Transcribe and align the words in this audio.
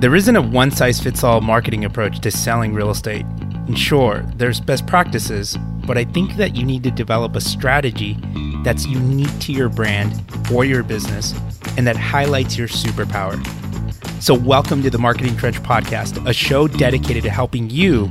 There 0.00 0.16
isn't 0.16 0.34
a 0.34 0.40
one 0.40 0.70
size 0.70 0.98
fits 0.98 1.22
all 1.22 1.42
marketing 1.42 1.84
approach 1.84 2.20
to 2.20 2.30
selling 2.30 2.72
real 2.72 2.88
estate. 2.88 3.26
And 3.66 3.78
sure, 3.78 4.24
there's 4.36 4.58
best 4.58 4.86
practices, 4.86 5.58
but 5.86 5.98
I 5.98 6.04
think 6.04 6.36
that 6.36 6.56
you 6.56 6.64
need 6.64 6.82
to 6.84 6.90
develop 6.90 7.36
a 7.36 7.40
strategy 7.42 8.16
that's 8.64 8.86
unique 8.86 9.38
to 9.40 9.52
your 9.52 9.68
brand 9.68 10.18
or 10.50 10.64
your 10.64 10.82
business 10.82 11.34
and 11.76 11.86
that 11.86 11.98
highlights 11.98 12.56
your 12.56 12.66
superpower. 12.66 13.36
So, 14.22 14.32
welcome 14.32 14.82
to 14.84 14.88
the 14.88 14.96
Marketing 14.96 15.36
Trench 15.36 15.62
Podcast, 15.62 16.26
a 16.26 16.32
show 16.32 16.66
dedicated 16.66 17.22
to 17.24 17.30
helping 17.30 17.68
you 17.68 18.08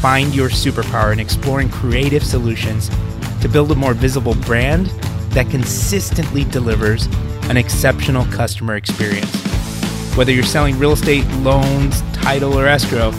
find 0.00 0.34
your 0.34 0.48
superpower 0.48 1.12
and 1.12 1.20
exploring 1.20 1.68
creative 1.68 2.24
solutions 2.24 2.90
to 3.42 3.48
build 3.48 3.70
a 3.70 3.76
more 3.76 3.94
visible 3.94 4.34
brand 4.34 4.86
that 5.30 5.48
consistently 5.50 6.42
delivers 6.46 7.06
an 7.42 7.56
exceptional 7.56 8.24
customer 8.24 8.74
experience. 8.74 9.47
Whether 10.18 10.32
you're 10.32 10.42
selling 10.42 10.76
real 10.80 10.94
estate, 10.94 11.24
loans, 11.44 12.02
title, 12.12 12.58
or 12.58 12.66
escrow, 12.66 13.12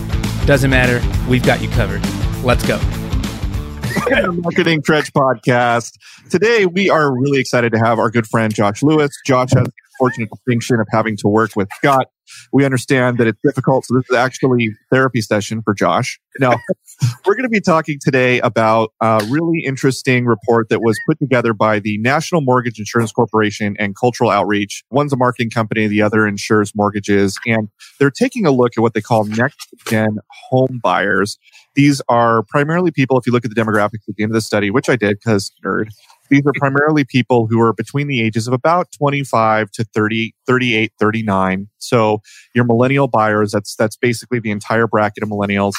doesn't 0.46 0.70
matter. 0.70 1.02
We've 1.30 1.42
got 1.42 1.62
you 1.62 1.70
covered. 1.70 2.06
Let's 2.44 2.68
go. 2.68 2.78
Marketing 4.34 4.82
Trench 4.82 5.14
Podcast. 5.14 5.98
Today, 6.30 6.66
we 6.66 6.90
are 6.90 7.18
really 7.18 7.40
excited 7.40 7.72
to 7.72 7.80
have 7.80 8.00
our 8.00 8.10
good 8.10 8.28
friend 8.28 8.54
Josh 8.54 8.84
Lewis. 8.84 9.12
Josh 9.26 9.52
has 9.54 9.68
fortunate 10.00 10.30
distinction 10.32 10.80
of 10.80 10.88
having 10.92 11.16
to 11.18 11.28
work 11.28 11.52
with 11.56 11.68
Scott 11.76 12.08
we 12.52 12.66
understand 12.66 13.18
that 13.18 13.28
it's 13.28 13.40
difficult. 13.44 13.86
So 13.86 13.96
this 13.96 14.10
is 14.10 14.16
actually 14.16 14.72
therapy 14.92 15.22
session 15.22 15.62
for 15.62 15.74
Josh. 15.74 16.20
Now, 16.40 16.54
we're 17.26 17.36
going 17.36 17.44
to 17.44 17.50
be 17.50 17.62
talking 17.62 17.98
today 18.02 18.40
about 18.40 18.92
a 19.02 19.26
really 19.30 19.64
interesting 19.66 20.26
report 20.26 20.70
that 20.70 20.82
was 20.82 20.98
put 21.08 21.20
together 21.20 21.54
by 21.54 21.80
the 21.80 21.98
National 22.00 22.42
Mortgage 22.42 22.80
Insurance 22.80 23.12
Corporation 23.12 23.76
and 23.80 23.96
Cultural 23.96 24.30
Outreach. 24.30 24.84
One's 24.92 25.14
a 25.14 25.18
marketing 25.18 25.50
company, 25.50 25.88
the 25.88 26.02
other 26.02 26.28
insures 26.28 26.74
mortgages, 26.76 27.38
and 27.46 27.70
they're 28.00 28.12
taking 28.12 28.46
a 28.46 28.52
look 28.52 28.74
at 28.78 28.82
what 28.82 28.94
they 28.94 29.02
call 29.02 29.26
next 29.26 29.74
gen 29.88 30.18
home 30.50 30.80
buyers. 30.84 31.38
These 31.76 32.02
are 32.10 32.44
primarily 32.44 32.92
people, 32.92 33.18
if 33.18 33.26
you 33.26 33.32
look 33.32 33.46
at 33.46 33.54
the 33.54 33.60
demographics 33.60 34.08
at 34.08 34.16
the 34.16 34.24
end 34.24 34.32
of 34.32 34.36
the 34.36 34.42
study, 34.42 34.70
which 34.70 34.90
I 34.90 34.96
did 34.96 35.18
because 35.24 35.52
nerd, 35.64 35.90
these 36.30 36.46
are 36.46 36.54
primarily 36.56 37.04
people 37.04 37.48
who 37.48 37.60
are 37.62 37.74
between 37.74 38.08
the 38.08 38.22
ages 38.22 38.48
of 38.48 38.54
about 38.54 38.92
25 38.98 39.72
to 39.72 39.84
30, 39.84 40.34
38, 40.48 40.94
39. 41.00 41.68
So 41.78 42.22
your 42.54 42.66
millennial 42.66 43.08
buyers, 43.08 43.52
that's, 43.52 43.76
that's 43.76 43.98
basically 43.98 44.40
the 44.40 44.52
entire 44.52 44.88
bracket 44.88 45.24
of 45.24 45.30
millennials. 45.30 45.74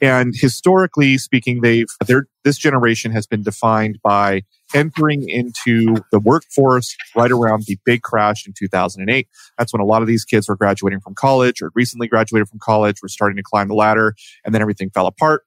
And 0.00 0.34
historically 0.36 1.16
speaking, 1.16 1.62
they've, 1.62 1.86
they're, 2.06 2.26
this 2.44 2.58
generation 2.58 3.12
has 3.12 3.26
been 3.26 3.42
defined 3.42 3.98
by 4.02 4.42
entering 4.74 5.28
into 5.28 5.96
the 6.12 6.20
workforce 6.20 6.94
right 7.16 7.30
around 7.30 7.64
the 7.66 7.78
big 7.84 8.02
crash 8.02 8.46
in 8.46 8.52
2008. 8.52 9.26
That's 9.56 9.72
when 9.72 9.80
a 9.80 9.86
lot 9.86 10.02
of 10.02 10.08
these 10.08 10.24
kids 10.24 10.48
were 10.48 10.56
graduating 10.56 11.00
from 11.00 11.14
college 11.14 11.62
or 11.62 11.70
recently 11.74 12.08
graduated 12.08 12.48
from 12.48 12.58
college, 12.58 12.96
were 13.00 13.08
starting 13.08 13.36
to 13.36 13.42
climb 13.42 13.68
the 13.68 13.74
ladder, 13.74 14.14
and 14.44 14.54
then 14.54 14.60
everything 14.60 14.90
fell 14.90 15.06
apart. 15.06 15.44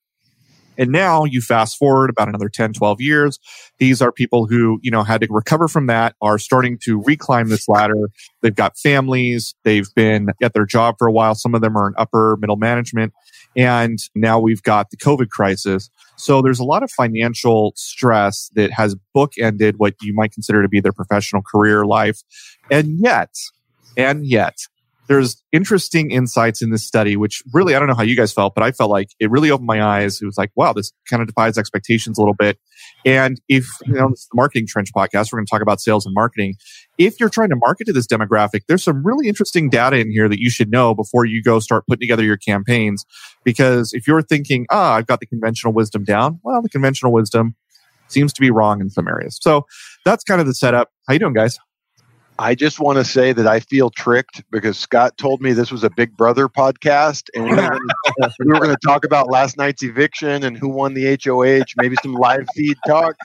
And 0.80 0.91
now 0.91 1.25
you 1.25 1.41
fast 1.41 1.77
forward 1.77 2.09
about 2.09 2.30
another 2.30 2.49
10, 2.49 2.73
12 2.73 3.02
years. 3.02 3.38
These 3.77 4.02
are 4.02 4.11
people 4.11 4.47
who, 4.47 4.80
you 4.81 4.89
know, 4.89 5.03
had 5.03 5.22
to 5.22 5.27
recover 5.30 5.67
from 5.67 5.88
that, 5.88 6.16
are 6.22 6.39
starting 6.39 6.80
to 6.83 7.02
reclimb 7.02 7.49
this 7.49 7.67
ladder. 7.67 8.09
They've 8.41 8.55
got 8.55 8.77
families. 8.77 9.53
They've 9.63 9.94
been 9.94 10.30
at 10.41 10.53
their 10.53 10.66
job 10.66 10.95
for 10.97 11.07
a 11.07 11.11
while. 11.11 11.35
Some 11.35 11.53
of 11.53 11.61
them 11.61 11.77
are 11.77 11.89
in 11.89 11.94
upper 11.97 12.38
middle 12.39 12.55
management. 12.55 13.13
And 13.55 14.00
now 14.16 14.39
we've 14.39 14.63
got 14.63 14.89
the 14.89 14.97
COVID 14.97 15.30
crisis. 15.30 15.89
So 16.16 16.41
there's 16.41 16.59
a 16.59 16.66
lot 16.66 16.81
of 16.81 16.91
financial 16.91 17.73
stress 17.75 18.50
that 18.55 18.72
has 18.72 18.95
bookended 19.16 19.73
what 19.77 19.95
you 20.02 20.13
might 20.13 20.31
consider 20.31 20.61
to 20.61 20.69
be 20.69 20.80
their 20.80 20.94
professional 20.94 21.41
career 21.41 21.85
life. 21.85 22.22
And 22.72 23.00
yet, 23.00 23.33
and 23.97 24.25
yet, 24.25 24.55
there's 25.09 25.43
interesting 25.52 26.11
insights 26.11 26.61
in 26.61 26.69
this 26.69 26.85
study, 26.85 27.17
which 27.17 27.41
really, 27.52 27.73
I 27.75 27.79
don't 27.79 27.88
know 27.88 27.95
how 27.95 28.03
you 28.03 28.15
guys 28.15 28.31
felt, 28.31 28.53
but 28.53 28.63
I 28.63 28.71
felt 28.71 28.91
like 28.91 29.09
it 29.19 29.31
really 29.31 29.49
opened 29.49 29.66
my 29.66 29.83
eyes. 29.83 30.21
It 30.21 30.25
was 30.25 30.38
like, 30.38 30.51
wow, 30.55 30.71
this 30.71 30.93
kind 31.09 31.19
of 31.19 31.27
defies 31.27 31.57
expectations 31.57 32.19
a 32.19 32.21
little 32.21 32.35
bit. 32.35 32.59
And 33.07 33.41
if, 33.49 33.66
you 33.88 33.94
know, 33.94 34.09
this 34.09 34.19
is 34.19 34.28
the 34.31 34.35
Marketing 34.35 34.67
Trench 34.67 34.94
podcast, 34.95 35.34
we're 35.34 35.39
going 35.39 35.47
to 35.47 35.50
talk 35.50 35.63
about 35.63 35.81
sales 35.81 36.06
and 36.06 36.13
marketing. 36.13 36.56
If 37.00 37.19
you're 37.19 37.29
trying 37.29 37.50
to 37.50 37.56
market 37.56 37.85
to 37.85 37.94
this 37.94 38.06
demographic, 38.06 38.61
there's 38.67 38.84
some 38.84 39.03
really 39.03 39.28
interesting 39.28 39.67
data 39.67 39.97
in 39.97 40.11
here 40.11 40.29
that 40.29 40.39
you 40.39 40.51
should 40.51 40.69
know 40.69 40.94
before 40.94 41.25
you 41.25 41.41
go 41.41 41.59
start 41.59 41.88
putting 41.88 42.01
together 42.01 42.23
your 42.23 42.38
campaigns. 42.38 43.03
Because 43.44 43.94
if 43.94 44.07
you're 44.07 44.22
thinking, 44.22 44.67
ah, 44.69 44.94
I've 44.94 45.07
got 45.07 45.22
the 45.22 45.25
conventional 45.25 45.73
wisdom 45.73 46.03
down, 46.03 46.39
well, 46.44 46.61
the 46.61 46.69
conventional 46.69 47.11
wisdom 47.11 47.55
seems 48.09 48.31
to 48.34 48.41
be 48.41 48.51
wrong 48.51 48.79
in 48.79 48.91
some 48.91 49.07
areas. 49.07 49.39
So 49.41 49.66
that's 50.05 50.23
kind 50.23 50.39
of 50.39 50.45
the 50.45 50.53
setup. 50.53 50.89
How 51.07 51.13
you 51.13 51.19
doing, 51.19 51.34
guys? 51.34 51.57
I 52.39 52.55
just 52.55 52.79
want 52.79 52.97
to 52.97 53.03
say 53.03 53.33
that 53.33 53.47
I 53.47 53.59
feel 53.59 53.89
tricked 53.89 54.50
because 54.50 54.79
Scott 54.79 55.17
told 55.17 55.41
me 55.41 55.51
this 55.51 55.73
was 55.73 55.83
a 55.83 55.89
Big 55.89 56.16
Brother 56.16 56.47
podcast, 56.47 57.27
and 57.35 57.44
we 57.44 57.51
were, 57.51 58.59
going 58.59 58.69
to 58.75 58.77
talk 58.81 59.03
about 59.03 59.29
last 59.29 59.57
night's 59.57 59.83
eviction 59.83 60.45
and 60.45 60.57
who 60.57 60.69
won 60.69 60.94
the 60.94 61.19
HOH, 61.22 61.66
maybe 61.75 61.97
some 62.01 62.13
live 62.13 62.47
feed 62.55 62.78
talk. 62.88 63.17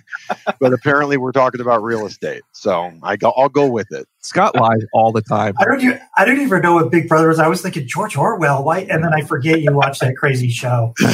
But 0.58 0.72
apparently, 0.72 1.16
we're 1.16 1.30
talking 1.30 1.60
about 1.60 1.84
real 1.84 2.06
estate, 2.06 2.42
so 2.50 2.92
I 3.04 3.14
go, 3.14 3.32
I'll 3.36 3.48
go 3.48 3.70
with 3.70 3.86
it. 3.92 4.08
Scott 4.18 4.56
lies 4.56 4.82
all 4.92 5.12
the 5.12 5.22
time. 5.22 5.54
I 5.60 5.64
don't. 5.64 5.80
Even, 5.80 6.00
I 6.16 6.24
don't 6.24 6.40
even 6.40 6.60
know 6.62 6.74
what 6.74 6.90
Big 6.90 7.08
Brother 7.08 7.30
is. 7.30 7.38
I 7.38 7.46
was 7.46 7.62
thinking 7.62 7.86
George 7.86 8.16
Orwell. 8.16 8.64
Why? 8.64 8.80
And 8.80 9.04
then 9.04 9.14
I 9.14 9.20
forget 9.20 9.60
you 9.60 9.72
watch 9.72 10.00
that 10.00 10.16
crazy 10.16 10.50
show. 10.50 10.92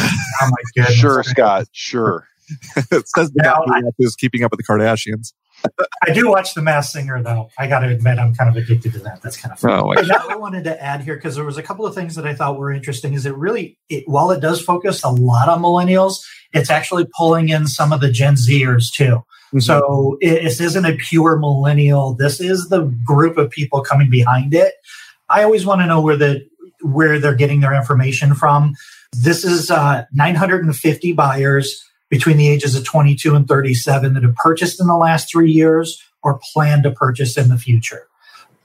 Oh 0.42 0.46
my 0.46 0.62
goodness! 0.74 0.94
Sure, 0.94 1.22
Scott. 1.22 1.66
Sure. 1.72 2.26
it 2.76 3.08
says 3.08 3.30
the 3.32 3.42
now, 3.42 3.62
guy 3.68 3.80
who 3.82 4.06
is 4.06 4.16
keeping 4.16 4.42
up 4.42 4.50
with 4.50 4.58
the 4.58 4.64
Kardashians. 4.64 5.34
I 6.02 6.12
do 6.12 6.28
watch 6.28 6.54
The 6.54 6.62
Masked 6.62 6.92
Singer, 6.92 7.22
though. 7.22 7.50
I 7.58 7.66
got 7.66 7.80
to 7.80 7.88
admit, 7.88 8.18
I'm 8.18 8.34
kind 8.34 8.48
of 8.48 8.56
addicted 8.56 8.92
to 8.94 8.98
that. 9.00 9.22
That's 9.22 9.36
kind 9.36 9.52
of 9.52 9.58
fun. 9.58 9.70
Oh, 9.70 9.92
I 9.92 10.36
wanted 10.36 10.64
to 10.64 10.82
add 10.82 11.02
here 11.02 11.16
because 11.16 11.34
there 11.34 11.44
was 11.44 11.58
a 11.58 11.62
couple 11.62 11.86
of 11.86 11.94
things 11.94 12.14
that 12.16 12.26
I 12.26 12.34
thought 12.34 12.58
were 12.58 12.72
interesting. 12.72 13.12
Is 13.12 13.26
it 13.26 13.34
really, 13.36 13.78
it, 13.88 14.04
while 14.06 14.30
it 14.30 14.40
does 14.40 14.62
focus 14.62 15.02
a 15.04 15.10
lot 15.10 15.48
on 15.48 15.60
millennials, 15.60 16.16
it's 16.52 16.70
actually 16.70 17.06
pulling 17.16 17.50
in 17.50 17.66
some 17.66 17.92
of 17.92 18.00
the 18.00 18.10
Gen 18.10 18.34
Zers 18.34 18.92
too. 18.92 19.24
Mm-hmm. 19.52 19.58
So 19.60 20.16
it, 20.20 20.42
this 20.42 20.60
isn't 20.60 20.84
a 20.84 20.96
pure 20.96 21.36
millennial. 21.36 22.14
This 22.14 22.40
is 22.40 22.68
the 22.68 22.84
group 23.04 23.36
of 23.36 23.50
people 23.50 23.82
coming 23.82 24.08
behind 24.08 24.54
it. 24.54 24.74
I 25.28 25.42
always 25.42 25.66
want 25.66 25.80
to 25.80 25.86
know 25.86 26.00
where 26.00 26.16
the 26.16 26.46
where 26.82 27.18
they're 27.18 27.34
getting 27.34 27.60
their 27.60 27.74
information 27.74 28.34
from. 28.34 28.74
This 29.12 29.44
is 29.44 29.70
uh, 29.70 30.04
950 30.12 31.12
buyers 31.12 31.84
between 32.10 32.36
the 32.36 32.48
ages 32.48 32.74
of 32.74 32.84
22 32.84 33.34
and 33.34 33.48
37 33.48 34.14
that 34.14 34.22
have 34.22 34.34
purchased 34.34 34.80
in 34.80 34.86
the 34.86 34.96
last 34.96 35.30
three 35.30 35.50
years 35.50 36.02
or 36.22 36.40
plan 36.52 36.82
to 36.82 36.90
purchase 36.90 37.38
in 37.38 37.48
the 37.48 37.56
future. 37.56 38.06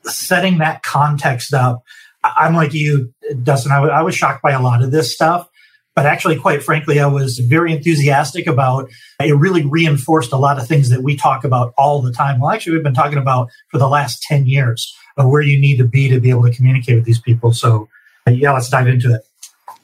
Setting 0.03 0.57
that 0.57 0.83
context 0.83 1.53
up, 1.53 1.83
I'm 2.23 2.55
like 2.55 2.73
you, 2.73 3.13
Dustin, 3.43 3.71
I, 3.71 3.75
w- 3.75 3.93
I 3.93 4.01
was 4.01 4.15
shocked 4.15 4.41
by 4.41 4.51
a 4.51 4.61
lot 4.61 4.83
of 4.83 4.91
this 4.91 5.13
stuff. 5.13 5.47
But 5.95 6.05
actually, 6.05 6.35
quite 6.35 6.61
frankly, 6.61 6.99
I 6.99 7.07
was 7.07 7.39
very 7.39 7.71
enthusiastic 7.71 8.47
about 8.47 8.89
it. 9.21 9.33
Really 9.33 9.65
reinforced 9.65 10.33
a 10.33 10.37
lot 10.37 10.59
of 10.59 10.67
things 10.67 10.89
that 10.89 11.03
we 11.03 11.15
talk 11.15 11.45
about 11.45 11.73
all 11.77 12.01
the 12.01 12.11
time. 12.11 12.41
Well, 12.41 12.51
actually, 12.51 12.73
we've 12.73 12.83
been 12.83 12.93
talking 12.93 13.17
about 13.17 13.49
for 13.71 13.77
the 13.77 13.87
last 13.87 14.21
10 14.23 14.45
years 14.45 14.93
of 15.15 15.29
where 15.29 15.41
you 15.41 15.57
need 15.57 15.77
to 15.77 15.85
be 15.85 16.09
to 16.09 16.19
be 16.19 16.29
able 16.29 16.43
to 16.43 16.51
communicate 16.51 16.97
with 16.97 17.05
these 17.05 17.21
people. 17.21 17.53
So, 17.53 17.87
yeah, 18.27 18.51
let's 18.51 18.69
dive 18.69 18.89
into 18.89 19.15
it. 19.15 19.21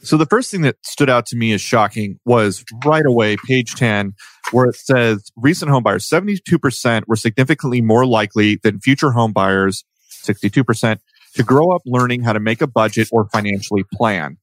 So 0.03 0.17
the 0.17 0.25
first 0.25 0.49
thing 0.49 0.61
that 0.61 0.77
stood 0.83 1.09
out 1.09 1.25
to 1.27 1.35
me 1.35 1.53
as 1.53 1.61
shocking 1.61 2.19
was 2.25 2.63
right 2.85 3.05
away, 3.05 3.37
page 3.45 3.75
10, 3.75 4.13
where 4.51 4.65
it 4.65 4.75
says 4.75 5.31
recent 5.35 5.71
homebuyers, 5.71 6.07
72% 6.09 7.03
were 7.07 7.15
significantly 7.15 7.81
more 7.81 8.05
likely 8.05 8.55
than 8.55 8.79
future 8.79 9.11
homebuyers, 9.11 9.83
62%, 10.23 10.99
to 11.35 11.43
grow 11.43 11.71
up 11.71 11.81
learning 11.85 12.23
how 12.23 12.33
to 12.33 12.39
make 12.39 12.61
a 12.61 12.67
budget 12.67 13.09
or 13.11 13.29
financially 13.29 13.83
plan. 13.93 14.37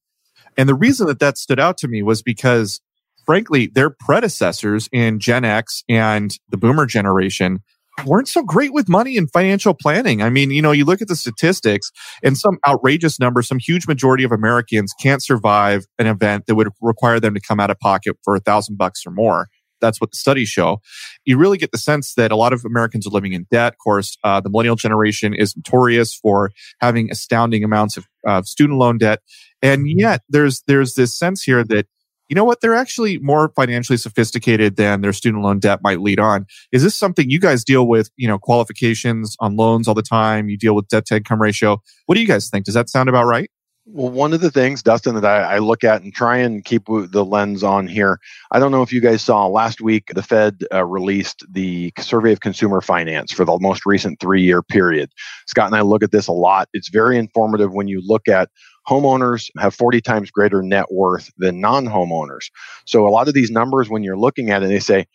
And 0.56 0.68
the 0.68 0.74
reason 0.74 1.06
that 1.08 1.18
that 1.18 1.38
stood 1.38 1.60
out 1.60 1.76
to 1.78 1.88
me 1.88 2.02
was 2.02 2.22
because 2.22 2.80
frankly, 3.28 3.66
their 3.66 3.90
predecessors 3.90 4.88
in 4.90 5.20
Gen 5.20 5.44
X 5.44 5.84
and 5.86 6.30
the 6.48 6.56
boomer 6.56 6.86
generation 6.86 7.62
weren't 8.04 8.28
so 8.28 8.42
great 8.42 8.72
with 8.72 8.88
money 8.88 9.16
and 9.16 9.30
financial 9.30 9.74
planning. 9.74 10.22
I 10.22 10.30
mean, 10.30 10.50
you 10.50 10.62
know, 10.62 10.72
you 10.72 10.84
look 10.84 11.02
at 11.02 11.08
the 11.08 11.16
statistics 11.16 11.90
and 12.22 12.36
some 12.36 12.58
outrageous 12.66 13.18
numbers, 13.18 13.48
some 13.48 13.58
huge 13.58 13.86
majority 13.86 14.24
of 14.24 14.32
Americans 14.32 14.92
can't 15.00 15.22
survive 15.22 15.86
an 15.98 16.06
event 16.06 16.46
that 16.46 16.54
would 16.54 16.68
require 16.80 17.20
them 17.20 17.34
to 17.34 17.40
come 17.40 17.60
out 17.60 17.70
of 17.70 17.78
pocket 17.78 18.16
for 18.22 18.34
a 18.36 18.40
thousand 18.40 18.76
bucks 18.76 19.04
or 19.06 19.10
more. 19.10 19.48
That's 19.80 20.00
what 20.00 20.10
the 20.10 20.16
studies 20.16 20.48
show. 20.48 20.80
You 21.24 21.38
really 21.38 21.58
get 21.58 21.70
the 21.70 21.78
sense 21.78 22.14
that 22.14 22.32
a 22.32 22.36
lot 22.36 22.52
of 22.52 22.64
Americans 22.64 23.06
are 23.06 23.10
living 23.10 23.32
in 23.32 23.46
debt. 23.50 23.74
Of 23.74 23.78
course, 23.78 24.16
uh, 24.24 24.40
the 24.40 24.50
millennial 24.50 24.76
generation 24.76 25.34
is 25.34 25.56
notorious 25.56 26.16
for 26.16 26.50
having 26.80 27.10
astounding 27.10 27.62
amounts 27.62 27.96
of 27.96 28.06
uh, 28.26 28.42
student 28.42 28.78
loan 28.78 28.98
debt. 28.98 29.20
And 29.62 29.86
yet 29.88 30.22
there's, 30.28 30.62
there's 30.66 30.94
this 30.94 31.16
sense 31.16 31.42
here 31.42 31.64
that 31.64 31.86
you 32.28 32.34
know 32.34 32.44
what? 32.44 32.60
They're 32.60 32.74
actually 32.74 33.18
more 33.18 33.52
financially 33.56 33.96
sophisticated 33.96 34.76
than 34.76 35.00
their 35.00 35.12
student 35.12 35.42
loan 35.42 35.58
debt 35.58 35.80
might 35.82 36.00
lead 36.00 36.20
on. 36.20 36.46
Is 36.72 36.82
this 36.82 36.94
something 36.94 37.30
you 37.30 37.40
guys 37.40 37.64
deal 37.64 37.88
with, 37.88 38.10
you 38.16 38.28
know, 38.28 38.38
qualifications 38.38 39.36
on 39.40 39.56
loans 39.56 39.88
all 39.88 39.94
the 39.94 40.02
time? 40.02 40.48
You 40.48 40.58
deal 40.58 40.74
with 40.74 40.88
debt 40.88 41.06
to 41.06 41.16
income 41.16 41.40
ratio. 41.40 41.82
What 42.06 42.14
do 42.14 42.20
you 42.20 42.26
guys 42.26 42.50
think? 42.50 42.64
Does 42.66 42.74
that 42.74 42.88
sound 42.90 43.08
about 43.08 43.24
right? 43.24 43.50
Well, 43.90 44.10
one 44.10 44.34
of 44.34 44.42
the 44.42 44.50
things, 44.50 44.82
Dustin, 44.82 45.14
that 45.14 45.24
I, 45.24 45.54
I, 45.54 45.58
look 45.60 45.82
at 45.82 46.02
and 46.02 46.12
try 46.12 46.36
and 46.36 46.62
keep 46.62 46.84
the 46.86 47.24
lens 47.24 47.62
on 47.62 47.86
here, 47.86 48.20
I 48.52 48.58
don't 48.58 48.70
know 48.70 48.82
if 48.82 48.92
you 48.92 49.00
guys 49.00 49.22
saw 49.22 49.46
last 49.46 49.80
week, 49.80 50.12
the 50.14 50.22
Fed 50.22 50.62
uh, 50.74 50.84
released 50.84 51.42
the 51.50 51.90
survey 51.98 52.32
of 52.32 52.40
consumer 52.40 52.82
finance 52.82 53.32
for 53.32 53.46
the 53.46 53.58
most 53.60 53.86
recent 53.86 54.20
three 54.20 54.42
year 54.42 54.62
period. 54.62 55.10
Scott 55.46 55.68
and 55.68 55.74
I 55.76 55.80
look 55.80 56.02
at 56.02 56.12
this 56.12 56.26
a 56.26 56.32
lot. 56.32 56.68
It's 56.74 56.90
very 56.90 57.16
informative 57.16 57.72
when 57.72 57.88
you 57.88 58.02
look 58.04 58.28
at 58.28 58.50
homeowners 58.86 59.48
have 59.58 59.74
40 59.74 60.02
times 60.02 60.30
greater 60.30 60.62
net 60.62 60.92
worth 60.92 61.30
than 61.38 61.60
non 61.60 61.86
homeowners. 61.86 62.50
So 62.84 63.08
a 63.08 63.10
lot 63.10 63.26
of 63.28 63.32
these 63.32 63.50
numbers, 63.50 63.88
when 63.88 64.02
you're 64.02 64.18
looking 64.18 64.50
at 64.50 64.62
it, 64.62 64.68
they 64.68 64.80
say, 64.80 65.06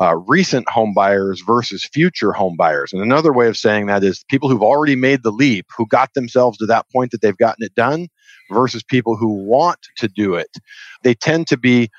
uh, 0.00 0.16
recent 0.16 0.68
home 0.70 0.94
buyers 0.94 1.42
versus 1.46 1.84
future 1.84 2.32
home 2.32 2.56
buyers. 2.56 2.92
And 2.92 3.02
another 3.02 3.32
way 3.32 3.48
of 3.48 3.56
saying 3.56 3.86
that 3.86 4.02
is 4.02 4.24
people 4.30 4.48
who've 4.48 4.62
already 4.62 4.96
made 4.96 5.22
the 5.22 5.30
leap, 5.30 5.66
who 5.76 5.86
got 5.86 6.14
themselves 6.14 6.56
to 6.58 6.66
that 6.66 6.86
point 6.90 7.10
that 7.10 7.20
they've 7.20 7.36
gotten 7.36 7.64
it 7.64 7.74
done, 7.74 8.08
versus 8.50 8.82
people 8.82 9.16
who 9.16 9.28
want 9.28 9.78
to 9.96 10.08
do 10.08 10.34
it. 10.34 10.50
They 11.02 11.14
tend 11.14 11.46
to 11.48 11.56
be 11.56 11.90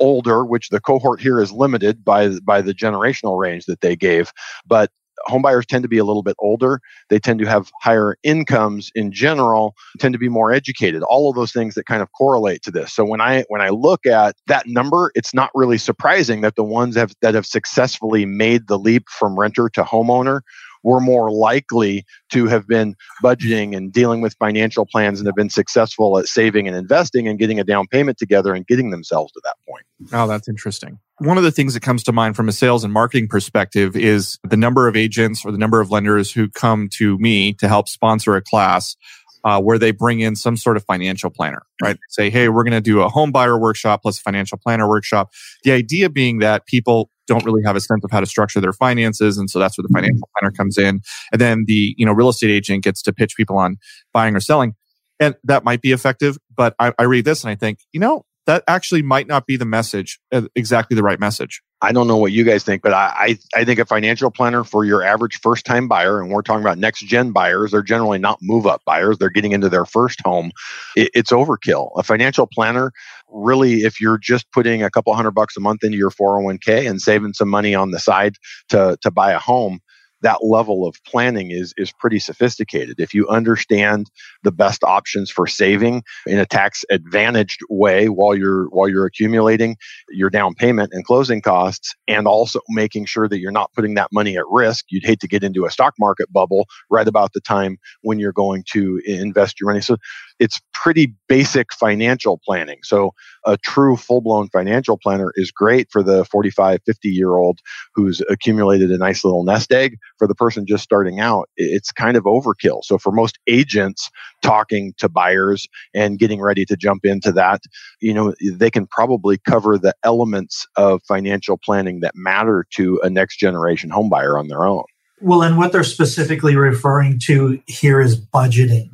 older, 0.00 0.44
which 0.44 0.68
the 0.68 0.80
cohort 0.80 1.20
here 1.20 1.40
is 1.40 1.52
limited 1.52 2.04
by 2.04 2.38
by 2.40 2.62
the 2.62 2.74
generational 2.74 3.38
range 3.38 3.66
that 3.66 3.80
they 3.80 3.96
gave, 3.96 4.32
but 4.66 4.90
homebuyers 5.28 5.66
tend 5.66 5.82
to 5.82 5.88
be 5.88 5.98
a 5.98 6.04
little 6.04 6.22
bit 6.22 6.36
older. 6.38 6.80
They 7.10 7.18
tend 7.18 7.38
to 7.40 7.46
have 7.46 7.70
higher 7.82 8.16
incomes 8.22 8.90
in 8.94 9.12
general, 9.12 9.74
tend 9.98 10.12
to 10.14 10.18
be 10.18 10.28
more 10.28 10.52
educated. 10.52 11.02
All 11.02 11.28
of 11.28 11.36
those 11.36 11.52
things 11.52 11.74
that 11.74 11.86
kind 11.86 12.02
of 12.02 12.08
correlate 12.12 12.62
to 12.62 12.70
this. 12.70 12.92
So 12.92 13.04
when 13.04 13.20
I 13.20 13.44
when 13.48 13.60
I 13.60 13.70
look 13.70 14.06
at 14.06 14.36
that 14.46 14.66
number, 14.66 15.10
it's 15.14 15.34
not 15.34 15.50
really 15.54 15.78
surprising 15.78 16.40
that 16.42 16.56
the 16.56 16.64
ones 16.64 16.96
have, 16.96 17.12
that 17.22 17.34
have 17.34 17.46
successfully 17.46 18.24
made 18.26 18.68
the 18.68 18.78
leap 18.78 19.08
from 19.08 19.38
renter 19.38 19.68
to 19.70 19.82
homeowner 19.82 20.40
were 20.88 21.00
more 21.00 21.30
likely 21.30 22.04
to 22.30 22.46
have 22.46 22.66
been 22.66 22.96
budgeting 23.22 23.76
and 23.76 23.92
dealing 23.92 24.22
with 24.22 24.34
financial 24.38 24.86
plans 24.86 25.20
and 25.20 25.26
have 25.26 25.36
been 25.36 25.50
successful 25.50 26.18
at 26.18 26.26
saving 26.26 26.66
and 26.66 26.74
investing 26.74 27.28
and 27.28 27.38
getting 27.38 27.60
a 27.60 27.64
down 27.64 27.86
payment 27.86 28.16
together 28.16 28.54
and 28.54 28.66
getting 28.66 28.90
themselves 28.90 29.30
to 29.32 29.40
that 29.44 29.56
point. 29.68 29.84
Oh, 30.12 30.26
that's 30.26 30.48
interesting. 30.48 30.98
One 31.18 31.36
of 31.36 31.44
the 31.44 31.50
things 31.50 31.74
that 31.74 31.80
comes 31.80 32.02
to 32.04 32.12
mind 32.12 32.36
from 32.36 32.48
a 32.48 32.52
sales 32.52 32.84
and 32.84 32.92
marketing 32.92 33.28
perspective 33.28 33.96
is 33.96 34.38
the 34.48 34.56
number 34.56 34.88
of 34.88 34.96
agents 34.96 35.44
or 35.44 35.52
the 35.52 35.58
number 35.58 35.80
of 35.80 35.90
lenders 35.90 36.32
who 36.32 36.48
come 36.48 36.88
to 36.94 37.18
me 37.18 37.52
to 37.54 37.68
help 37.68 37.88
sponsor 37.88 38.34
a 38.34 38.42
class 38.42 38.96
uh, 39.44 39.60
where 39.60 39.78
they 39.78 39.90
bring 39.90 40.20
in 40.20 40.36
some 40.36 40.56
sort 40.56 40.76
of 40.76 40.84
financial 40.84 41.30
planner, 41.30 41.62
right? 41.82 41.98
Say, 42.10 42.30
hey, 42.30 42.48
we're 42.48 42.64
going 42.64 42.72
to 42.72 42.80
do 42.80 43.00
a 43.00 43.08
home 43.08 43.32
buyer 43.32 43.58
workshop 43.58 44.02
plus 44.02 44.18
a 44.18 44.22
financial 44.22 44.58
planner 44.58 44.88
workshop. 44.88 45.30
The 45.64 45.72
idea 45.72 46.10
being 46.10 46.38
that 46.38 46.66
people 46.66 47.10
don't 47.26 47.44
really 47.44 47.62
have 47.64 47.76
a 47.76 47.80
sense 47.80 48.02
of 48.02 48.10
how 48.10 48.20
to 48.20 48.26
structure 48.26 48.60
their 48.60 48.72
finances. 48.72 49.38
And 49.38 49.48
so 49.50 49.58
that's 49.58 49.78
where 49.78 49.84
the 49.86 49.92
financial 49.92 50.16
mm-hmm. 50.16 50.38
planner 50.38 50.52
comes 50.52 50.78
in. 50.78 51.00
And 51.30 51.40
then 51.40 51.64
the, 51.66 51.94
you 51.96 52.06
know, 52.06 52.12
real 52.12 52.30
estate 52.30 52.50
agent 52.50 52.84
gets 52.84 53.02
to 53.02 53.12
pitch 53.12 53.36
people 53.36 53.58
on 53.58 53.76
buying 54.12 54.34
or 54.34 54.40
selling. 54.40 54.74
And 55.20 55.34
that 55.44 55.64
might 55.64 55.82
be 55.82 55.92
effective. 55.92 56.38
But 56.56 56.74
I, 56.78 56.92
I 56.98 57.04
read 57.04 57.24
this 57.24 57.44
and 57.44 57.50
I 57.50 57.54
think, 57.54 57.80
you 57.92 58.00
know, 58.00 58.24
that 58.48 58.64
actually 58.66 59.02
might 59.02 59.26
not 59.26 59.46
be 59.46 59.58
the 59.58 59.66
message, 59.66 60.18
uh, 60.32 60.40
exactly 60.56 60.94
the 60.94 61.02
right 61.02 61.20
message. 61.20 61.60
I 61.82 61.92
don't 61.92 62.08
know 62.08 62.16
what 62.16 62.32
you 62.32 62.44
guys 62.44 62.64
think, 62.64 62.80
but 62.80 62.94
I, 62.94 63.38
I, 63.54 63.60
I 63.60 63.64
think 63.66 63.78
a 63.78 63.84
financial 63.84 64.30
planner 64.30 64.64
for 64.64 64.86
your 64.86 65.02
average 65.02 65.38
first 65.42 65.66
time 65.66 65.86
buyer, 65.86 66.22
and 66.22 66.30
we're 66.30 66.40
talking 66.40 66.62
about 66.62 66.78
next 66.78 67.00
gen 67.00 67.30
buyers, 67.32 67.72
they're 67.72 67.82
generally 67.82 68.18
not 68.18 68.38
move 68.40 68.66
up 68.66 68.80
buyers. 68.86 69.18
They're 69.18 69.28
getting 69.28 69.52
into 69.52 69.68
their 69.68 69.84
first 69.84 70.22
home. 70.24 70.50
It, 70.96 71.10
it's 71.14 71.30
overkill. 71.30 71.90
A 71.98 72.02
financial 72.02 72.46
planner, 72.46 72.90
really, 73.28 73.82
if 73.82 74.00
you're 74.00 74.18
just 74.18 74.50
putting 74.50 74.82
a 74.82 74.90
couple 74.90 75.14
hundred 75.14 75.32
bucks 75.32 75.54
a 75.58 75.60
month 75.60 75.84
into 75.84 75.98
your 75.98 76.10
401k 76.10 76.88
and 76.88 77.02
saving 77.02 77.34
some 77.34 77.50
money 77.50 77.74
on 77.74 77.90
the 77.90 78.00
side 78.00 78.36
to, 78.70 78.96
to 79.02 79.10
buy 79.10 79.32
a 79.32 79.38
home, 79.38 79.80
that 80.22 80.44
level 80.44 80.86
of 80.86 80.96
planning 81.06 81.50
is 81.50 81.74
is 81.76 81.92
pretty 81.92 82.18
sophisticated. 82.18 83.00
If 83.00 83.14
you 83.14 83.28
understand 83.28 84.10
the 84.42 84.52
best 84.52 84.84
options 84.84 85.30
for 85.30 85.46
saving 85.46 86.02
in 86.26 86.38
a 86.38 86.46
tax 86.46 86.84
advantaged 86.90 87.60
way 87.70 88.08
while 88.08 88.34
you're 88.34 88.66
while 88.70 88.88
you're 88.88 89.06
accumulating 89.06 89.76
your 90.10 90.30
down 90.30 90.54
payment 90.54 90.92
and 90.92 91.04
closing 91.04 91.40
costs 91.40 91.94
and 92.06 92.26
also 92.26 92.60
making 92.68 93.06
sure 93.06 93.28
that 93.28 93.38
you're 93.38 93.52
not 93.52 93.72
putting 93.74 93.94
that 93.94 94.08
money 94.12 94.36
at 94.36 94.44
risk, 94.50 94.86
you'd 94.88 95.04
hate 95.04 95.20
to 95.20 95.28
get 95.28 95.42
into 95.44 95.64
a 95.66 95.70
stock 95.70 95.94
market 95.98 96.32
bubble 96.32 96.66
right 96.90 97.08
about 97.08 97.32
the 97.32 97.40
time 97.40 97.78
when 98.02 98.18
you're 98.18 98.32
going 98.32 98.64
to 98.72 99.00
invest 99.04 99.60
your 99.60 99.68
money. 99.70 99.80
So 99.80 99.96
it's 100.38 100.60
pretty 100.72 101.14
basic 101.28 101.72
financial 101.72 102.40
planning. 102.44 102.78
So 102.82 103.12
a 103.44 103.56
true 103.56 103.96
full 103.96 104.20
blown 104.20 104.48
financial 104.48 104.98
planner 104.98 105.32
is 105.36 105.50
great 105.50 105.88
for 105.90 106.02
the 106.02 106.24
45, 106.24 106.80
50 106.84 107.08
year 107.08 107.36
old 107.36 107.60
who's 107.94 108.22
accumulated 108.28 108.90
a 108.90 108.98
nice 108.98 109.24
little 109.24 109.44
nest 109.44 109.72
egg. 109.72 109.96
For 110.18 110.26
the 110.26 110.34
person 110.34 110.66
just 110.66 110.84
starting 110.84 111.20
out, 111.20 111.48
it's 111.56 111.92
kind 111.92 112.16
of 112.16 112.24
overkill. 112.24 112.84
So 112.84 112.98
for 112.98 113.12
most 113.12 113.38
agents 113.46 114.10
talking 114.42 114.94
to 114.98 115.08
buyers 115.08 115.66
and 115.94 116.18
getting 116.18 116.40
ready 116.40 116.64
to 116.66 116.76
jump 116.76 117.04
into 117.04 117.32
that, 117.32 117.62
you 118.00 118.14
know, 118.14 118.34
they 118.52 118.70
can 118.70 118.86
probably 118.86 119.38
cover 119.38 119.78
the 119.78 119.94
elements 120.04 120.66
of 120.76 121.02
financial 121.06 121.58
planning 121.58 122.00
that 122.00 122.12
matter 122.14 122.66
to 122.74 123.00
a 123.02 123.10
next 123.10 123.38
generation 123.38 123.90
home 123.90 124.08
buyer 124.08 124.38
on 124.38 124.48
their 124.48 124.64
own. 124.64 124.84
Well, 125.20 125.42
and 125.42 125.58
what 125.58 125.72
they're 125.72 125.82
specifically 125.82 126.54
referring 126.54 127.18
to 127.24 127.60
here 127.66 128.00
is 128.00 128.20
budgeting. 128.20 128.90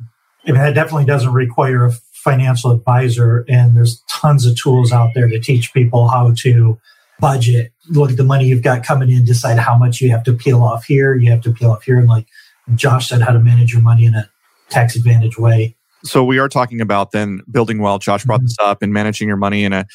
I 0.47 0.51
mean, 0.51 0.61
that 0.61 0.75
definitely 0.75 1.05
doesn't 1.05 1.33
require 1.33 1.85
a 1.85 1.91
financial 2.13 2.71
advisor, 2.71 3.45
and 3.47 3.75
there's 3.75 4.03
tons 4.09 4.45
of 4.45 4.59
tools 4.59 4.91
out 4.91 5.11
there 5.15 5.27
to 5.27 5.39
teach 5.39 5.73
people 5.73 6.07
how 6.07 6.33
to 6.39 6.79
budget. 7.19 7.71
Look 7.89 8.11
at 8.11 8.17
the 8.17 8.23
money 8.23 8.45
you've 8.45 8.63
got 8.63 8.83
coming 8.83 9.11
in, 9.11 9.25
decide 9.25 9.57
how 9.57 9.77
much 9.77 10.01
you 10.01 10.11
have 10.11 10.23
to 10.23 10.33
peel 10.33 10.63
off 10.63 10.85
here, 10.85 11.15
you 11.15 11.31
have 11.31 11.41
to 11.41 11.51
peel 11.51 11.71
off 11.71 11.83
here, 11.83 11.97
and 11.97 12.07
like 12.07 12.27
Josh 12.75 13.09
said, 13.09 13.21
how 13.21 13.31
to 13.31 13.39
manage 13.39 13.73
your 13.73 13.81
money 13.81 14.05
in 14.05 14.15
a 14.15 14.29
tax 14.69 14.95
advantage 14.95 15.37
way. 15.37 15.75
So 16.03 16.23
we 16.23 16.39
are 16.39 16.49
talking 16.49 16.81
about 16.81 17.11
then 17.11 17.41
building 17.49 17.79
wealth. 17.79 18.01
Josh 18.01 18.25
brought 18.25 18.39
mm-hmm. 18.39 18.45
this 18.45 18.57
up 18.59 18.81
and 18.81 18.93
managing 18.93 19.27
your 19.27 19.37
money 19.37 19.63
in 19.63 19.73
a 19.73 19.85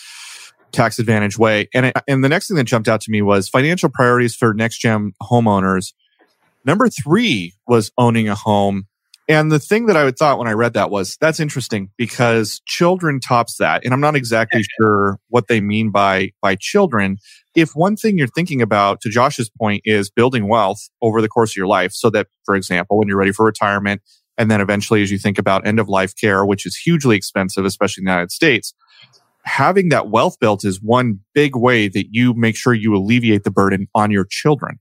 tax 0.72 0.98
advantage 0.98 1.38
way. 1.38 1.68
And 1.74 1.86
it, 1.86 1.96
and 2.08 2.24
the 2.24 2.28
next 2.28 2.48
thing 2.48 2.56
that 2.56 2.64
jumped 2.64 2.88
out 2.88 3.00
to 3.02 3.10
me 3.10 3.22
was 3.22 3.48
financial 3.48 3.88
priorities 3.88 4.34
for 4.34 4.54
next 4.54 4.78
gen 4.78 5.14
homeowners. 5.22 5.92
Number 6.64 6.88
three 6.88 7.54
was 7.66 7.90
owning 7.96 8.28
a 8.28 8.34
home. 8.34 8.86
And 9.30 9.52
the 9.52 9.60
thing 9.60 9.86
that 9.86 9.96
I 9.96 10.02
would 10.02 10.18
thought 10.18 10.40
when 10.40 10.48
I 10.48 10.54
read 10.54 10.72
that 10.72 10.90
was 10.90 11.16
that's 11.20 11.38
interesting 11.38 11.90
because 11.96 12.60
children 12.66 13.20
tops 13.20 13.58
that. 13.58 13.84
And 13.84 13.94
I'm 13.94 14.00
not 14.00 14.16
exactly 14.16 14.64
sure 14.76 15.20
what 15.28 15.46
they 15.46 15.60
mean 15.60 15.92
by 15.92 16.32
by 16.42 16.56
children. 16.56 17.16
If 17.54 17.70
one 17.76 17.94
thing 17.94 18.18
you're 18.18 18.26
thinking 18.26 18.60
about, 18.60 19.00
to 19.02 19.08
Josh's 19.08 19.48
point, 19.48 19.82
is 19.84 20.10
building 20.10 20.48
wealth 20.48 20.80
over 21.00 21.22
the 21.22 21.28
course 21.28 21.52
of 21.52 21.56
your 21.56 21.68
life, 21.68 21.92
so 21.92 22.10
that, 22.10 22.26
for 22.44 22.56
example, 22.56 22.98
when 22.98 23.06
you're 23.06 23.16
ready 23.16 23.30
for 23.30 23.46
retirement, 23.46 24.02
and 24.36 24.50
then 24.50 24.60
eventually 24.60 25.00
as 25.00 25.12
you 25.12 25.18
think 25.18 25.38
about 25.38 25.64
end 25.64 25.78
of 25.78 25.88
life 25.88 26.12
care, 26.20 26.44
which 26.44 26.66
is 26.66 26.74
hugely 26.74 27.16
expensive, 27.16 27.64
especially 27.64 28.00
in 28.00 28.06
the 28.06 28.10
United 28.10 28.32
States, 28.32 28.74
having 29.44 29.90
that 29.90 30.08
wealth 30.08 30.40
built 30.40 30.64
is 30.64 30.82
one 30.82 31.20
big 31.34 31.54
way 31.54 31.86
that 31.86 32.06
you 32.10 32.34
make 32.34 32.56
sure 32.56 32.74
you 32.74 32.96
alleviate 32.96 33.44
the 33.44 33.52
burden 33.52 33.86
on 33.94 34.10
your 34.10 34.26
children 34.28 34.80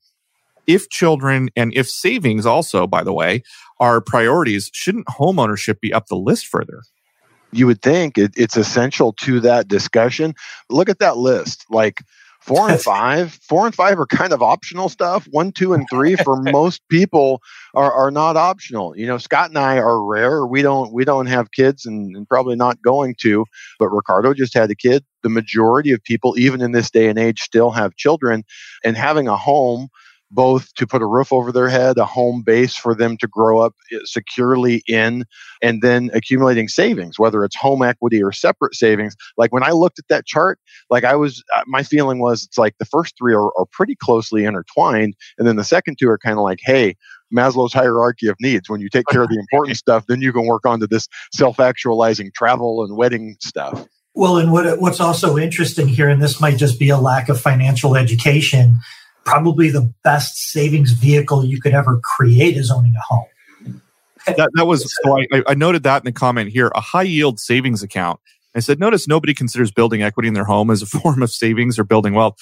if 0.70 0.88
children 0.90 1.50
and 1.56 1.74
if 1.74 1.90
savings 1.90 2.46
also, 2.46 2.86
by 2.86 3.04
the 3.04 3.12
way, 3.12 3.42
are 3.80 4.00
priorities, 4.00 4.70
shouldn't 4.72 5.08
homeownership 5.08 5.80
be 5.80 5.92
up 5.92 6.06
the 6.06 6.16
list 6.16 6.46
further? 6.46 6.84
You 7.52 7.66
would 7.66 7.82
think 7.82 8.20
it, 8.20 8.34
it's 8.38 8.56
essential 8.56 9.14
to 9.14 9.40
that 9.40 9.68
discussion. 9.68 10.36
Look 10.70 10.88
at 10.88 11.00
that 11.00 11.18
list. 11.18 11.66
Like 11.72 12.04
four 12.40 12.70
and 12.70 12.80
five, 12.94 13.40
four 13.42 13.66
and 13.66 13.74
five 13.74 14.00
are 14.00 14.06
kind 14.06 14.32
of 14.32 14.44
optional 14.44 14.90
stuff. 14.90 15.28
One, 15.32 15.52
two, 15.52 15.74
and 15.74 15.88
three 15.90 16.16
for 16.16 16.36
most 16.40 16.88
people 16.88 17.42
are, 17.74 17.92
are 17.92 18.12
not 18.12 18.38
optional. 18.38 18.96
You 18.96 19.08
know, 19.08 19.18
Scott 19.18 19.50
and 19.50 19.58
I 19.58 19.78
are 19.78 20.06
rare. 20.06 20.46
We 20.46 20.62
don't 20.62 20.94
we 20.94 21.04
don't 21.04 21.26
have 21.26 21.52
kids 21.52 21.88
and, 21.88 22.16
and 22.16 22.30
probably 22.30 22.58
not 22.58 22.80
going 22.84 23.16
to, 23.22 23.44
but 23.80 23.90
Ricardo 23.90 24.36
just 24.36 24.54
had 24.54 24.70
a 24.70 24.76
kid. 24.76 25.04
The 25.24 25.30
majority 25.30 25.94
of 25.94 26.04
people, 26.04 26.38
even 26.38 26.62
in 26.62 26.74
this 26.74 26.92
day 26.92 27.08
and 27.08 27.18
age, 27.18 27.42
still 27.42 27.72
have 27.72 27.96
children 27.96 28.44
and 28.84 28.96
having 28.96 29.28
a 29.28 29.36
home 29.36 29.90
both 30.32 30.74
to 30.76 30.86
put 30.86 31.02
a 31.02 31.06
roof 31.06 31.34
over 31.34 31.52
their 31.52 31.70
head, 31.70 31.98
a 31.98 32.06
home 32.06 32.42
base 32.42 32.76
for 32.76 32.94
them 32.94 33.18
to 33.18 33.28
grow 33.28 33.60
up 33.60 33.74
eh, 33.92 34.00
securely 34.06 34.84
in, 34.88 35.26
and 35.62 35.82
then 35.82 36.10
accumulating 36.14 36.68
savings, 36.68 37.18
whether 37.18 37.44
it's 37.44 37.56
home 37.56 37.84
equity 37.84 38.22
or 38.22 38.32
separate 38.32 38.76
savings. 38.76 39.16
Like 39.38 39.52
when 39.52 39.64
I 39.64 39.72
looked 39.72 40.00
at 40.00 40.08
that 40.10 40.26
chart, 40.26 40.60
like 40.90 41.04
I 41.04 41.16
was, 41.16 41.44
uh, 41.56 41.64
my 41.68 41.84
feeling 41.84 42.20
was 42.20 42.44
it's 42.44 42.58
like 42.58 42.76
the 42.78 42.86
first 42.86 43.16
three 43.18 43.34
are, 43.34 43.52
are 43.58 43.66
pretty 43.72 43.96
closely 43.96 44.46
intertwined. 44.46 45.16
And 45.38 45.48
then 45.48 45.56
the 45.56 45.64
second 45.64 45.98
two 46.00 46.10
are 46.10 46.18
kind 46.18 46.38
of 46.38 46.44
like, 46.44 46.60
hey, 46.62 46.96
Maslow's 47.36 47.74
hierarchy 47.74 48.28
of 48.28 48.36
needs. 48.40 48.70
When 48.70 48.82
you 48.82 48.90
take 48.90 49.06
care 49.08 49.22
of 49.22 49.30
the 49.30 49.40
important 49.40 49.78
stuff, 49.86 50.06
then 50.08 50.22
you 50.22 50.34
can 50.34 50.46
work 50.46 50.66
on 50.66 50.80
to 50.80 50.88
this 50.88 51.08
self 51.34 51.60
actualizing 51.60 52.32
travel 52.36 52.84
and 52.84 52.98
wedding 52.98 53.36
stuff. 53.40 53.88
Well, 54.16 54.38
and 54.38 54.52
what, 54.52 54.80
what's 54.80 55.00
also 55.00 55.38
interesting 55.38 55.88
here, 55.88 56.10
and 56.10 56.22
this 56.22 56.42
might 56.42 56.58
just 56.58 56.80
be 56.80 56.90
a 56.90 56.98
lack 56.98 57.30
of 57.30 57.40
financial 57.40 57.96
education, 57.96 58.80
probably 59.30 59.70
the 59.70 59.94
best 60.04 60.38
savings 60.38 60.92
vehicle 60.92 61.46
you 61.46 61.62
could 61.62 61.74
ever 61.74 62.00
create 62.04 62.58
is 62.58 62.72
owning 62.72 62.96
a 62.96 63.02
home. 63.02 63.26
that, 64.26 64.50
that 64.56 64.66
was 64.66 64.92
so 65.04 65.20
I, 65.32 65.44
I 65.48 65.54
noted 65.54 65.84
that 65.84 66.02
in 66.02 66.06
the 66.06 66.12
comment 66.12 66.50
here 66.50 66.72
a 66.74 66.82
high 66.82 67.04
yield 67.04 67.40
savings 67.40 67.84
account. 67.84 68.20
I 68.56 68.60
said, 68.60 68.80
notice 68.80 69.08
nobody 69.08 69.36
considers 69.36 69.72
building 69.72 70.02
equity 70.02 70.28
in 70.28 70.34
their 70.34 70.46
home 70.46 70.72
as 70.72 70.82
a 70.82 70.86
form 71.00 71.22
of 71.22 71.32
savings 71.32 71.78
or 71.78 71.84
building 71.84 72.14
wealth. 72.14 72.38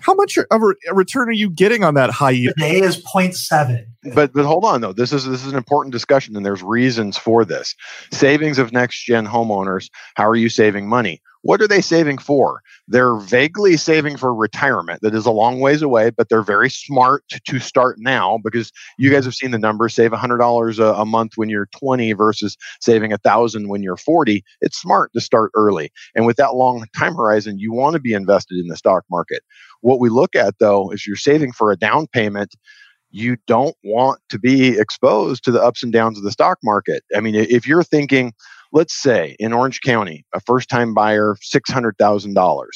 How 0.00 0.14
much 0.14 0.36
of 0.36 0.62
a 0.62 0.94
return 0.94 1.28
are 1.28 1.32
you 1.32 1.48
getting 1.48 1.84
on 1.84 1.94
that 1.94 2.10
high 2.10 2.32
yield? 2.32 2.54
Today 2.58 2.80
is 2.80 3.00
0.7. 3.00 3.86
but 4.14 4.32
but 4.32 4.44
hold 4.44 4.64
on 4.64 4.80
though. 4.80 4.92
This 4.92 5.12
is 5.12 5.24
this 5.24 5.44
is 5.44 5.52
an 5.52 5.58
important 5.58 5.92
discussion, 5.92 6.36
and 6.36 6.44
there's 6.44 6.62
reasons 6.62 7.16
for 7.16 7.44
this. 7.44 7.74
Savings 8.12 8.58
of 8.58 8.72
next 8.72 9.04
gen 9.04 9.26
homeowners. 9.26 9.88
How 10.14 10.28
are 10.28 10.36
you 10.36 10.48
saving 10.48 10.88
money? 10.88 11.20
What 11.46 11.62
are 11.62 11.68
they 11.68 11.80
saving 11.80 12.18
for? 12.18 12.60
They're 12.88 13.14
vaguely 13.14 13.76
saving 13.76 14.16
for 14.16 14.34
retirement. 14.34 15.00
That 15.02 15.14
is 15.14 15.26
a 15.26 15.30
long 15.30 15.60
ways 15.60 15.80
away, 15.80 16.10
but 16.10 16.28
they're 16.28 16.42
very 16.42 16.68
smart 16.68 17.22
to 17.46 17.60
start 17.60 17.98
now 18.00 18.40
because 18.42 18.72
you 18.98 19.12
guys 19.12 19.24
have 19.24 19.34
seen 19.34 19.52
the 19.52 19.58
numbers. 19.58 19.94
Save 19.94 20.10
$100 20.10 21.00
a, 21.00 21.04
month 21.04 21.34
when 21.36 21.48
you're 21.48 21.68
20 21.78 22.14
versus 22.14 22.56
saving 22.80 23.12
a 23.12 23.18
thousand 23.18 23.68
when 23.68 23.80
you're 23.80 23.96
40. 23.96 24.42
It's 24.60 24.76
smart 24.76 25.12
to 25.12 25.20
start 25.20 25.52
early. 25.54 25.92
And 26.16 26.26
with 26.26 26.36
that 26.38 26.56
long 26.56 26.84
time 26.96 27.14
horizon, 27.14 27.60
you 27.60 27.72
want 27.72 27.94
to 27.94 28.00
be 28.00 28.12
invested 28.12 28.58
in 28.58 28.66
the 28.66 28.76
stock 28.76 29.04
market. 29.08 29.42
What 29.82 30.00
we 30.00 30.08
look 30.08 30.34
at 30.34 30.54
though 30.58 30.90
is 30.90 31.06
you're 31.06 31.14
saving 31.14 31.52
for 31.52 31.70
a 31.70 31.76
down 31.76 32.08
payment 32.08 32.56
you 33.10 33.36
don't 33.46 33.76
want 33.84 34.20
to 34.30 34.38
be 34.38 34.78
exposed 34.78 35.44
to 35.44 35.50
the 35.50 35.62
ups 35.62 35.82
and 35.82 35.92
downs 35.92 36.18
of 36.18 36.24
the 36.24 36.30
stock 36.30 36.58
market. 36.62 37.02
I 37.14 37.20
mean, 37.20 37.34
if 37.34 37.66
you're 37.66 37.82
thinking, 37.82 38.32
let's 38.72 38.94
say 38.94 39.36
in 39.38 39.52
Orange 39.52 39.80
County, 39.80 40.24
a 40.34 40.40
first 40.40 40.68
time 40.68 40.94
buyer, 40.94 41.36
$600,000, 41.42 42.66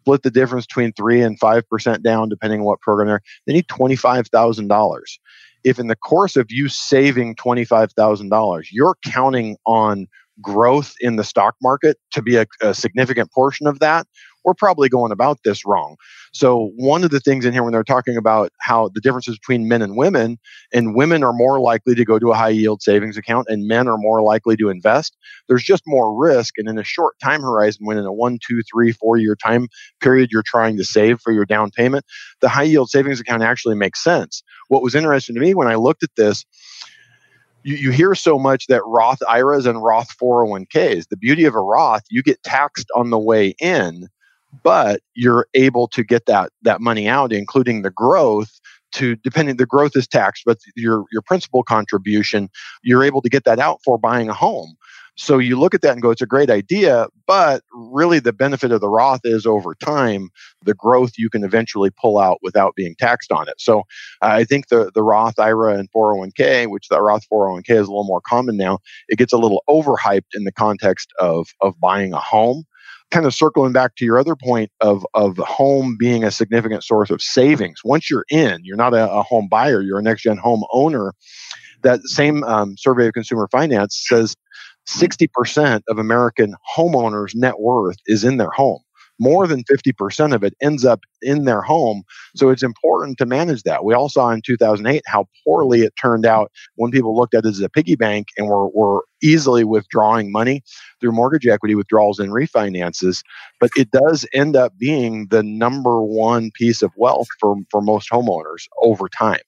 split 0.00 0.22
the 0.22 0.30
difference 0.30 0.66
between 0.66 0.92
3 0.92 1.22
and 1.22 1.38
5% 1.38 2.02
down, 2.02 2.28
depending 2.28 2.60
on 2.60 2.66
what 2.66 2.80
program 2.80 3.08
they're, 3.08 3.22
they 3.46 3.52
need 3.52 3.68
$25,000. 3.68 5.00
If 5.64 5.78
in 5.78 5.86
the 5.86 5.96
course 5.96 6.36
of 6.36 6.46
you 6.50 6.68
saving 6.68 7.36
$25,000, 7.36 8.64
you're 8.70 8.96
counting 9.04 9.56
on 9.64 10.06
growth 10.42 10.94
in 11.00 11.16
the 11.16 11.24
stock 11.24 11.54
market 11.62 11.96
to 12.12 12.20
be 12.20 12.36
a, 12.36 12.46
a 12.60 12.74
significant 12.74 13.30
portion 13.32 13.66
of 13.66 13.78
that, 13.78 14.06
we're 14.44 14.54
probably 14.54 14.88
going 14.88 15.12
about 15.12 15.38
this 15.44 15.64
wrong. 15.64 15.96
So, 16.32 16.72
one 16.76 17.04
of 17.04 17.10
the 17.10 17.20
things 17.20 17.44
in 17.44 17.52
here 17.52 17.62
when 17.62 17.72
they're 17.72 17.84
talking 17.84 18.16
about 18.16 18.50
how 18.60 18.90
the 18.94 19.00
differences 19.00 19.38
between 19.38 19.68
men 19.68 19.82
and 19.82 19.96
women, 19.96 20.38
and 20.72 20.94
women 20.94 21.22
are 21.22 21.32
more 21.32 21.60
likely 21.60 21.94
to 21.94 22.04
go 22.04 22.18
to 22.18 22.32
a 22.32 22.34
high 22.34 22.48
yield 22.50 22.82
savings 22.82 23.16
account, 23.16 23.46
and 23.48 23.66
men 23.66 23.88
are 23.88 23.98
more 23.98 24.22
likely 24.22 24.56
to 24.56 24.68
invest, 24.68 25.16
there's 25.48 25.62
just 25.62 25.82
more 25.86 26.14
risk. 26.14 26.54
And 26.58 26.68
in 26.68 26.78
a 26.78 26.84
short 26.84 27.14
time 27.22 27.42
horizon, 27.42 27.86
when 27.86 27.98
in 27.98 28.04
a 28.04 28.12
one, 28.12 28.38
two, 28.46 28.62
three, 28.70 28.92
four 28.92 29.16
year 29.16 29.36
time 29.36 29.68
period 30.00 30.30
you're 30.32 30.42
trying 30.44 30.76
to 30.76 30.84
save 30.84 31.20
for 31.20 31.32
your 31.32 31.44
down 31.44 31.70
payment, 31.70 32.04
the 32.40 32.48
high 32.48 32.62
yield 32.64 32.90
savings 32.90 33.20
account 33.20 33.42
actually 33.42 33.76
makes 33.76 34.02
sense. 34.02 34.42
What 34.68 34.82
was 34.82 34.94
interesting 34.94 35.34
to 35.34 35.40
me 35.40 35.54
when 35.54 35.68
I 35.68 35.76
looked 35.76 36.02
at 36.02 36.14
this, 36.16 36.44
you, 37.64 37.90
hear 37.90 38.14
so 38.14 38.38
much 38.38 38.66
that 38.66 38.82
Roth 38.84 39.22
IRAs 39.28 39.66
and 39.66 39.82
Roth 39.82 40.14
401ks, 40.18 41.08
the 41.08 41.16
beauty 41.16 41.44
of 41.44 41.54
a 41.54 41.60
Roth, 41.60 42.02
you 42.10 42.22
get 42.22 42.42
taxed 42.42 42.90
on 42.94 43.10
the 43.10 43.18
way 43.18 43.54
in 43.58 44.08
but 44.62 45.00
you're 45.14 45.46
able 45.54 45.88
to 45.88 46.04
get 46.04 46.26
that 46.26 46.50
that 46.62 46.80
money 46.80 47.08
out 47.08 47.32
including 47.32 47.82
the 47.82 47.90
growth 47.90 48.60
to 48.92 49.16
depending 49.16 49.56
the 49.56 49.66
growth 49.66 49.92
is 49.96 50.06
taxed 50.06 50.44
but 50.46 50.58
your 50.76 51.04
your 51.12 51.22
principal 51.22 51.62
contribution 51.62 52.48
you're 52.82 53.04
able 53.04 53.20
to 53.20 53.28
get 53.28 53.44
that 53.44 53.58
out 53.58 53.80
for 53.84 53.98
buying 53.98 54.28
a 54.28 54.34
home. 54.34 54.74
So 55.16 55.38
you 55.38 55.58
look 55.58 55.74
at 55.74 55.82
that 55.82 55.92
and 55.92 56.02
go 56.02 56.10
it's 56.10 56.22
a 56.22 56.26
great 56.26 56.50
idea 56.50 57.06
but 57.26 57.62
really 57.72 58.18
the 58.18 58.32
benefit 58.32 58.72
of 58.72 58.80
the 58.80 58.88
roth 58.88 59.20
is 59.24 59.46
over 59.46 59.74
time 59.74 60.30
the 60.64 60.74
growth 60.74 61.12
you 61.16 61.30
can 61.30 61.44
eventually 61.44 61.90
pull 61.90 62.18
out 62.18 62.38
without 62.42 62.74
being 62.74 62.94
taxed 62.98 63.32
on 63.32 63.48
it. 63.48 63.54
So 63.58 63.82
i 64.22 64.44
think 64.44 64.68
the 64.68 64.90
the 64.94 65.02
roth 65.02 65.38
ira 65.38 65.74
and 65.78 65.88
401k 65.92 66.68
which 66.68 66.88
the 66.88 67.00
roth 67.00 67.24
401k 67.32 67.70
is 67.70 67.88
a 67.88 67.90
little 67.90 68.04
more 68.04 68.20
common 68.20 68.56
now 68.56 68.78
it 69.08 69.18
gets 69.18 69.32
a 69.32 69.38
little 69.38 69.62
overhyped 69.68 70.32
in 70.34 70.44
the 70.44 70.52
context 70.52 71.12
of 71.20 71.48
of 71.60 71.78
buying 71.80 72.12
a 72.12 72.20
home 72.20 72.64
kind 73.10 73.26
of 73.26 73.34
circling 73.34 73.72
back 73.72 73.96
to 73.96 74.04
your 74.04 74.18
other 74.18 74.36
point 74.36 74.70
of 74.80 75.06
of 75.14 75.36
home 75.38 75.96
being 75.98 76.24
a 76.24 76.30
significant 76.30 76.82
source 76.82 77.10
of 77.10 77.22
savings. 77.22 77.80
Once 77.84 78.10
you're 78.10 78.24
in, 78.30 78.60
you're 78.64 78.76
not 78.76 78.94
a, 78.94 79.10
a 79.10 79.22
home 79.22 79.48
buyer, 79.50 79.80
you're 79.82 79.98
a 79.98 80.02
next 80.02 80.22
gen 80.22 80.36
home 80.36 80.64
owner. 80.72 81.12
That 81.82 82.00
same 82.04 82.42
um, 82.44 82.76
survey 82.78 83.08
of 83.08 83.12
consumer 83.12 83.48
finance 83.52 84.02
says 84.08 84.34
60% 84.88 85.82
of 85.88 85.98
American 85.98 86.54
homeowners' 86.76 87.34
net 87.34 87.58
worth 87.60 87.96
is 88.06 88.24
in 88.24 88.38
their 88.38 88.50
home 88.50 88.80
more 89.18 89.46
than 89.46 89.64
50% 89.64 90.34
of 90.34 90.42
it 90.42 90.54
ends 90.60 90.84
up 90.84 91.00
in 91.22 91.44
their 91.44 91.62
home. 91.62 92.02
So 92.34 92.50
it's 92.50 92.62
important 92.62 93.18
to 93.18 93.26
manage 93.26 93.62
that. 93.62 93.84
We 93.84 93.94
all 93.94 94.08
saw 94.08 94.30
in 94.30 94.42
2008 94.44 95.02
how 95.06 95.26
poorly 95.44 95.82
it 95.82 95.94
turned 96.00 96.26
out 96.26 96.50
when 96.76 96.90
people 96.90 97.16
looked 97.16 97.34
at 97.34 97.44
it 97.44 97.48
as 97.48 97.60
a 97.60 97.68
piggy 97.68 97.96
bank 97.96 98.28
and 98.36 98.48
were, 98.48 98.68
were 98.68 99.04
easily 99.22 99.64
withdrawing 99.64 100.32
money 100.32 100.62
through 101.00 101.12
mortgage 101.12 101.46
equity 101.46 101.74
withdrawals 101.74 102.18
and 102.18 102.32
refinances. 102.32 103.22
But 103.60 103.70
it 103.76 103.90
does 103.90 104.26
end 104.32 104.56
up 104.56 104.76
being 104.78 105.28
the 105.28 105.42
number 105.42 106.02
one 106.02 106.50
piece 106.54 106.82
of 106.82 106.90
wealth 106.96 107.28
for, 107.38 107.56
for 107.70 107.80
most 107.80 108.10
homeowners 108.10 108.66
over 108.82 109.08
time. 109.08 109.40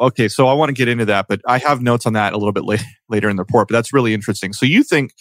Okay, 0.00 0.28
so 0.28 0.46
I 0.46 0.52
want 0.52 0.68
to 0.68 0.72
get 0.72 0.88
into 0.88 1.04
that, 1.06 1.26
but 1.28 1.40
I 1.46 1.58
have 1.58 1.82
notes 1.82 2.06
on 2.06 2.12
that 2.12 2.32
a 2.32 2.36
little 2.36 2.52
bit 2.52 2.64
later, 2.64 2.84
later 3.08 3.28
in 3.28 3.36
the 3.36 3.42
report. 3.42 3.68
But 3.68 3.74
that's 3.74 3.92
really 3.92 4.14
interesting. 4.14 4.52
So 4.52 4.64
you 4.64 4.82
think 4.84 5.12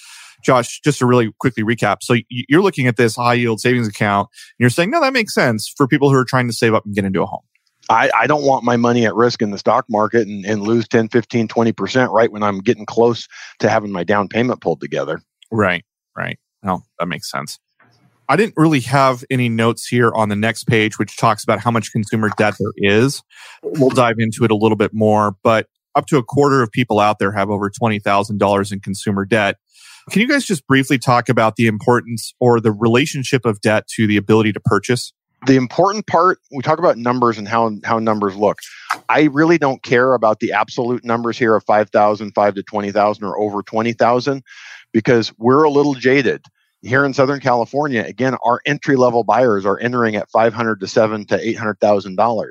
Josh, 0.44 0.80
just 0.82 1.00
to 1.00 1.06
really 1.06 1.32
quickly 1.40 1.64
recap. 1.64 1.98
So 2.02 2.16
you're 2.30 2.62
looking 2.62 2.88
at 2.88 2.98
this 2.98 3.16
high 3.16 3.34
yield 3.34 3.60
savings 3.60 3.88
account 3.88 4.30
and 4.32 4.64
you're 4.64 4.70
saying, 4.70 4.92
no, 4.92 5.02
that 5.02 5.14
makes 5.14 5.34
sense 5.34 5.72
for 5.76 5.88
people 5.88 6.10
who 6.10 6.16
are 6.16 6.26
trying 6.26 6.48
to 6.48 6.54
save 6.54 6.74
up 6.74 6.86
and 6.86 6.96
get 6.96 7.06
into 7.06 7.22
a 7.22 7.26
home. 7.26 7.42
I, 7.90 8.12
I 8.16 8.28
don't 8.28 8.44
want 8.44 8.64
my 8.64 8.78
money 8.78 9.06
at 9.06 9.16
risk 9.16 9.42
in 9.42 9.50
the 9.50 9.58
stock 9.58 9.86
market 9.90 10.28
and, 10.28 10.46
and 10.46 10.62
lose 10.62 10.88
10, 10.88 11.10
15, 11.10 11.48
20% 11.48 12.12
right 12.12 12.32
when 12.32 12.44
I'm 12.44 12.60
getting 12.60 12.86
close 12.86 13.28
to 13.60 13.70
having 13.70 13.92
my 13.92 14.04
down 14.04 14.28
payment 14.28 14.62
pulled 14.62 14.80
together. 14.80 15.22
Right, 15.52 15.84
right. 16.16 16.38
No, 16.62 16.84
that 17.00 17.08
makes 17.08 17.32
sense. 17.32 17.58
I 18.30 18.36
didn't 18.36 18.54
really 18.58 18.82
have 18.82 19.24
any 19.32 19.50
notes 19.50 19.88
here 19.88 20.12
on 20.14 20.30
the 20.30 20.36
next 20.36 20.66
page, 20.66 21.00
which 21.00 21.18
talks 21.18 21.44
about 21.44 21.60
how 21.60 21.72
much 21.72 21.92
consumer 21.92 22.30
debt 22.38 22.54
there 22.60 22.74
is. 22.78 23.24
We'll 23.64 23.90
dive 23.90 24.18
into 24.20 24.44
it 24.44 24.52
a 24.52 24.56
little 24.56 24.76
bit 24.76 24.94
more, 24.94 25.36
but 25.42 25.66
up 25.96 26.06
to 26.08 26.18
a 26.18 26.24
quarter 26.24 26.62
of 26.62 26.72
people 26.72 27.00
out 27.00 27.18
there 27.18 27.32
have 27.32 27.50
over 27.50 27.72
$20,000 27.72 28.72
in 28.72 28.80
consumer 28.82 29.26
debt. 29.26 29.58
Can 30.10 30.22
you 30.24 30.28
guys 30.28 30.44
just 30.44 30.66
briefly 30.66 30.98
talk 30.98 31.30
about 31.30 31.56
the 31.56 31.68
importance 31.68 32.34
or 32.40 32.60
the 32.60 32.72
relationship 32.72 33.46
of 33.46 33.62
debt 33.62 33.88
to 33.96 34.08
the 34.08 34.18
ability 34.18 34.52
to 34.54 34.60
purchase? 34.60 35.14
The 35.46 35.56
important 35.56 36.08
part, 36.08 36.40
we 36.52 36.64
talk 36.64 36.80
about 36.80 36.98
numbers 36.98 37.38
and 37.38 37.48
how, 37.48 37.72
how 37.84 38.00
numbers 38.00 38.36
look. 38.36 38.58
I 39.08 39.24
really 39.32 39.58
don't 39.58 39.84
care 39.84 40.14
about 40.14 40.40
the 40.40 40.52
absolute 40.52 41.06
numbers 41.06 41.38
here 41.38 41.56
of 41.56 41.64
5,000, 41.64 42.34
5 42.34 42.56
to 42.56 42.64
20,000 42.64 43.24
or 43.24 43.40
over 43.40 43.62
20,000 43.62 44.44
because 44.92 45.32
we're 45.38 45.64
a 45.64 45.70
little 45.70 45.94
jaded. 45.94 46.44
Here 46.82 47.06
in 47.06 47.14
Southern 47.14 47.40
California, 47.40 48.04
again, 48.04 48.36
our 48.44 48.62
entry 48.66 48.96
level 48.96 49.24
buyers 49.24 49.66
are 49.66 49.80
entering 49.80 50.16
at 50.16 50.32
500 50.32 50.80
to 50.80 50.88
7 50.88 51.26
to 51.28 51.38
$800,000. 51.38 52.50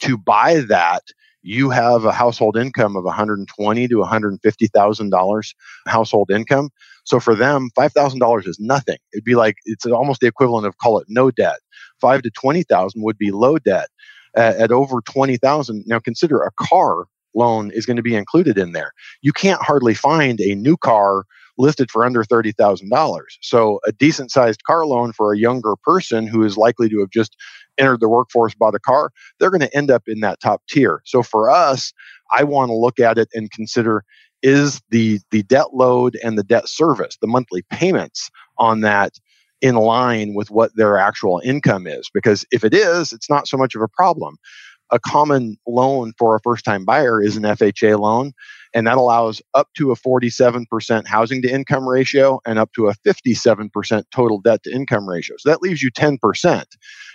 To 0.00 0.18
buy 0.18 0.60
that, 0.68 1.02
you 1.48 1.70
have 1.70 2.04
a 2.04 2.12
household 2.12 2.58
income 2.58 2.94
of 2.94 3.04
120 3.04 3.88
to 3.88 3.96
150,000 3.96 5.10
dollars 5.10 5.54
household 5.86 6.30
income. 6.30 6.68
So 7.04 7.18
for 7.18 7.34
them, 7.34 7.70
five 7.74 7.92
thousand 7.94 8.20
dollars 8.20 8.46
is 8.46 8.58
nothing. 8.60 8.98
It'd 9.14 9.24
be 9.24 9.34
like 9.34 9.56
it's 9.64 9.86
almost 9.86 10.20
the 10.20 10.26
equivalent 10.26 10.66
of 10.66 10.76
call 10.76 10.98
it 10.98 11.06
no 11.08 11.30
debt. 11.30 11.60
Five 12.02 12.20
to 12.22 12.30
twenty 12.30 12.64
thousand 12.64 13.02
would 13.02 13.16
be 13.16 13.30
low 13.30 13.58
debt. 13.58 13.88
At, 14.36 14.56
at 14.56 14.72
over 14.72 15.00
twenty 15.00 15.38
thousand, 15.38 15.84
now 15.86 15.98
consider 15.98 16.42
a 16.42 16.50
car 16.60 17.06
loan 17.34 17.70
is 17.70 17.86
going 17.86 17.96
to 17.96 18.02
be 18.02 18.14
included 18.14 18.58
in 18.58 18.72
there. 18.72 18.92
You 19.22 19.32
can't 19.32 19.62
hardly 19.62 19.94
find 19.94 20.40
a 20.40 20.54
new 20.54 20.76
car 20.76 21.24
listed 21.58 21.90
for 21.90 22.04
under 22.04 22.22
$30,000. 22.22 23.20
So 23.42 23.80
a 23.86 23.92
decent 23.92 24.30
sized 24.30 24.62
car 24.64 24.86
loan 24.86 25.12
for 25.12 25.32
a 25.32 25.38
younger 25.38 25.74
person 25.82 26.26
who 26.26 26.44
is 26.44 26.56
likely 26.56 26.88
to 26.88 27.00
have 27.00 27.10
just 27.10 27.36
entered 27.78 28.00
the 28.00 28.08
workforce, 28.08 28.54
bought 28.54 28.74
a 28.74 28.80
car, 28.80 29.10
they're 29.38 29.50
going 29.50 29.60
to 29.60 29.76
end 29.76 29.90
up 29.90 30.04
in 30.06 30.20
that 30.20 30.40
top 30.40 30.62
tier. 30.68 31.02
So 31.04 31.22
for 31.22 31.50
us, 31.50 31.92
I 32.30 32.44
want 32.44 32.70
to 32.70 32.74
look 32.76 32.98
at 33.00 33.18
it 33.18 33.28
and 33.34 33.50
consider 33.50 34.04
is 34.42 34.80
the 34.90 35.20
the 35.30 35.42
debt 35.44 35.74
load 35.74 36.16
and 36.22 36.38
the 36.38 36.44
debt 36.44 36.68
service, 36.68 37.16
the 37.20 37.26
monthly 37.26 37.62
payments 37.70 38.30
on 38.58 38.80
that 38.82 39.14
in 39.60 39.74
line 39.74 40.34
with 40.34 40.50
what 40.50 40.74
their 40.76 40.98
actual 40.98 41.40
income 41.44 41.86
is 41.86 42.08
because 42.14 42.44
if 42.52 42.62
it 42.64 42.72
is, 42.72 43.12
it's 43.12 43.28
not 43.28 43.48
so 43.48 43.56
much 43.56 43.74
of 43.74 43.82
a 43.82 43.88
problem. 43.88 44.36
A 44.90 44.98
common 44.98 45.56
loan 45.66 46.12
for 46.18 46.36
a 46.36 46.40
first 46.40 46.64
time 46.64 46.84
buyer 46.84 47.22
is 47.22 47.36
an 47.36 47.42
FHA 47.42 47.98
loan 47.98 48.32
and 48.74 48.86
that 48.86 48.96
allows 48.96 49.40
up 49.54 49.68
to 49.76 49.92
a 49.92 49.96
47% 49.96 51.06
housing 51.06 51.42
to 51.42 51.50
income 51.50 51.88
ratio 51.88 52.40
and 52.46 52.58
up 52.58 52.72
to 52.74 52.88
a 52.88 52.94
57% 53.06 54.04
total 54.14 54.40
debt 54.40 54.62
to 54.64 54.72
income 54.72 55.08
ratio. 55.08 55.36
So 55.38 55.48
that 55.48 55.62
leaves 55.62 55.82
you 55.82 55.90
10%. 55.90 56.64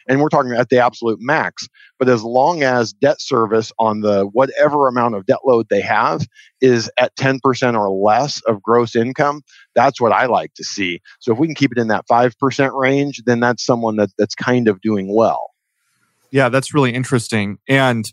And 0.08 0.20
we're 0.20 0.30
talking 0.30 0.52
at 0.52 0.70
the 0.70 0.80
absolute 0.80 1.20
max. 1.22 1.68
But 2.00 2.10
as 2.10 2.24
long 2.24 2.64
as 2.64 2.94
debt 2.94 3.22
service 3.22 3.72
on 3.80 4.02
the 4.02 4.26
whatever 4.34 4.88
amount 4.88 5.16
of 5.16 5.26
debt 5.26 5.40
load 5.46 5.68
they 5.70 5.82
have 5.82 6.28
is 6.60 6.90
at 7.00 7.16
10% 7.16 7.78
or 7.78 7.90
less 7.90 8.42
of 8.48 8.62
gross 8.62 8.96
income, 8.96 9.42
that's 9.76 10.02
what 10.02 10.12
I 10.12 10.26
like 10.26 10.54
to 10.56 10.64
see. 10.64 11.00
So 11.20 11.32
if 11.32 11.40
we 11.40 11.48
can 11.48 11.56
keep 11.56 11.72
it 11.72 11.78
in 11.78 11.88
that 11.88 12.06
5% 12.08 12.80
range, 12.80 13.22
then 13.26 13.40
that's 13.40 13.64
someone 13.64 13.96
that, 13.98 14.10
that's 14.18 14.36
kind 14.36 14.68
of 14.68 14.82
doing 14.82 15.14
well. 15.14 15.53
Yeah, 16.34 16.50
that's 16.50 16.74
really 16.74 16.94
interesting. 16.94 17.60
And 17.70 18.12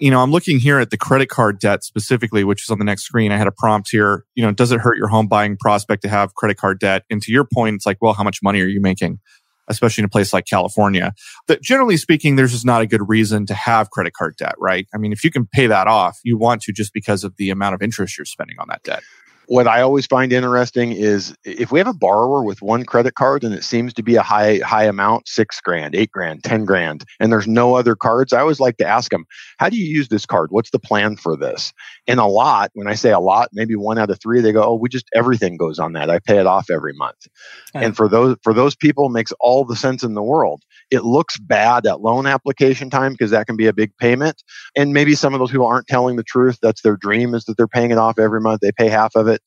you 0.00 0.10
know, 0.10 0.22
I'm 0.22 0.30
looking 0.30 0.58
here 0.58 0.78
at 0.78 0.90
the 0.90 0.96
credit 0.96 1.28
card 1.28 1.60
debt 1.60 1.84
specifically, 1.84 2.42
which 2.42 2.62
is 2.62 2.70
on 2.70 2.78
the 2.78 2.86
next 2.86 3.02
screen. 3.04 3.32
I 3.32 3.36
had 3.36 3.46
a 3.46 3.52
prompt 3.52 3.90
here. 3.90 4.24
You 4.34 4.42
know, 4.42 4.50
does 4.50 4.72
it 4.72 4.80
hurt 4.80 4.96
your 4.96 5.08
home 5.08 5.28
buying 5.28 5.58
prospect 5.58 6.02
to 6.02 6.08
have 6.08 6.34
credit 6.34 6.56
card 6.56 6.80
debt? 6.80 7.04
And 7.10 7.20
to 7.22 7.30
your 7.30 7.44
point, 7.44 7.76
it's 7.76 7.84
like, 7.86 7.98
well, 8.00 8.14
how 8.14 8.24
much 8.24 8.38
money 8.42 8.60
are 8.60 8.66
you 8.66 8.80
making? 8.80 9.20
especially 9.68 10.02
in 10.02 10.06
a 10.06 10.08
place 10.08 10.32
like 10.32 10.46
California. 10.46 11.14
That 11.46 11.62
generally 11.62 11.96
speaking, 11.96 12.34
there's 12.34 12.50
just 12.50 12.66
not 12.66 12.82
a 12.82 12.88
good 12.88 13.08
reason 13.08 13.46
to 13.46 13.54
have 13.54 13.90
credit 13.90 14.14
card 14.14 14.34
debt, 14.36 14.56
right? 14.58 14.88
I 14.92 14.98
mean, 14.98 15.12
if 15.12 15.22
you 15.22 15.30
can 15.30 15.46
pay 15.46 15.68
that 15.68 15.86
off, 15.86 16.18
you 16.24 16.36
want 16.36 16.62
to 16.62 16.72
just 16.72 16.92
because 16.92 17.22
of 17.22 17.36
the 17.36 17.50
amount 17.50 17.76
of 17.76 17.82
interest 17.82 18.18
you're 18.18 18.24
spending 18.24 18.58
on 18.58 18.66
that 18.68 18.82
debt 18.82 19.04
what 19.50 19.66
I 19.66 19.80
always 19.80 20.06
find 20.06 20.32
interesting 20.32 20.92
is 20.92 21.34
if 21.44 21.72
we 21.72 21.80
have 21.80 21.88
a 21.88 21.92
borrower 21.92 22.44
with 22.44 22.62
one 22.62 22.84
credit 22.84 23.16
card 23.16 23.42
and 23.42 23.52
it 23.52 23.64
seems 23.64 23.92
to 23.94 24.02
be 24.02 24.14
a 24.14 24.22
high 24.22 24.58
high 24.58 24.84
amount, 24.84 25.26
six 25.26 25.60
grand, 25.60 25.96
eight 25.96 26.12
grand, 26.12 26.44
ten 26.44 26.64
grand, 26.64 27.04
and 27.18 27.32
there's 27.32 27.48
no 27.48 27.74
other 27.74 27.96
cards, 27.96 28.32
I 28.32 28.38
always 28.38 28.60
like 28.60 28.76
to 28.76 28.86
ask 28.86 29.10
them, 29.10 29.24
"How 29.58 29.68
do 29.68 29.76
you 29.76 29.84
use 29.84 30.06
this 30.06 30.24
card? 30.24 30.52
What's 30.52 30.70
the 30.70 30.78
plan 30.78 31.16
for 31.16 31.36
this?" 31.36 31.72
And 32.06 32.20
a 32.20 32.26
lot, 32.26 32.70
when 32.74 32.86
I 32.86 32.94
say 32.94 33.10
a 33.10 33.18
lot, 33.18 33.48
maybe 33.52 33.74
one 33.74 33.98
out 33.98 34.08
of 34.08 34.20
three, 34.20 34.40
they 34.40 34.52
go, 34.52 34.62
"Oh, 34.62 34.76
we 34.76 34.88
just 34.88 35.06
everything 35.16 35.56
goes 35.56 35.80
on 35.80 35.94
that. 35.94 36.10
I 36.10 36.20
pay 36.20 36.38
it 36.38 36.46
off 36.46 36.70
every 36.70 36.92
month." 36.92 37.26
Okay. 37.74 37.84
And 37.84 37.96
for 37.96 38.08
those 38.08 38.36
for 38.44 38.54
those 38.54 38.76
people, 38.76 39.08
makes 39.08 39.32
all 39.40 39.64
the 39.64 39.74
sense 39.74 40.04
in 40.04 40.14
the 40.14 40.22
world. 40.22 40.62
It 40.90 41.04
looks 41.04 41.38
bad 41.38 41.86
at 41.86 42.00
loan 42.00 42.26
application 42.26 42.90
time 42.90 43.12
because 43.12 43.30
that 43.30 43.46
can 43.46 43.56
be 43.56 43.66
a 43.66 43.72
big 43.72 43.96
payment, 43.98 44.42
and 44.76 44.92
maybe 44.92 45.14
some 45.14 45.34
of 45.34 45.40
those 45.40 45.50
people 45.50 45.66
aren't 45.66 45.86
telling 45.86 46.16
the 46.16 46.24
truth. 46.24 46.58
That's 46.60 46.82
their 46.82 46.96
dream 46.96 47.34
is 47.34 47.44
that 47.44 47.56
they're 47.56 47.68
paying 47.68 47.90
it 47.90 47.98
off 47.98 48.18
every 48.18 48.40
month. 48.40 48.60
They 48.60 48.72
pay 48.72 48.88
half 48.88 49.14
of 49.14 49.28
it 49.28 49.40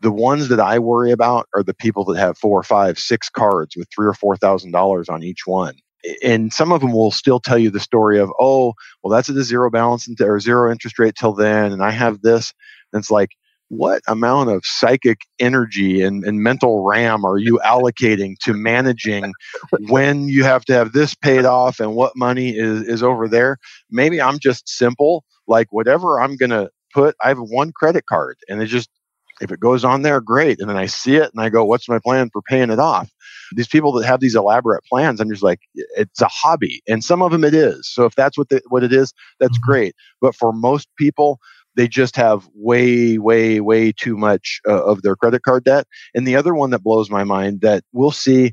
the 0.00 0.10
ones 0.10 0.48
that 0.48 0.60
I 0.60 0.78
worry 0.78 1.10
about 1.10 1.48
are 1.54 1.62
the 1.62 1.74
people 1.74 2.04
that 2.06 2.18
have 2.18 2.38
four, 2.38 2.62
five, 2.62 2.98
six 2.98 3.28
cards 3.28 3.76
with 3.76 3.88
three 3.94 4.06
or 4.06 4.14
four 4.14 4.36
thousand 4.36 4.72
dollars 4.72 5.08
on 5.08 5.22
each 5.22 5.46
one. 5.46 5.74
And 6.22 6.52
some 6.52 6.72
of 6.72 6.80
them 6.80 6.92
will 6.92 7.10
still 7.10 7.40
tell 7.40 7.58
you 7.58 7.70
the 7.70 7.78
story 7.78 8.18
of, 8.18 8.32
oh, 8.40 8.72
well, 9.02 9.10
that's 9.10 9.28
at 9.28 9.36
a 9.36 9.44
zero 9.44 9.70
balance 9.70 10.08
or 10.20 10.40
zero 10.40 10.72
interest 10.72 10.98
rate 10.98 11.14
till 11.14 11.34
then, 11.34 11.72
and 11.72 11.82
I 11.82 11.90
have 11.90 12.22
this. 12.22 12.54
And 12.92 13.00
it's 13.00 13.10
like, 13.10 13.30
what 13.70 14.02
amount 14.08 14.50
of 14.50 14.62
psychic 14.64 15.20
energy 15.38 16.02
and, 16.02 16.24
and 16.24 16.42
mental 16.42 16.84
RAM 16.84 17.24
are 17.24 17.38
you 17.38 17.60
allocating 17.64 18.36
to 18.40 18.52
managing 18.52 19.32
when 19.88 20.28
you 20.28 20.42
have 20.42 20.64
to 20.64 20.72
have 20.74 20.92
this 20.92 21.14
paid 21.14 21.44
off 21.44 21.78
and 21.78 21.94
what 21.94 22.16
money 22.16 22.50
is, 22.50 22.82
is 22.82 23.02
over 23.02 23.28
there? 23.28 23.58
Maybe 23.88 24.20
I'm 24.20 24.40
just 24.40 24.68
simple, 24.68 25.24
like 25.46 25.68
whatever 25.70 26.20
I'm 26.20 26.36
going 26.36 26.50
to 26.50 26.68
put, 26.92 27.14
I 27.22 27.28
have 27.28 27.38
one 27.38 27.70
credit 27.72 28.06
card 28.06 28.36
and 28.48 28.60
it 28.60 28.66
just 28.66 28.90
if 29.40 29.50
it 29.50 29.60
goes 29.60 29.84
on 29.84 30.02
there, 30.02 30.20
great. 30.20 30.60
And 30.60 30.68
then 30.68 30.76
I 30.76 30.86
see 30.86 31.16
it 31.16 31.30
and 31.32 31.42
I 31.42 31.48
go, 31.48 31.64
what's 31.64 31.88
my 31.88 31.98
plan 31.98 32.28
for 32.30 32.42
paying 32.42 32.70
it 32.70 32.78
off? 32.78 33.10
These 33.56 33.68
people 33.68 33.92
that 33.92 34.06
have 34.06 34.20
these 34.20 34.34
elaborate 34.34 34.84
plans, 34.84 35.18
I'm 35.18 35.30
just 35.30 35.42
like, 35.42 35.60
it's 35.74 36.20
a 36.20 36.28
hobby. 36.28 36.82
And 36.86 37.02
some 37.02 37.22
of 37.22 37.32
them 37.32 37.44
it 37.44 37.54
is. 37.54 37.88
So 37.90 38.04
if 38.04 38.14
that's 38.14 38.36
what, 38.36 38.50
the, 38.50 38.60
what 38.68 38.84
it 38.84 38.92
is, 38.92 39.14
that's 39.38 39.56
mm-hmm. 39.58 39.70
great. 39.70 39.94
But 40.20 40.34
for 40.34 40.52
most 40.52 40.88
people, 40.98 41.38
they 41.76 41.88
just 41.88 42.16
have 42.16 42.48
way, 42.54 43.18
way, 43.18 43.60
way 43.60 43.92
too 43.92 44.16
much 44.16 44.60
uh, 44.68 44.84
of 44.84 45.02
their 45.02 45.16
credit 45.16 45.42
card 45.42 45.64
debt. 45.64 45.86
And 46.14 46.26
the 46.26 46.36
other 46.36 46.54
one 46.54 46.70
that 46.70 46.82
blows 46.82 47.10
my 47.10 47.24
mind 47.24 47.60
that 47.62 47.84
we'll 47.92 48.10
see 48.10 48.52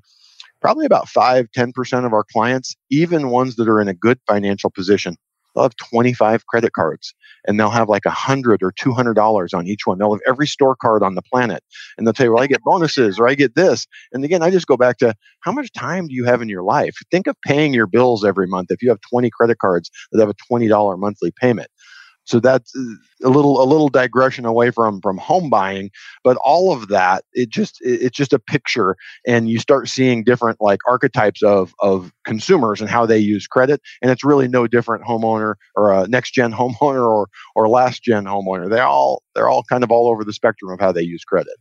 probably 0.61 0.85
about 0.85 1.07
5, 1.07 1.47
10% 1.55 2.05
of 2.05 2.13
our 2.13 2.25
clients, 2.31 2.75
even 2.89 3.29
ones 3.29 3.55
that 3.55 3.67
are 3.67 3.81
in 3.81 3.87
a 3.87 3.93
good 3.93 4.19
financial 4.27 4.69
position, 4.69 5.15
they'll 5.55 5.63
have 5.63 5.75
25 5.75 6.45
credit 6.47 6.73
cards 6.73 7.13
and 7.47 7.59
they'll 7.59 7.69
have 7.69 7.89
like 7.89 8.05
a 8.05 8.11
hundred 8.11 8.61
or 8.61 8.71
two 8.71 8.91
hundred 8.91 9.15
dollars 9.15 9.53
on 9.53 9.65
each 9.65 9.85
one. 9.85 9.97
They'll 9.97 10.13
have 10.13 10.21
every 10.27 10.47
store 10.47 10.75
card 10.75 11.01
on 11.01 11.15
the 11.15 11.21
planet, 11.21 11.63
and 11.97 12.05
they'll 12.05 12.13
tell 12.13 12.27
you, 12.27 12.33
"Well, 12.33 12.43
I 12.43 12.47
get 12.47 12.61
bonuses 12.63 13.17
or 13.17 13.27
I 13.27 13.33
get 13.35 13.55
this." 13.55 13.87
And 14.11 14.23
again, 14.23 14.43
I 14.43 14.51
just 14.51 14.67
go 14.67 14.77
back 14.77 14.97
to 14.99 15.15
how 15.41 15.51
much 15.51 15.71
time 15.71 16.07
do 16.07 16.13
you 16.13 16.25
have 16.25 16.41
in 16.41 16.49
your 16.49 16.63
life? 16.63 16.95
Think 17.09 17.27
of 17.27 17.35
paying 17.45 17.73
your 17.73 17.87
bills 17.87 18.23
every 18.25 18.47
month. 18.47 18.67
If 18.69 18.81
you 18.81 18.89
have 18.89 18.99
20 19.09 19.29
credit 19.31 19.57
cards 19.59 19.89
that 20.11 20.19
have 20.19 20.29
a 20.29 20.53
$20 20.53 20.97
monthly 20.97 21.31
payment, 21.39 21.69
so 22.27 22.41
that's 22.41 22.75
uh, 22.75 23.27
a 23.27 23.29
little 23.29 23.61
a 23.61 23.65
little 23.65 23.87
digression 23.89 24.45
away 24.45 24.69
from 24.69 25.01
from 25.01 25.17
home 25.17 25.49
buying, 25.49 25.89
but 26.23 26.37
all 26.43 26.73
of 26.73 26.89
that 26.89 27.23
it 27.33 27.49
just 27.49 27.77
it's 27.81 28.15
just 28.15 28.33
a 28.33 28.39
picture, 28.39 28.95
and 29.25 29.49
you 29.49 29.59
start 29.59 29.87
seeing 29.87 30.23
different 30.23 30.57
like 30.59 30.79
archetypes 30.87 31.41
of 31.41 31.73
of 31.79 32.11
consumers 32.25 32.81
and 32.81 32.89
how 32.89 33.05
they 33.05 33.17
use 33.17 33.47
credit, 33.47 33.81
and 34.01 34.11
it's 34.11 34.23
really 34.23 34.47
no 34.47 34.67
different 34.67 35.05
homeowner 35.05 35.55
or 35.75 35.93
a 35.93 36.07
next 36.07 36.33
gen 36.33 36.51
homeowner 36.53 37.07
or 37.07 37.27
or 37.55 37.69
last 37.69 38.03
gen 38.03 38.25
homeowner. 38.25 38.69
They 38.69 38.81
all 38.81 39.23
they're 39.33 39.49
all 39.49 39.63
kind 39.63 39.83
of 39.83 39.91
all 39.91 40.09
over 40.09 40.23
the 40.23 40.33
spectrum 40.33 40.71
of 40.71 40.79
how 40.79 40.91
they 40.91 41.03
use 41.03 41.23
credit. 41.23 41.55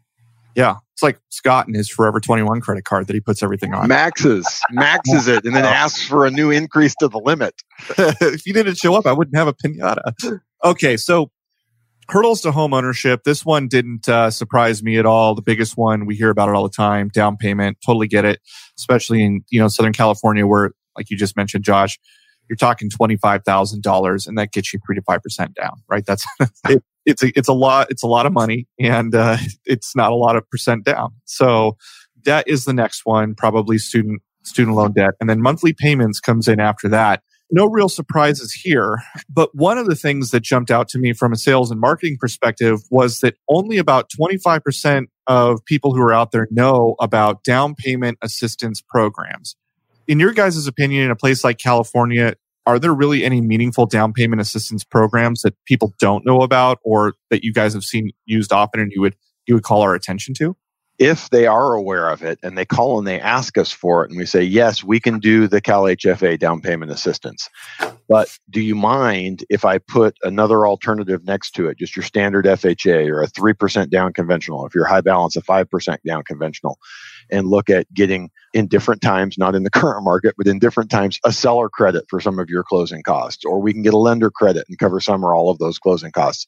Yeah. 0.56 0.76
It's 0.94 1.02
like 1.02 1.20
Scott 1.28 1.66
and 1.66 1.76
his 1.76 1.90
Forever 1.90 2.18
21 2.18 2.62
credit 2.62 2.86
card 2.86 3.06
that 3.06 3.12
he 3.12 3.20
puts 3.20 3.42
everything 3.42 3.74
on. 3.74 3.86
Maxes, 3.86 4.62
maxes 4.70 5.28
it, 5.28 5.44
and 5.44 5.54
then 5.54 5.64
asks 5.66 6.02
for 6.02 6.24
a 6.24 6.30
new 6.30 6.50
increase 6.50 6.94
to 7.00 7.08
the 7.08 7.18
limit. 7.18 7.54
if 7.98 8.46
you 8.46 8.54
didn't 8.54 8.78
show 8.78 8.94
up, 8.94 9.04
I 9.04 9.12
wouldn't 9.12 9.36
have 9.36 9.46
a 9.46 9.52
pinata. 9.52 10.40
Okay. 10.66 10.96
So 10.96 11.30
hurdles 12.08 12.40
to 12.42 12.52
home 12.52 12.74
ownership. 12.74 13.22
This 13.24 13.44
one 13.44 13.68
didn't 13.68 14.08
uh, 14.08 14.30
surprise 14.30 14.82
me 14.82 14.98
at 14.98 15.06
all. 15.06 15.34
The 15.34 15.42
biggest 15.42 15.76
one, 15.76 16.06
we 16.06 16.16
hear 16.16 16.30
about 16.30 16.48
it 16.48 16.54
all 16.54 16.62
the 16.62 16.74
time. 16.74 17.08
Down 17.08 17.36
payment. 17.36 17.78
Totally 17.84 18.08
get 18.08 18.24
it. 18.24 18.40
Especially 18.78 19.24
in, 19.24 19.42
you 19.50 19.60
know, 19.60 19.68
Southern 19.68 19.92
California 19.92 20.46
where, 20.46 20.72
like 20.96 21.10
you 21.10 21.16
just 21.16 21.36
mentioned, 21.36 21.64
Josh, 21.64 21.98
you're 22.48 22.56
talking 22.56 22.90
$25,000 22.90 24.26
and 24.26 24.38
that 24.38 24.52
gets 24.52 24.72
you 24.72 24.80
three 24.86 24.96
to 24.96 25.02
5% 25.02 25.54
down, 25.54 25.82
right? 25.88 26.04
That's, 26.06 26.24
it, 26.68 26.82
it's 27.04 27.22
a, 27.22 27.32
it's 27.36 27.48
a 27.48 27.52
lot, 27.52 27.88
it's 27.90 28.02
a 28.02 28.08
lot 28.08 28.26
of 28.26 28.32
money 28.32 28.66
and, 28.78 29.14
uh, 29.14 29.36
it's 29.64 29.94
not 29.96 30.12
a 30.12 30.16
lot 30.16 30.36
of 30.36 30.48
percent 30.50 30.84
down. 30.84 31.14
So 31.24 31.76
that 32.24 32.48
is 32.48 32.64
the 32.64 32.72
next 32.72 33.02
one, 33.04 33.34
probably 33.34 33.78
student, 33.78 34.22
student 34.42 34.76
loan 34.76 34.92
debt. 34.92 35.14
And 35.20 35.28
then 35.28 35.40
monthly 35.40 35.72
payments 35.72 36.20
comes 36.20 36.48
in 36.48 36.60
after 36.60 36.88
that. 36.88 37.22
No 37.50 37.66
real 37.66 37.88
surprises 37.88 38.52
here. 38.52 38.98
But 39.28 39.54
one 39.54 39.78
of 39.78 39.86
the 39.86 39.94
things 39.94 40.30
that 40.32 40.40
jumped 40.40 40.70
out 40.70 40.88
to 40.88 40.98
me 40.98 41.12
from 41.12 41.32
a 41.32 41.36
sales 41.36 41.70
and 41.70 41.80
marketing 41.80 42.16
perspective 42.20 42.80
was 42.90 43.20
that 43.20 43.36
only 43.48 43.78
about 43.78 44.10
25% 44.10 45.06
of 45.26 45.64
people 45.64 45.94
who 45.94 46.00
are 46.00 46.12
out 46.12 46.32
there 46.32 46.48
know 46.50 46.96
about 47.00 47.44
down 47.44 47.74
payment 47.74 48.18
assistance 48.22 48.80
programs. 48.80 49.56
In 50.08 50.20
your 50.20 50.32
guys' 50.32 50.66
opinion, 50.66 51.04
in 51.04 51.10
a 51.10 51.16
place 51.16 51.44
like 51.44 51.58
California, 51.58 52.34
are 52.66 52.78
there 52.80 52.92
really 52.92 53.24
any 53.24 53.40
meaningful 53.40 53.86
down 53.86 54.12
payment 54.12 54.40
assistance 54.40 54.82
programs 54.82 55.42
that 55.42 55.54
people 55.66 55.94
don't 56.00 56.26
know 56.26 56.42
about 56.42 56.78
or 56.84 57.14
that 57.30 57.44
you 57.44 57.52
guys 57.52 57.74
have 57.74 57.84
seen 57.84 58.10
used 58.24 58.52
often 58.52 58.80
and 58.80 58.92
you 58.92 59.00
would 59.00 59.14
you 59.46 59.54
would 59.54 59.62
call 59.62 59.82
our 59.82 59.94
attention 59.94 60.34
to? 60.34 60.56
If 60.98 61.28
they 61.30 61.46
are 61.46 61.74
aware 61.74 62.08
of 62.08 62.22
it 62.22 62.38
and 62.42 62.56
they 62.56 62.64
call 62.64 62.98
and 62.98 63.06
they 63.06 63.20
ask 63.20 63.58
us 63.58 63.70
for 63.70 64.04
it 64.04 64.10
and 64.10 64.18
we 64.18 64.24
say, 64.24 64.42
yes, 64.42 64.82
we 64.82 64.98
can 64.98 65.18
do 65.18 65.46
the 65.46 65.60
Cal 65.60 65.82
HFA 65.82 66.38
down 66.38 66.60
payment 66.60 66.90
assistance. 66.90 67.48
But 68.08 68.38
do 68.48 68.60
you 68.60 68.74
mind 68.74 69.44
if 69.50 69.64
I 69.64 69.78
put 69.78 70.16
another 70.22 70.66
alternative 70.66 71.24
next 71.24 71.50
to 71.52 71.68
it, 71.68 71.78
just 71.78 71.96
your 71.96 72.02
standard 72.02 72.44
FHA 72.46 73.08
or 73.08 73.22
a 73.22 73.28
3% 73.28 73.90
down 73.90 74.12
conventional, 74.12 74.64
if 74.64 74.74
you're 74.74 74.86
high 74.86 75.00
balance, 75.00 75.36
a 75.36 75.42
5% 75.42 75.98
down 76.06 76.22
conventional, 76.22 76.78
and 77.30 77.48
look 77.48 77.68
at 77.68 77.92
getting 77.92 78.30
in 78.54 78.68
different 78.68 79.02
times, 79.02 79.36
not 79.36 79.54
in 79.54 79.64
the 79.64 79.70
current 79.70 80.04
market, 80.04 80.34
but 80.38 80.46
in 80.46 80.58
different 80.58 80.90
times, 80.90 81.18
a 81.24 81.32
seller 81.32 81.68
credit 81.68 82.04
for 82.08 82.20
some 82.20 82.38
of 82.38 82.48
your 82.48 82.62
closing 82.62 83.02
costs, 83.02 83.44
or 83.44 83.60
we 83.60 83.72
can 83.72 83.82
get 83.82 83.92
a 83.92 83.98
lender 83.98 84.30
credit 84.30 84.64
and 84.68 84.78
cover 84.78 85.00
some 85.00 85.24
or 85.24 85.34
all 85.34 85.50
of 85.50 85.58
those 85.58 85.78
closing 85.78 86.12
costs. 86.12 86.46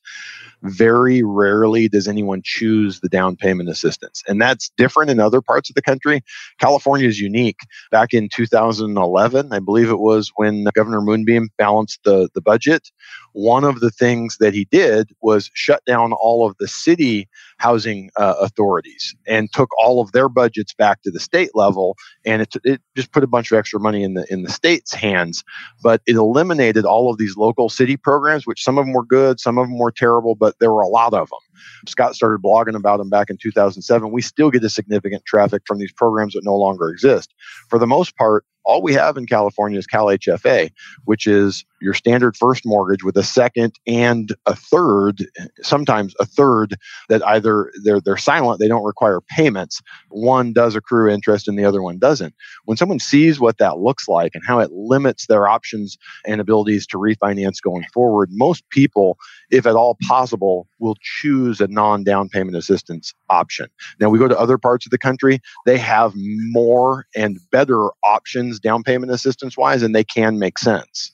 Very 0.62 1.22
rarely 1.22 1.88
does 1.88 2.08
anyone 2.08 2.42
choose 2.44 3.00
the 3.00 3.08
down 3.08 3.36
payment 3.36 3.68
assistance. 3.68 4.22
And 4.26 4.40
that's 4.40 4.70
different 4.76 5.10
in 5.10 5.20
other 5.20 5.40
parts 5.40 5.70
of 5.70 5.74
the 5.74 5.82
country. 5.82 6.22
California 6.58 7.06
is 7.08 7.20
unique. 7.20 7.60
Back 7.90 8.12
in 8.12 8.28
2011, 8.28 9.52
I 9.52 9.58
believe 9.60 9.90
it 9.90 10.00
was 10.00 10.32
when 10.36 10.66
Governor 10.74 11.00
Moonbeam 11.00 11.48
balanced 11.58 12.00
the, 12.04 12.28
the 12.34 12.40
budget, 12.40 12.90
one 13.38 13.62
of 13.62 13.78
the 13.78 13.90
things 13.90 14.36
that 14.38 14.52
he 14.52 14.64
did 14.64 15.12
was 15.22 15.48
shut 15.54 15.84
down 15.84 16.12
all 16.12 16.44
of 16.44 16.56
the 16.58 16.66
city 16.66 17.28
housing 17.58 18.10
uh, 18.16 18.34
authorities 18.40 19.14
and 19.28 19.52
took 19.52 19.68
all 19.78 20.00
of 20.00 20.10
their 20.10 20.28
budgets 20.28 20.74
back 20.74 21.02
to 21.02 21.10
the 21.12 21.20
state 21.20 21.50
level 21.54 21.96
and 22.26 22.42
it, 22.42 22.56
it 22.64 22.80
just 22.96 23.12
put 23.12 23.22
a 23.22 23.28
bunch 23.28 23.52
of 23.52 23.56
extra 23.56 23.78
money 23.78 24.02
in 24.02 24.14
the 24.14 24.26
in 24.28 24.42
the 24.42 24.50
state's 24.50 24.92
hands 24.92 25.44
but 25.84 26.02
it 26.04 26.16
eliminated 26.16 26.84
all 26.84 27.12
of 27.12 27.18
these 27.18 27.36
local 27.36 27.68
city 27.68 27.96
programs 27.96 28.44
which 28.44 28.64
some 28.64 28.76
of 28.76 28.84
them 28.84 28.92
were 28.92 29.04
good 29.04 29.38
some 29.38 29.56
of 29.56 29.68
them 29.68 29.78
were 29.78 29.92
terrible 29.92 30.34
but 30.34 30.58
there 30.58 30.72
were 30.72 30.82
a 30.82 30.88
lot 30.88 31.14
of 31.14 31.30
them 31.30 31.38
Scott 31.86 32.14
started 32.14 32.42
blogging 32.42 32.76
about 32.76 32.98
them 32.98 33.10
back 33.10 33.30
in 33.30 33.36
2007. 33.36 34.12
We 34.12 34.22
still 34.22 34.50
get 34.50 34.62
a 34.62 34.70
significant 34.70 35.24
traffic 35.24 35.62
from 35.66 35.78
these 35.78 35.90
programs 35.92 36.34
that 36.34 36.44
no 36.44 36.54
longer 36.54 36.88
exist. 36.88 37.34
For 37.68 37.80
the 37.80 37.86
most 37.86 38.16
part, 38.16 38.44
all 38.68 38.82
we 38.82 38.92
have 38.92 39.16
in 39.16 39.26
California 39.26 39.78
is 39.78 39.86
CalHFA, 39.86 40.70
which 41.06 41.26
is 41.26 41.64
your 41.80 41.94
standard 41.94 42.36
first 42.36 42.66
mortgage 42.66 43.02
with 43.02 43.16
a 43.16 43.22
second 43.22 43.72
and 43.86 44.34
a 44.44 44.54
third, 44.54 45.26
sometimes 45.62 46.14
a 46.20 46.26
third 46.26 46.76
that 47.08 47.26
either 47.26 47.72
they're 47.82 48.00
they're 48.00 48.18
silent, 48.18 48.60
they 48.60 48.68
don't 48.68 48.84
require 48.84 49.22
payments. 49.22 49.80
One 50.10 50.52
does 50.52 50.76
accrue 50.76 51.10
interest 51.10 51.48
and 51.48 51.58
the 51.58 51.64
other 51.64 51.82
one 51.82 51.98
doesn't. 51.98 52.34
When 52.66 52.76
someone 52.76 52.98
sees 52.98 53.40
what 53.40 53.56
that 53.56 53.78
looks 53.78 54.06
like 54.06 54.34
and 54.34 54.44
how 54.46 54.58
it 54.58 54.70
limits 54.70 55.26
their 55.26 55.48
options 55.48 55.96
and 56.26 56.38
abilities 56.38 56.86
to 56.88 56.98
refinance 56.98 57.62
going 57.62 57.84
forward, 57.94 58.28
most 58.32 58.68
people, 58.68 59.16
if 59.50 59.66
at 59.66 59.76
all 59.76 59.96
possible, 60.06 60.68
will 60.78 60.96
choose 61.00 61.60
a 61.62 61.68
non-down 61.68 62.28
payment 62.28 62.56
assistance 62.56 63.14
option. 63.30 63.68
Now 63.98 64.10
we 64.10 64.18
go 64.18 64.28
to 64.28 64.38
other 64.38 64.58
parts 64.58 64.86
of 64.86 64.90
the 64.90 64.98
country, 64.98 65.40
they 65.64 65.78
have 65.78 66.12
more 66.14 67.06
and 67.16 67.38
better 67.50 67.88
options 68.04 68.57
down 68.58 68.82
payment 68.82 69.12
assistance 69.12 69.56
wise, 69.56 69.82
and 69.82 69.94
they 69.94 70.04
can 70.04 70.38
make 70.38 70.58
sense. 70.58 71.12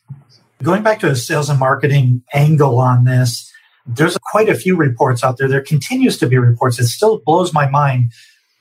Going 0.63 0.83
back 0.83 1.01
to 1.01 1.11
a 1.11 1.17
sales 1.17 1.51
and 1.51 1.59
marketing 1.59 2.23
angle 2.33 2.79
on 2.79 3.05
this, 3.05 3.53
there's 3.87 4.17
quite 4.19 4.49
a 4.49 4.55
few 4.55 4.77
reports 4.77 5.23
out 5.23 5.37
there. 5.37 5.49
There 5.49 5.61
continues 5.61 6.19
to 6.19 6.27
be 6.27 6.39
reports. 6.39 6.79
It 6.79 6.87
still 6.87 7.21
blows 7.25 7.53
my 7.53 7.69
mind 7.69 8.13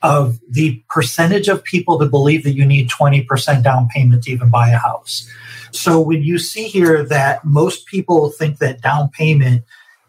of 0.02 0.38
the 0.50 0.82
percentage 0.90 1.48
of 1.48 1.64
people 1.64 1.96
that 1.98 2.10
believe 2.10 2.44
that 2.44 2.52
you 2.52 2.66
need 2.66 2.90
20% 2.90 3.62
down 3.62 3.88
payment 3.88 4.24
to 4.24 4.30
even 4.30 4.50
buy 4.50 4.68
a 4.68 4.76
house. 4.76 5.26
So 5.70 5.98
when 5.98 6.22
you 6.22 6.38
see 6.38 6.64
here 6.64 7.02
that 7.04 7.44
most 7.44 7.86
people 7.86 8.28
think 8.30 8.58
that 8.58 8.82
down 8.82 9.08
payment 9.08 9.64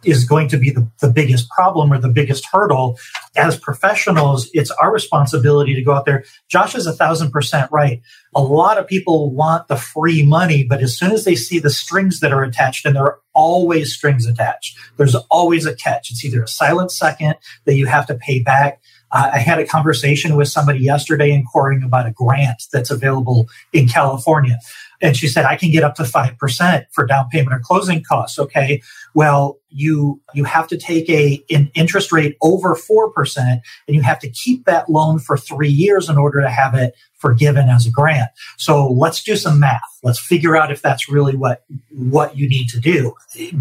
is 0.06 0.26
going 0.26 0.48
to 0.50 0.58
be 0.58 0.70
the, 0.70 0.90
the 1.02 1.10
biggest 1.10 1.50
problem 1.50 1.92
or 1.92 2.00
the 2.00 2.10
biggest 2.10 2.46
hurdle. 2.52 2.98
As 3.36 3.58
professionals, 3.58 4.50
it's 4.54 4.72
our 4.72 4.94
responsibility 4.94 5.74
to 5.76 5.82
go 5.82 5.94
out 5.94 6.06
there. 6.06 6.24
Josh 6.48 6.76
is 6.76 6.86
a 6.86 6.94
thousand 6.94 7.32
percent 7.32 7.72
right. 7.72 8.02
A 8.34 8.42
lot 8.42 8.78
of 8.78 8.88
people 8.88 9.32
want 9.32 9.68
the 9.68 9.76
free 9.76 10.26
money, 10.26 10.64
but 10.64 10.82
as 10.82 10.98
soon 10.98 11.12
as 11.12 11.24
they 11.24 11.36
see 11.36 11.60
the 11.60 11.70
strings 11.70 12.20
that 12.20 12.32
are 12.32 12.44
attached, 12.44 12.86
and 12.86 12.96
there 12.96 13.04
are 13.04 13.20
always 13.34 13.94
strings 13.94 14.26
attached, 14.26 14.78
there's 14.98 15.16
always 15.30 15.66
a 15.66 15.76
catch. 15.76 16.12
It's 16.12 16.24
either 16.24 16.44
a 16.44 16.48
silent 16.48 16.92
second 16.92 17.36
that 17.66 17.76
you 17.76 17.86
have 17.86 18.08
to 18.08 18.16
pay 18.16 18.40
back. 18.40 18.82
Uh, 19.12 19.32
I 19.34 19.38
had 19.38 19.60
a 19.60 19.66
conversation 19.66 20.36
with 20.36 20.50
somebody 20.50 20.80
yesterday 20.80 21.32
inquiring 21.32 21.84
about 21.84 22.08
a 22.08 22.12
grant 22.12 22.64
that's 22.74 22.92
available 22.92 23.48
in 23.72 23.88
California. 23.88 24.60
And 25.06 25.16
she 25.16 25.28
said, 25.28 25.46
I 25.46 25.56
can 25.56 25.72
get 25.72 25.84
up 25.84 25.96
to 25.96 26.04
5% 26.04 26.86
for 26.92 27.06
down 27.06 27.30
payment 27.30 27.54
or 27.54 27.60
closing 27.60 28.04
costs. 28.04 28.40
Okay. 28.40 28.82
Well, 29.14 29.60
you, 29.70 30.20
you 30.34 30.46
have 30.46 30.68
to 30.70 30.78
take 30.78 31.08
a, 31.10 31.44
an 31.52 31.70
interest 31.76 32.12
rate 32.12 32.38
over 32.42 32.76
4% 32.76 33.38
and 33.38 33.62
you 33.88 34.02
have 34.02 34.20
to 34.20 34.30
keep 34.30 34.66
that 34.66 34.90
loan 34.90 35.20
for 35.20 35.38
three 35.38 35.70
years 35.70 36.10
in 36.10 36.18
order 36.18 36.42
to 36.42 36.50
have 36.50 36.74
it 36.74 36.96
forgiven 37.18 37.70
as 37.70 37.86
a 37.86 37.92
grant. 37.92 38.30
So 38.58 38.88
let's 38.88 39.24
do 39.24 39.36
some 39.36 39.60
math. 39.60 39.82
Let's 40.02 40.20
figure 40.20 40.58
out 40.58 40.72
if 40.72 40.82
that's 40.82 41.08
really 41.08 41.36
what, 41.36 41.64
what 41.92 42.36
you 42.36 42.50
need 42.50 42.70
to 42.70 42.80
do. 42.80 43.14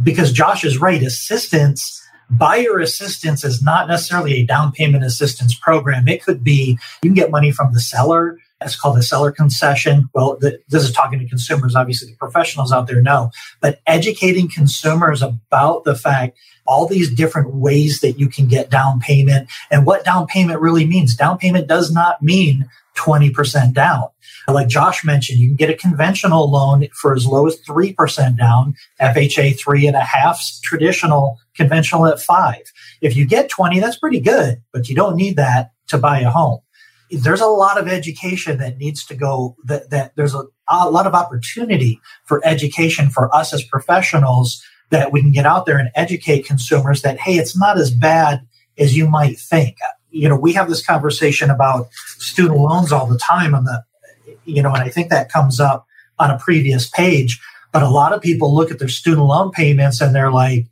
Because 0.02 0.32
Josh 0.32 0.64
is 0.64 0.78
right. 0.78 1.02
Assistance 1.02 2.00
buyer 2.30 2.78
assistance 2.78 3.44
is 3.44 3.62
not 3.62 3.86
necessarily 3.86 4.34
a 4.34 4.46
down 4.46 4.72
payment 4.72 5.04
assistance 5.04 5.54
program. 5.54 6.08
It 6.08 6.22
could 6.22 6.42
be 6.42 6.78
you 7.02 7.10
can 7.10 7.14
get 7.14 7.30
money 7.30 7.52
from 7.52 7.72
the 7.72 7.80
seller. 7.80 8.38
It's 8.64 8.76
called 8.76 8.98
a 8.98 9.02
seller 9.02 9.32
concession. 9.32 10.08
Well, 10.14 10.36
the, 10.40 10.60
this 10.68 10.82
is 10.82 10.92
talking 10.92 11.18
to 11.18 11.28
consumers. 11.28 11.74
Obviously, 11.74 12.10
the 12.10 12.16
professionals 12.16 12.72
out 12.72 12.86
there 12.86 13.02
know, 13.02 13.30
but 13.60 13.80
educating 13.86 14.48
consumers 14.48 15.22
about 15.22 15.84
the 15.84 15.94
fact 15.94 16.38
all 16.66 16.86
these 16.86 17.14
different 17.14 17.54
ways 17.54 18.00
that 18.00 18.12
you 18.12 18.28
can 18.28 18.46
get 18.46 18.70
down 18.70 18.98
payment 19.00 19.50
and 19.70 19.84
what 19.84 20.04
down 20.04 20.26
payment 20.26 20.60
really 20.60 20.86
means. 20.86 21.14
Down 21.14 21.38
payment 21.38 21.66
does 21.66 21.92
not 21.92 22.22
mean 22.22 22.68
20% 22.96 23.74
down. 23.74 24.08
Like 24.46 24.68
Josh 24.68 25.04
mentioned, 25.04 25.38
you 25.38 25.48
can 25.48 25.56
get 25.56 25.70
a 25.70 25.76
conventional 25.76 26.50
loan 26.50 26.86
for 26.92 27.14
as 27.14 27.26
low 27.26 27.46
as 27.46 27.58
3% 27.62 28.38
down, 28.38 28.74
FHA 29.00 29.58
three 29.58 29.86
and 29.86 29.96
a 29.96 30.00
half, 30.00 30.42
traditional 30.62 31.38
conventional 31.56 32.06
at 32.06 32.20
five. 32.20 32.62
If 33.00 33.16
you 33.16 33.26
get 33.26 33.48
20, 33.48 33.80
that's 33.80 33.98
pretty 33.98 34.20
good, 34.20 34.62
but 34.72 34.88
you 34.88 34.94
don't 34.94 35.16
need 35.16 35.36
that 35.36 35.70
to 35.88 35.98
buy 35.98 36.20
a 36.20 36.30
home. 36.30 36.60
There's 37.10 37.40
a 37.40 37.46
lot 37.46 37.78
of 37.78 37.88
education 37.88 38.58
that 38.58 38.78
needs 38.78 39.04
to 39.06 39.14
go 39.14 39.56
that, 39.64 39.90
that 39.90 40.16
there's 40.16 40.34
a, 40.34 40.42
a 40.68 40.90
lot 40.90 41.06
of 41.06 41.14
opportunity 41.14 42.00
for 42.24 42.40
education 42.44 43.10
for 43.10 43.34
us 43.34 43.52
as 43.52 43.62
professionals 43.62 44.62
that 44.90 45.12
we 45.12 45.20
can 45.20 45.32
get 45.32 45.46
out 45.46 45.66
there 45.66 45.78
and 45.78 45.90
educate 45.94 46.46
consumers 46.46 47.02
that, 47.02 47.18
hey, 47.18 47.34
it's 47.34 47.56
not 47.56 47.78
as 47.78 47.90
bad 47.90 48.46
as 48.78 48.96
you 48.96 49.08
might 49.08 49.38
think. 49.38 49.76
You 50.10 50.28
know, 50.28 50.36
we 50.36 50.52
have 50.52 50.68
this 50.68 50.84
conversation 50.84 51.50
about 51.50 51.88
student 52.18 52.58
loans 52.58 52.92
all 52.92 53.06
the 53.06 53.18
time 53.18 53.54
on 53.54 53.64
the, 53.64 53.82
you 54.44 54.62
know, 54.62 54.72
and 54.72 54.82
I 54.82 54.88
think 54.88 55.10
that 55.10 55.32
comes 55.32 55.60
up 55.60 55.86
on 56.18 56.30
a 56.30 56.38
previous 56.38 56.88
page. 56.88 57.40
But 57.72 57.82
a 57.82 57.88
lot 57.88 58.12
of 58.12 58.22
people 58.22 58.54
look 58.54 58.70
at 58.70 58.78
their 58.78 58.88
student 58.88 59.26
loan 59.26 59.50
payments 59.50 60.00
and 60.00 60.14
they're 60.14 60.30
like, 60.30 60.66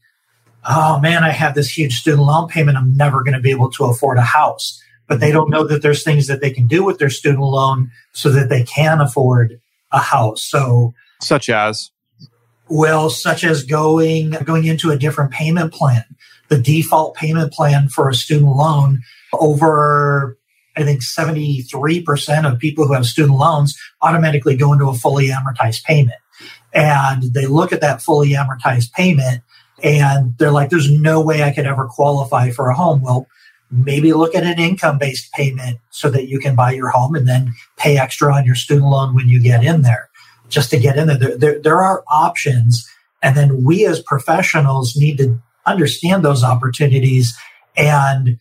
oh 0.68 1.01
man, 1.01 1.25
I 1.25 1.31
have 1.31 1.55
this 1.55 1.77
huge 1.77 1.95
student 1.95 2.23
loan 2.23 2.49
payment. 2.49 2.79
I'm 2.79 2.97
never 2.97 3.23
going 3.23 3.35
to 3.35 3.40
be 3.40 3.51
able 3.51 3.71
to 3.73 3.85
afford 3.85 4.18
a 4.18 4.23
house. 4.23 4.82
But 5.09 5.21
they 5.21 5.33
don't 5.33 5.51
know 5.51 5.65
that 5.65 5.83
there's 5.83 6.05
things 6.05 6.27
that 6.29 6.41
they 6.41 6.51
can 6.51 6.67
do 6.67 6.85
with 6.85 6.99
their 6.99 7.11
student 7.11 7.43
loan 7.43 7.91
so 8.12 8.31
that 8.31 8.49
they 8.49 8.62
can 8.62 9.01
afford 9.01 9.61
a 9.91 9.99
house. 9.99 10.43
So, 10.43 10.95
such 11.21 11.51
as, 11.51 11.91
well, 12.69 13.11
such 13.11 13.45
as 13.45 13.65
going 13.65 14.31
going 14.31 14.65
into 14.65 14.91
a 14.91 14.99
different 14.99 15.33
payment 15.33 15.73
plan. 15.73 16.05
The 16.49 16.59
default 16.59 17.15
payment 17.15 17.53
plan 17.53 17.88
for 17.88 18.09
a 18.09 18.15
student 18.15 18.57
loan 18.57 19.03
over 19.33 20.37
I 20.77 20.85
think 20.85 21.03
73% 21.03 22.51
of 22.51 22.59
people 22.59 22.87
who 22.87 22.95
have 22.95 23.07
student 23.07 23.38
loans 23.38 23.79
automatically 24.01 24.57
go 24.57 24.73
into 24.73 24.88
a 24.88 24.95
fully 24.95 25.29
amortized 25.29 25.85
payment. 25.85 26.19
And 26.73 27.35
they 27.35 27.47
look 27.47 27.73
at 27.73 27.83
that 27.83 28.01
fully 28.01 28.31
amortized 28.31 28.93
payment 28.93 29.43
and 29.83 30.37
they're 30.38 30.51
like, 30.51 30.71
there's 30.71 30.91
no 30.91 31.21
way 31.21 31.43
I 31.43 31.53
could 31.53 31.67
ever 31.67 31.87
qualify 31.87 32.51
for 32.51 32.71
a 32.71 32.75
home. 32.75 33.03
Well, 33.03 33.27
maybe 33.72 34.12
look 34.12 34.35
at 34.35 34.44
an 34.44 34.61
income 34.61 34.98
based 34.98 35.32
payment 35.32 35.78
so 35.90 36.11
that 36.11 36.28
you 36.28 36.38
can 36.38 36.54
buy 36.54 36.70
your 36.72 36.90
home 36.90 37.14
and 37.14 37.26
then 37.26 37.54
pay 37.78 37.98
extra 37.98 38.32
on 38.32 38.44
your 38.44 38.54
student 38.54 38.87
loan 38.87 39.14
when 39.14 39.28
you 39.28 39.42
get 39.42 39.64
in 39.64 39.82
there 39.82 40.11
just 40.48 40.70
to 40.70 40.78
get 40.78 40.98
in 40.98 41.08
there. 41.08 41.18
There, 41.18 41.38
there, 41.38 41.58
there 41.61 41.82
are 41.82 42.04
options. 42.08 42.87
And 43.22 43.37
then 43.37 43.64
we 43.64 43.87
as 43.87 44.02
professionals 44.02 44.94
need 44.96 45.18
to 45.18 45.40
understand 45.66 46.24
those 46.24 46.44
opportunities. 46.44 47.35
And 47.76 48.38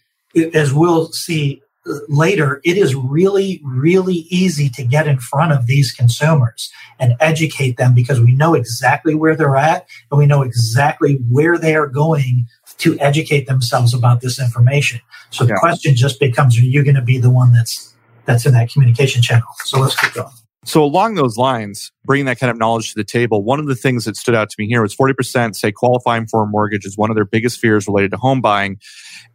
as 0.53 0.73
we'll 0.73 1.11
see 1.13 1.61
later, 2.07 2.61
it 2.63 2.77
is 2.77 2.93
really, 2.93 3.61
really 3.63 4.25
easy 4.29 4.69
to 4.69 4.83
get 4.83 5.07
in 5.07 5.19
front 5.19 5.51
of 5.51 5.65
these 5.65 5.91
consumers 5.91 6.71
and 6.99 7.15
educate 7.19 7.77
them 7.77 7.93
because 7.95 8.19
we 8.19 8.35
know 8.35 8.53
exactly 8.53 9.15
where 9.15 9.35
they're 9.35 9.55
at 9.55 9.87
and 10.11 10.19
we 10.19 10.27
know 10.27 10.43
exactly 10.43 11.15
where 11.29 11.57
they 11.57 11.75
are 11.75 11.87
going 11.87 12.45
to 12.81 12.99
educate 12.99 13.47
themselves 13.47 13.93
about 13.93 14.21
this 14.21 14.39
information. 14.39 14.99
So 15.29 15.45
the 15.45 15.53
yeah. 15.53 15.59
question 15.59 15.95
just 15.95 16.19
becomes, 16.19 16.57
are 16.57 16.63
you 16.63 16.83
going 16.83 16.95
to 16.95 17.01
be 17.01 17.17
the 17.17 17.29
one 17.29 17.53
that's, 17.53 17.93
that's 18.25 18.45
in 18.45 18.53
that 18.53 18.71
communication 18.71 19.21
channel? 19.21 19.47
So 19.65 19.79
let's 19.79 19.99
keep 19.99 20.13
going. 20.13 20.31
So 20.63 20.83
along 20.83 21.15
those 21.15 21.37
lines, 21.37 21.91
bringing 22.05 22.25
that 22.25 22.39
kind 22.39 22.51
of 22.51 22.57
knowledge 22.57 22.89
to 22.89 22.95
the 22.95 23.03
table, 23.03 23.43
one 23.43 23.59
of 23.59 23.65
the 23.65 23.75
things 23.75 24.05
that 24.05 24.15
stood 24.15 24.35
out 24.35 24.49
to 24.49 24.55
me 24.59 24.67
here 24.67 24.81
was 24.81 24.95
40% 24.95 25.55
say 25.55 25.71
qualifying 25.71 26.27
for 26.27 26.43
a 26.43 26.47
mortgage 26.47 26.85
is 26.85 26.97
one 26.97 27.09
of 27.09 27.15
their 27.15 27.25
biggest 27.25 27.59
fears 27.59 27.87
related 27.87 28.11
to 28.11 28.17
home 28.17 28.41
buying. 28.41 28.79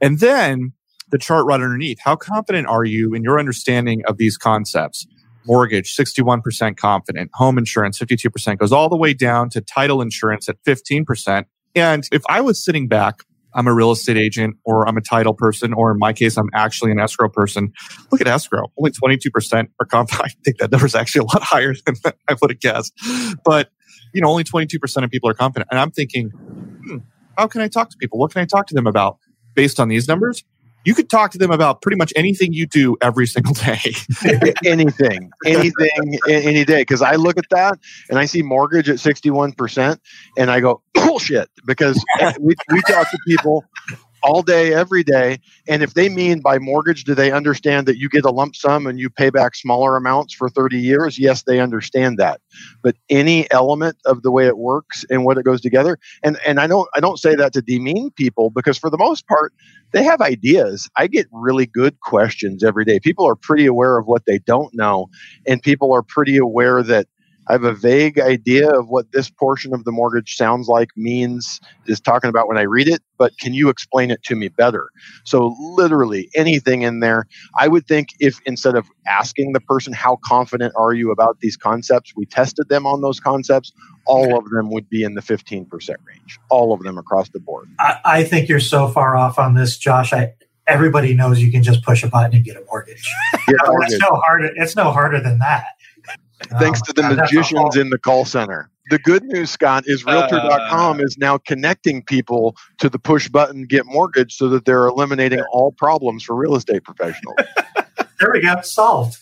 And 0.00 0.20
then 0.20 0.72
the 1.10 1.18
chart 1.18 1.46
right 1.46 1.60
underneath. 1.60 1.98
How 2.02 2.16
confident 2.16 2.66
are 2.66 2.84
you 2.84 3.14
in 3.14 3.22
your 3.22 3.38
understanding 3.38 4.02
of 4.06 4.18
these 4.18 4.36
concepts? 4.36 5.06
Mortgage, 5.46 5.94
61% 5.94 6.76
confident. 6.76 7.30
Home 7.34 7.58
insurance, 7.58 7.98
52% 7.98 8.58
goes 8.58 8.72
all 8.72 8.88
the 8.88 8.96
way 8.96 9.14
down 9.14 9.48
to 9.50 9.60
title 9.60 10.02
insurance 10.02 10.48
at 10.48 10.56
15%. 10.64 11.44
And 11.76 12.04
if 12.10 12.22
I 12.28 12.40
was 12.40 12.64
sitting 12.64 12.88
back, 12.88 13.22
I'm 13.56 13.66
a 13.66 13.74
real 13.74 13.90
estate 13.90 14.18
agent 14.18 14.56
or 14.64 14.86
I'm 14.86 14.96
a 14.96 15.00
title 15.00 15.34
person, 15.34 15.72
or 15.72 15.90
in 15.90 15.98
my 15.98 16.12
case, 16.12 16.36
I'm 16.36 16.50
actually 16.54 16.92
an 16.92 17.00
escrow 17.00 17.28
person. 17.28 17.72
Look 18.12 18.20
at 18.20 18.28
escrow. 18.28 18.70
Only 18.78 18.90
22% 18.90 19.68
are 19.80 19.86
confident. 19.86 20.24
I 20.24 20.28
think 20.44 20.58
that 20.58 20.70
number 20.70 20.86
is 20.86 20.94
actually 20.94 21.20
a 21.20 21.24
lot 21.24 21.42
higher 21.42 21.74
than 21.86 21.96
I 22.28 22.36
would 22.40 22.50
have 22.50 22.60
guessed. 22.60 22.92
But, 23.44 23.70
you 24.12 24.20
know, 24.20 24.28
only 24.28 24.44
22% 24.44 25.02
of 25.02 25.10
people 25.10 25.30
are 25.30 25.34
confident. 25.34 25.68
And 25.70 25.80
I'm 25.80 25.90
thinking, 25.90 26.28
hmm, 26.28 26.98
how 27.36 27.46
can 27.46 27.62
I 27.62 27.68
talk 27.68 27.90
to 27.90 27.96
people? 27.96 28.18
What 28.18 28.32
can 28.32 28.42
I 28.42 28.44
talk 28.44 28.66
to 28.68 28.74
them 28.74 28.86
about 28.86 29.18
based 29.54 29.80
on 29.80 29.88
these 29.88 30.06
numbers? 30.06 30.44
You 30.86 30.94
could 30.94 31.10
talk 31.10 31.32
to 31.32 31.38
them 31.38 31.50
about 31.50 31.82
pretty 31.82 31.96
much 31.96 32.12
anything 32.14 32.52
you 32.52 32.64
do 32.64 32.96
every 33.02 33.26
single 33.26 33.54
day. 33.54 33.80
anything, 34.64 35.30
anything, 35.44 36.18
any 36.28 36.64
day. 36.64 36.82
Because 36.82 37.02
I 37.02 37.16
look 37.16 37.36
at 37.36 37.46
that 37.50 37.78
and 38.08 38.20
I 38.20 38.24
see 38.24 38.40
mortgage 38.40 38.88
at 38.88 38.96
61%, 38.96 39.98
and 40.38 40.50
I 40.50 40.60
go, 40.60 40.80
bullshit. 40.94 41.50
Because 41.66 42.02
we, 42.40 42.54
we 42.70 42.80
talk 42.82 43.10
to 43.10 43.18
people 43.26 43.64
all 44.26 44.42
day, 44.42 44.74
every 44.74 45.04
day. 45.04 45.38
And 45.68 45.82
if 45.82 45.94
they 45.94 46.08
mean 46.08 46.40
by 46.40 46.58
mortgage, 46.58 47.04
do 47.04 47.14
they 47.14 47.30
understand 47.30 47.86
that 47.86 47.96
you 47.96 48.08
get 48.08 48.24
a 48.24 48.30
lump 48.30 48.56
sum 48.56 48.86
and 48.86 48.98
you 48.98 49.08
pay 49.08 49.30
back 49.30 49.54
smaller 49.54 49.96
amounts 49.96 50.34
for 50.34 50.48
30 50.48 50.78
years? 50.78 51.18
Yes, 51.18 51.44
they 51.44 51.60
understand 51.60 52.18
that. 52.18 52.40
But 52.82 52.96
any 53.08 53.50
element 53.52 53.96
of 54.04 54.22
the 54.22 54.32
way 54.32 54.46
it 54.46 54.58
works 54.58 55.04
and 55.10 55.24
what 55.24 55.38
it 55.38 55.44
goes 55.44 55.60
together, 55.60 55.98
and, 56.24 56.38
and 56.44 56.58
I 56.58 56.66
don't 56.66 56.88
I 56.94 57.00
don't 57.00 57.18
say 57.18 57.36
that 57.36 57.52
to 57.52 57.62
demean 57.62 58.10
people 58.16 58.50
because 58.50 58.76
for 58.76 58.90
the 58.90 58.98
most 58.98 59.26
part, 59.28 59.52
they 59.92 60.02
have 60.02 60.20
ideas. 60.20 60.90
I 60.96 61.06
get 61.06 61.26
really 61.30 61.66
good 61.66 62.00
questions 62.00 62.64
every 62.64 62.84
day. 62.84 62.98
People 62.98 63.26
are 63.26 63.36
pretty 63.36 63.66
aware 63.66 63.96
of 63.96 64.06
what 64.06 64.24
they 64.26 64.38
don't 64.40 64.74
know, 64.74 65.06
and 65.46 65.62
people 65.62 65.92
are 65.92 66.02
pretty 66.02 66.36
aware 66.36 66.82
that 66.82 67.06
I 67.48 67.52
have 67.52 67.64
a 67.64 67.72
vague 67.72 68.18
idea 68.18 68.70
of 68.70 68.88
what 68.88 69.12
this 69.12 69.30
portion 69.30 69.72
of 69.74 69.84
the 69.84 69.92
mortgage 69.92 70.36
sounds 70.36 70.68
like, 70.68 70.88
means, 70.96 71.60
is 71.86 72.00
talking 72.00 72.28
about 72.28 72.48
when 72.48 72.58
I 72.58 72.62
read 72.62 72.88
it, 72.88 73.02
but 73.18 73.38
can 73.38 73.54
you 73.54 73.68
explain 73.68 74.10
it 74.10 74.22
to 74.24 74.36
me 74.36 74.48
better? 74.48 74.88
So, 75.24 75.54
literally 75.60 76.28
anything 76.34 76.82
in 76.82 77.00
there. 77.00 77.26
I 77.58 77.68
would 77.68 77.86
think 77.86 78.08
if 78.20 78.40
instead 78.46 78.74
of 78.74 78.86
asking 79.06 79.52
the 79.52 79.60
person, 79.60 79.92
how 79.92 80.18
confident 80.24 80.74
are 80.76 80.92
you 80.92 81.10
about 81.10 81.38
these 81.40 81.56
concepts, 81.56 82.12
we 82.16 82.26
tested 82.26 82.68
them 82.68 82.86
on 82.86 83.00
those 83.00 83.20
concepts, 83.20 83.72
all 84.06 84.38
of 84.38 84.48
them 84.50 84.70
would 84.70 84.88
be 84.88 85.02
in 85.02 85.14
the 85.14 85.20
15% 85.20 85.68
range, 86.06 86.38
all 86.50 86.72
of 86.72 86.80
them 86.82 86.98
across 86.98 87.28
the 87.30 87.40
board. 87.40 87.68
I, 87.78 87.98
I 88.04 88.24
think 88.24 88.48
you're 88.48 88.60
so 88.60 88.88
far 88.88 89.16
off 89.16 89.38
on 89.38 89.54
this, 89.54 89.76
Josh. 89.76 90.12
I, 90.12 90.34
everybody 90.66 91.14
knows 91.14 91.40
you 91.40 91.50
can 91.50 91.62
just 91.62 91.82
push 91.82 92.02
a 92.02 92.08
button 92.08 92.34
and 92.34 92.44
get 92.44 92.56
a 92.56 92.64
mortgage. 92.66 93.02
Yeah, 93.48 93.54
it's 93.82 93.98
no 93.98 94.20
harder. 94.26 94.50
It's 94.56 94.76
no 94.76 94.90
harder 94.92 95.20
than 95.20 95.38
that. 95.38 95.66
Thanks 96.58 96.82
to 96.82 96.92
the 96.92 97.02
God, 97.02 97.16
magicians 97.16 97.76
in 97.76 97.90
the 97.90 97.98
call 97.98 98.24
center. 98.24 98.70
The 98.90 98.98
good 98.98 99.24
news, 99.24 99.50
Scott, 99.50 99.84
is 99.86 100.04
Realtor.com 100.04 101.00
uh, 101.00 101.02
is 101.02 101.16
now 101.18 101.38
connecting 101.38 102.02
people 102.02 102.56
to 102.78 102.88
the 102.88 102.98
push 102.98 103.28
button 103.28 103.64
get 103.64 103.86
mortgage 103.86 104.36
so 104.36 104.48
that 104.50 104.64
they're 104.64 104.86
eliminating 104.86 105.40
all 105.52 105.72
problems 105.72 106.22
for 106.22 106.36
real 106.36 106.54
estate 106.54 106.84
professionals. 106.84 107.36
there 108.20 108.30
we 108.32 108.42
go. 108.42 108.60
Solved. 108.60 109.16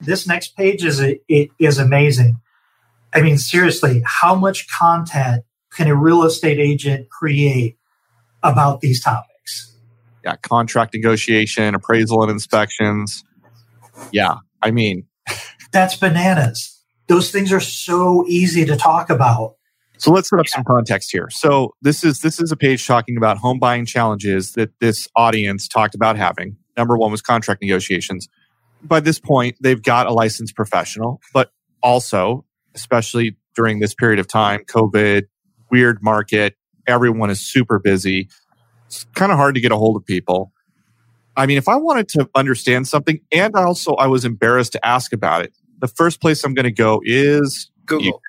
This 0.00 0.26
next 0.26 0.56
page 0.56 0.84
is 0.84 1.00
it 1.00 1.50
is 1.58 1.78
amazing. 1.78 2.40
I 3.12 3.20
mean, 3.20 3.38
seriously, 3.38 4.02
how 4.04 4.34
much 4.34 4.66
content 4.68 5.44
can 5.72 5.86
a 5.86 5.94
real 5.94 6.24
estate 6.24 6.58
agent 6.58 7.10
create 7.10 7.76
about 8.42 8.80
these 8.80 9.02
topics? 9.02 9.76
Yeah, 10.24 10.36
contract 10.36 10.94
negotiation, 10.94 11.74
appraisal 11.74 12.22
and 12.22 12.30
inspections. 12.30 13.22
Yeah, 14.10 14.36
I 14.62 14.72
mean, 14.72 15.06
that's 15.74 15.96
bananas. 15.96 16.80
Those 17.08 17.30
things 17.30 17.52
are 17.52 17.60
so 17.60 18.24
easy 18.26 18.64
to 18.64 18.76
talk 18.76 19.10
about. 19.10 19.56
So 19.98 20.10
let's 20.10 20.30
set 20.30 20.38
up 20.38 20.48
some 20.48 20.64
context 20.64 21.10
here. 21.12 21.28
So 21.30 21.74
this 21.82 22.02
is 22.02 22.20
this 22.20 22.40
is 22.40 22.50
a 22.50 22.56
page 22.56 22.86
talking 22.86 23.16
about 23.16 23.36
home 23.38 23.58
buying 23.58 23.84
challenges 23.84 24.52
that 24.52 24.70
this 24.80 25.06
audience 25.14 25.68
talked 25.68 25.94
about 25.94 26.16
having. 26.16 26.56
Number 26.76 26.96
one 26.96 27.10
was 27.10 27.20
contract 27.20 27.62
negotiations. 27.62 28.28
By 28.82 29.00
this 29.00 29.18
point, 29.18 29.56
they've 29.60 29.82
got 29.82 30.06
a 30.06 30.12
licensed 30.12 30.56
professional, 30.56 31.20
but 31.32 31.52
also, 31.82 32.44
especially 32.74 33.36
during 33.54 33.80
this 33.80 33.94
period 33.94 34.18
of 34.18 34.26
time, 34.26 34.64
COVID, 34.64 35.24
weird 35.70 36.02
market, 36.02 36.56
everyone 36.86 37.30
is 37.30 37.40
super 37.40 37.78
busy. 37.78 38.28
It's 38.86 39.04
kind 39.14 39.30
of 39.32 39.38
hard 39.38 39.54
to 39.54 39.60
get 39.60 39.72
a 39.72 39.76
hold 39.76 39.96
of 39.96 40.04
people. 40.04 40.52
I 41.36 41.46
mean, 41.46 41.58
if 41.58 41.68
I 41.68 41.76
wanted 41.76 42.08
to 42.10 42.28
understand 42.34 42.88
something 42.88 43.20
and 43.32 43.54
also 43.54 43.94
I 43.94 44.06
was 44.06 44.24
embarrassed 44.24 44.72
to 44.72 44.86
ask 44.86 45.12
about 45.12 45.44
it, 45.44 45.52
the 45.80 45.88
first 45.88 46.20
place 46.20 46.44
I'm 46.44 46.54
going 46.54 46.64
to 46.64 46.72
go 46.72 47.00
is 47.04 47.70
Google. 47.86 48.20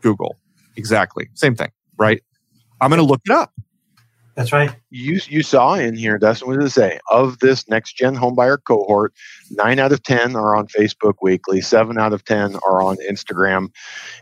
Google. 0.00 0.36
Exactly. 0.76 1.28
Same 1.34 1.54
thing, 1.54 1.70
right? 1.98 2.22
I'm 2.80 2.90
going 2.90 3.00
to 3.00 3.06
look 3.06 3.22
it 3.24 3.32
up. 3.32 3.52
That's 4.34 4.52
right. 4.52 4.74
You 4.90 5.20
you 5.28 5.42
saw 5.44 5.74
in 5.74 5.96
here, 5.96 6.18
Dustin, 6.18 6.48
what 6.48 6.58
did 6.58 6.66
it 6.66 6.70
say? 6.70 6.98
Of 7.10 7.38
this 7.38 7.68
next 7.68 7.92
gen 7.92 8.16
homebuyer 8.16 8.58
cohort, 8.66 9.12
nine 9.52 9.78
out 9.78 9.92
of 9.92 10.02
ten 10.02 10.34
are 10.34 10.56
on 10.56 10.66
Facebook 10.66 11.14
weekly, 11.22 11.60
seven 11.60 11.98
out 11.98 12.12
of 12.12 12.24
ten 12.24 12.56
are 12.66 12.82
on 12.82 12.96
Instagram 13.08 13.68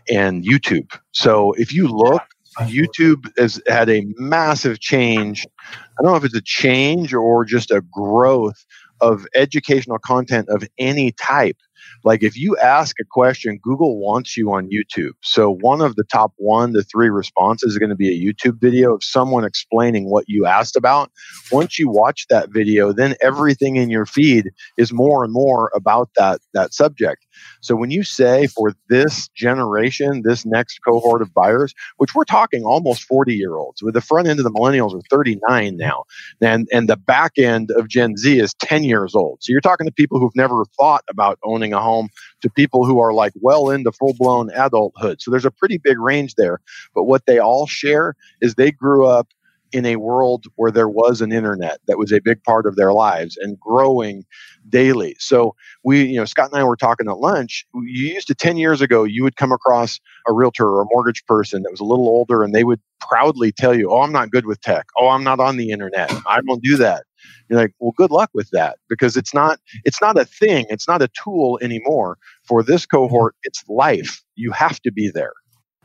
and 0.07 0.43
YouTube. 0.43 0.95
So 1.13 1.53
if 1.53 1.73
you 1.73 1.87
look, 1.87 2.21
YouTube 2.59 3.27
has 3.39 3.59
had 3.67 3.89
a 3.89 4.05
massive 4.17 4.79
change. 4.79 5.47
I 5.71 6.03
don't 6.03 6.11
know 6.11 6.17
if 6.17 6.23
it's 6.23 6.35
a 6.35 6.41
change 6.41 7.11
or 7.11 7.43
just 7.43 7.71
a 7.71 7.81
growth 7.91 8.63
of 9.01 9.25
educational 9.33 9.97
content 9.97 10.47
of 10.49 10.63
any 10.77 11.11
type 11.13 11.57
like 12.03 12.23
if 12.23 12.37
you 12.37 12.57
ask 12.57 12.99
a 12.99 13.05
question, 13.09 13.59
Google 13.61 13.97
wants 13.97 14.35
you 14.35 14.51
on 14.53 14.69
YouTube. 14.69 15.11
So 15.21 15.55
one 15.61 15.81
of 15.81 15.95
the 15.95 16.03
top 16.11 16.33
one 16.37 16.73
to 16.73 16.83
three 16.83 17.09
responses 17.09 17.73
is 17.73 17.79
going 17.79 17.89
to 17.89 17.95
be 17.95 18.09
a 18.09 18.33
YouTube 18.33 18.59
video 18.59 18.93
of 18.93 19.03
someone 19.03 19.45
explaining 19.45 20.09
what 20.09 20.25
you 20.27 20.45
asked 20.45 20.75
about. 20.75 21.11
Once 21.51 21.79
you 21.79 21.89
watch 21.89 22.25
that 22.29 22.49
video, 22.51 22.91
then 22.91 23.15
everything 23.21 23.77
in 23.77 23.89
your 23.89 24.05
feed 24.05 24.51
is 24.77 24.91
more 24.91 25.23
and 25.23 25.33
more 25.33 25.71
about 25.75 26.09
that, 26.17 26.39
that 26.53 26.73
subject. 26.73 27.25
So 27.61 27.75
when 27.75 27.91
you 27.91 28.03
say 28.03 28.47
for 28.47 28.73
this 28.89 29.27
generation, 29.29 30.21
this 30.23 30.45
next 30.45 30.79
cohort 30.79 31.21
of 31.21 31.33
buyers, 31.33 31.73
which 31.97 32.15
we're 32.15 32.25
talking 32.25 32.63
almost 32.63 33.03
40 33.03 33.33
year 33.33 33.55
olds, 33.55 33.81
with 33.81 33.93
the 33.93 34.01
front 34.01 34.27
end 34.27 34.39
of 34.39 34.43
the 34.43 34.51
millennials 34.51 34.95
are 34.95 35.01
39 35.09 35.77
now, 35.77 36.03
and, 36.41 36.67
and 36.71 36.89
the 36.89 36.97
back 36.97 37.37
end 37.37 37.71
of 37.71 37.87
Gen 37.87 38.17
Z 38.17 38.39
is 38.39 38.53
10 38.55 38.83
years 38.83 39.15
old. 39.15 39.39
So 39.41 39.51
you're 39.51 39.61
talking 39.61 39.87
to 39.87 39.93
people 39.93 40.19
who've 40.19 40.35
never 40.35 40.65
thought 40.77 41.03
about 41.09 41.39
owning 41.43 41.73
a 41.73 41.79
home 41.79 42.09
to 42.41 42.49
people 42.49 42.85
who 42.85 42.99
are 42.99 43.13
like 43.13 43.33
well 43.41 43.69
into 43.69 43.91
full 43.91 44.13
blown 44.17 44.49
adulthood. 44.51 45.21
So 45.21 45.31
there's 45.31 45.45
a 45.45 45.51
pretty 45.51 45.77
big 45.77 45.99
range 45.99 46.35
there. 46.35 46.59
But 46.93 47.03
what 47.03 47.25
they 47.25 47.39
all 47.39 47.67
share 47.67 48.15
is 48.41 48.55
they 48.55 48.71
grew 48.71 49.05
up 49.05 49.27
in 49.73 49.85
a 49.85 49.95
world 49.95 50.45
where 50.55 50.71
there 50.71 50.87
was 50.87 51.21
an 51.21 51.31
internet 51.31 51.79
that 51.87 51.97
was 51.97 52.11
a 52.11 52.21
big 52.21 52.43
part 52.43 52.65
of 52.65 52.75
their 52.75 52.93
lives 52.93 53.37
and 53.37 53.59
growing 53.59 54.23
daily. 54.69 55.15
So 55.19 55.55
we, 55.83 56.03
you 56.03 56.17
know, 56.17 56.25
Scott 56.25 56.51
and 56.51 56.59
I 56.59 56.63
were 56.63 56.77
talking 56.77 57.09
at 57.09 57.17
lunch. 57.17 57.65
You 57.73 58.13
used 58.13 58.27
to 58.27 58.35
10 58.35 58.57
years 58.57 58.81
ago, 58.81 59.03
you 59.03 59.23
would 59.23 59.35
come 59.35 59.51
across 59.51 59.99
a 60.27 60.33
realtor 60.33 60.67
or 60.67 60.83
a 60.83 60.87
mortgage 60.91 61.25
person 61.25 61.63
that 61.63 61.71
was 61.71 61.79
a 61.79 61.85
little 61.85 62.07
older 62.07 62.43
and 62.43 62.53
they 62.53 62.63
would 62.63 62.79
proudly 63.01 63.51
tell 63.51 63.73
you, 63.73 63.91
Oh, 63.91 64.01
I'm 64.01 64.11
not 64.11 64.31
good 64.31 64.45
with 64.45 64.61
tech. 64.61 64.85
Oh, 64.97 65.09
I'm 65.09 65.23
not 65.23 65.39
on 65.39 65.57
the 65.57 65.71
internet. 65.71 66.11
I 66.27 66.39
don't 66.45 66.61
do 66.61 66.77
that. 66.77 67.03
You're 67.49 67.59
like, 67.59 67.73
well, 67.79 67.93
good 67.97 68.11
luck 68.11 68.29
with 68.33 68.49
that 68.51 68.77
because 68.89 69.17
it's 69.17 69.33
not 69.33 69.59
it's 69.83 70.01
not 70.01 70.17
a 70.17 70.25
thing. 70.25 70.65
It's 70.69 70.87
not 70.87 71.01
a 71.01 71.09
tool 71.09 71.59
anymore. 71.61 72.17
For 72.47 72.63
this 72.63 72.85
cohort, 72.85 73.35
it's 73.43 73.63
life. 73.67 74.21
You 74.35 74.51
have 74.51 74.79
to 74.81 74.91
be 74.91 75.09
there. 75.09 75.33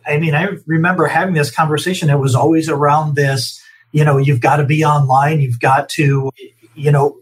I 0.07 0.19
mean, 0.19 0.35
I 0.35 0.49
remember 0.67 1.07
having 1.07 1.35
this 1.35 1.51
conversation. 1.51 2.09
It 2.09 2.19
was 2.19 2.35
always 2.35 2.69
around 2.69 3.15
this 3.15 3.61
you 3.93 4.05
know 4.05 4.19
you've 4.19 4.41
got 4.41 4.57
to 4.57 4.65
be 4.65 4.85
online 4.85 5.41
you've 5.41 5.61
got 5.61 5.89
to 5.89 6.31
you 6.75 6.93
know 6.93 7.17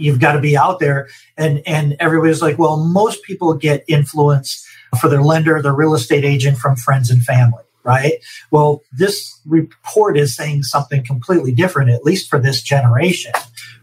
you've 0.00 0.18
got 0.18 0.32
to 0.32 0.40
be 0.40 0.56
out 0.56 0.80
there. 0.80 1.08
And 1.36 1.62
and 1.66 1.96
everybody's 2.00 2.40
like 2.42 2.58
well 2.58 2.78
most 2.78 3.22
people 3.22 3.54
get 3.54 3.84
influence 3.86 4.66
for 5.00 5.08
their 5.08 5.22
lender 5.22 5.62
their 5.62 5.72
real 5.74 5.94
estate 5.94 6.24
agent 6.24 6.58
from 6.58 6.74
friends 6.76 7.10
and 7.10 7.22
family 7.22 7.62
right? 7.82 8.12
Well 8.50 8.82
this 8.92 9.40
report 9.46 10.18
is 10.18 10.36
saying 10.36 10.64
something 10.64 11.04
completely 11.04 11.52
different 11.52 11.90
at 11.90 12.04
least 12.04 12.28
for 12.28 12.38
this 12.38 12.62
generation. 12.62 13.32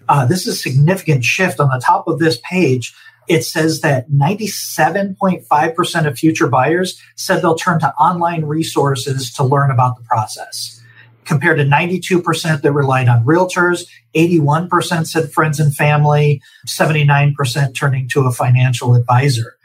Uh, 0.09 0.25
this 0.25 0.47
is 0.47 0.55
a 0.55 0.57
significant 0.57 1.25
shift. 1.25 1.59
On 1.59 1.69
the 1.69 1.81
top 1.83 2.07
of 2.07 2.19
this 2.19 2.39
page 2.43 2.93
it 3.27 3.43
says 3.43 3.81
that 3.81 4.09
97.5% 4.09 6.07
of 6.07 6.17
future 6.17 6.47
buyers 6.47 7.01
said 7.15 7.41
they'll 7.41 7.55
turn 7.55 7.77
to 7.81 7.93
online 7.95 8.45
resources 8.45 9.33
to 9.33 9.43
learn 9.43 9.69
about 9.69 9.97
the 9.97 10.03
process 10.03 10.81
compared 11.27 11.57
to 11.57 11.65
92% 11.65 12.61
that 12.61 12.71
relied 12.71 13.09
on 13.09 13.23
realtors, 13.25 13.85
81% 14.15 15.05
said 15.05 15.31
friends 15.31 15.59
and 15.59 15.75
family, 15.75 16.41
79% 16.65 17.75
turning 17.75 18.07
to 18.09 18.21
a 18.21 18.31
financial 18.31 18.95
advisor. 18.95 19.57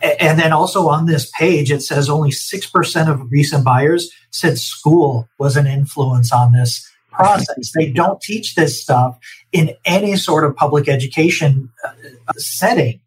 And 0.00 0.38
then 0.38 0.52
also 0.52 0.88
on 0.88 1.06
this 1.06 1.30
page, 1.36 1.72
it 1.72 1.82
says 1.82 2.08
only 2.08 2.30
6% 2.30 3.10
of 3.10 3.32
recent 3.32 3.64
buyers 3.64 4.10
said 4.30 4.58
school 4.58 5.28
was 5.38 5.56
an 5.56 5.66
influence 5.66 6.32
on 6.32 6.52
this 6.52 6.88
process. 7.10 7.72
they 7.74 7.90
don't 7.90 8.20
teach 8.20 8.54
this 8.54 8.80
stuff 8.80 9.18
in 9.50 9.74
any 9.84 10.14
sort 10.16 10.44
of 10.44 10.54
public 10.54 10.88
education 10.88 11.68
uh, 11.84 11.92
setting. 12.36 13.00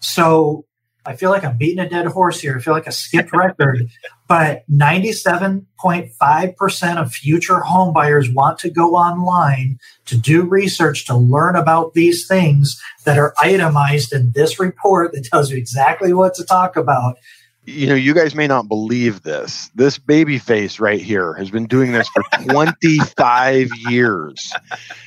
So 0.00 0.64
I 1.08 1.16
feel 1.16 1.30
like 1.30 1.42
I'm 1.42 1.56
beating 1.56 1.78
a 1.78 1.88
dead 1.88 2.04
horse 2.04 2.38
here. 2.38 2.58
I 2.58 2.60
feel 2.60 2.74
like 2.74 2.86
a 2.86 2.92
skipped 2.92 3.32
record, 3.32 3.88
but 4.28 4.70
97.5% 4.70 6.96
of 6.98 7.14
future 7.14 7.60
home 7.60 7.94
buyers 7.94 8.30
want 8.30 8.58
to 8.58 8.68
go 8.68 8.94
online 8.94 9.78
to 10.04 10.18
do 10.18 10.42
research 10.42 11.06
to 11.06 11.16
learn 11.16 11.56
about 11.56 11.94
these 11.94 12.26
things 12.26 12.78
that 13.06 13.16
are 13.16 13.32
itemized 13.40 14.12
in 14.12 14.32
this 14.32 14.60
report 14.60 15.12
that 15.12 15.24
tells 15.24 15.50
you 15.50 15.56
exactly 15.56 16.12
what 16.12 16.34
to 16.34 16.44
talk 16.44 16.76
about. 16.76 17.16
You 17.64 17.86
know, 17.86 17.94
you 17.94 18.12
guys 18.12 18.34
may 18.34 18.46
not 18.46 18.68
believe 18.68 19.22
this. 19.22 19.70
This 19.74 19.96
baby 19.98 20.36
face 20.36 20.78
right 20.78 21.00
here 21.00 21.32
has 21.34 21.50
been 21.50 21.66
doing 21.66 21.92
this 21.92 22.08
for 22.08 22.22
25 22.44 23.70
years. 23.88 24.52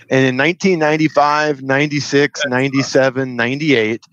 And 0.10 0.26
in 0.26 0.36
1995, 0.36 1.62
96, 1.62 2.42
97, 2.48 3.36
98, 3.36 4.08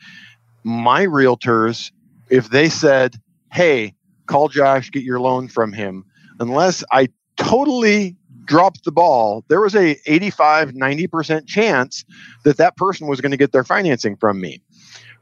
my 0.64 1.06
realtors, 1.06 1.92
if 2.30 2.50
they 2.50 2.68
said, 2.68 3.16
hey, 3.52 3.94
call 4.26 4.48
Josh, 4.48 4.90
get 4.90 5.02
your 5.02 5.20
loan 5.20 5.48
from 5.48 5.72
him, 5.72 6.04
unless 6.40 6.84
I 6.92 7.08
totally 7.36 8.16
dropped 8.44 8.84
the 8.84 8.92
ball, 8.92 9.44
there 9.48 9.60
was 9.60 9.74
a 9.74 9.96
85, 10.06 10.72
90% 10.72 11.46
chance 11.46 12.04
that 12.44 12.56
that 12.56 12.76
person 12.76 13.06
was 13.06 13.20
going 13.20 13.30
to 13.30 13.36
get 13.36 13.52
their 13.52 13.64
financing 13.64 14.16
from 14.16 14.40
me. 14.40 14.62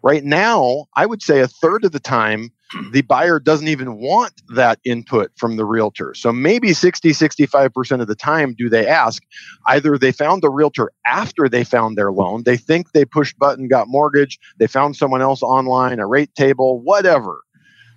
Right 0.03 0.25
now, 0.25 0.87
I 0.95 1.07
would 1.07 1.23
say 1.23 1.41
a 1.41 1.49
third 1.49 1.85
of 1.85 1.93
the 1.93 2.01
time, 2.01 2.51
the 2.91 3.03
buyer 3.03 3.39
doesn't 3.39 3.69
even 3.69 3.97
want 3.97 4.43
that 4.55 4.79
input 4.85 5.31
from 5.37 5.57
the 5.57 5.65
realtor. 5.65 6.15
So 6.15 6.33
maybe 6.33 6.73
60, 6.73 7.11
65% 7.11 8.01
of 8.01 8.09
the 8.09 8.15
time 8.15 8.55
do 8.57 8.69
they 8.69 8.87
ask. 8.87 9.23
Either 9.67 9.97
they 9.97 10.13
found 10.13 10.43
the 10.43 10.51
realtor 10.51 10.91
after 11.07 11.49
they 11.49 11.65
found 11.65 11.97
their 11.97 12.13
loan, 12.13 12.43
they 12.45 12.57
think 12.57 12.93
they 12.93 13.05
pushed 13.05 13.39
button, 13.39 13.69
got 13.69 13.89
mortgage, 13.89 14.39
they 14.59 14.67
found 14.67 14.97
someone 14.97 15.23
else 15.23 15.43
online, 15.43 15.99
a 15.99 16.07
rate 16.07 16.35
table, 16.35 16.81
whatever 16.81 17.43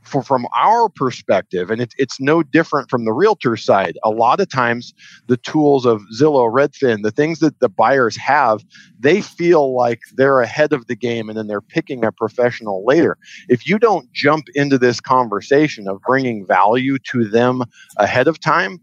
for, 0.04 0.24
from 0.24 0.48
our 0.58 0.90
perspective, 0.90 1.70
and 1.70 1.82
it, 1.82 1.94
it's 1.98 2.20
no 2.20 2.44
different 2.44 2.90
from 2.90 3.06
the 3.06 3.12
realtor 3.12 3.58
side, 3.58 3.98
a 4.04 4.10
lot 4.10 4.40
of 4.40 4.50
times 4.50 4.94
the 5.28 5.38
tools 5.38 5.86
of 5.86 6.02
Zillow, 6.20 6.52
Redfin, 6.52 7.04
the 7.04 7.12
things 7.12 7.40
that 7.40 7.60
the 7.60 7.70
buyers 7.70 8.16
have, 8.18 8.64
they 9.00 9.22
feel 9.22 9.76
like 9.76 10.02
they're 10.16 10.42
ahead 10.42 10.74
of 10.74 10.88
the 10.88 10.96
game 10.96 11.30
and 11.30 11.38
then 11.38 11.48
they're 11.48 11.62
picking 11.62 12.04
a 12.04 12.12
professional 12.12 12.84
later. 12.86 13.18
If 13.48 13.68
you 13.68 13.80
don't 13.80 14.12
jump 14.14 14.46
into 14.56 14.78
this 14.78 15.00
conversation 15.00 15.88
of 15.88 16.02
bringing 16.02 16.46
value 16.46 16.98
to 17.12 17.26
them 17.26 17.64
ahead 17.98 18.28
of 18.28 18.40
time, 18.40 18.80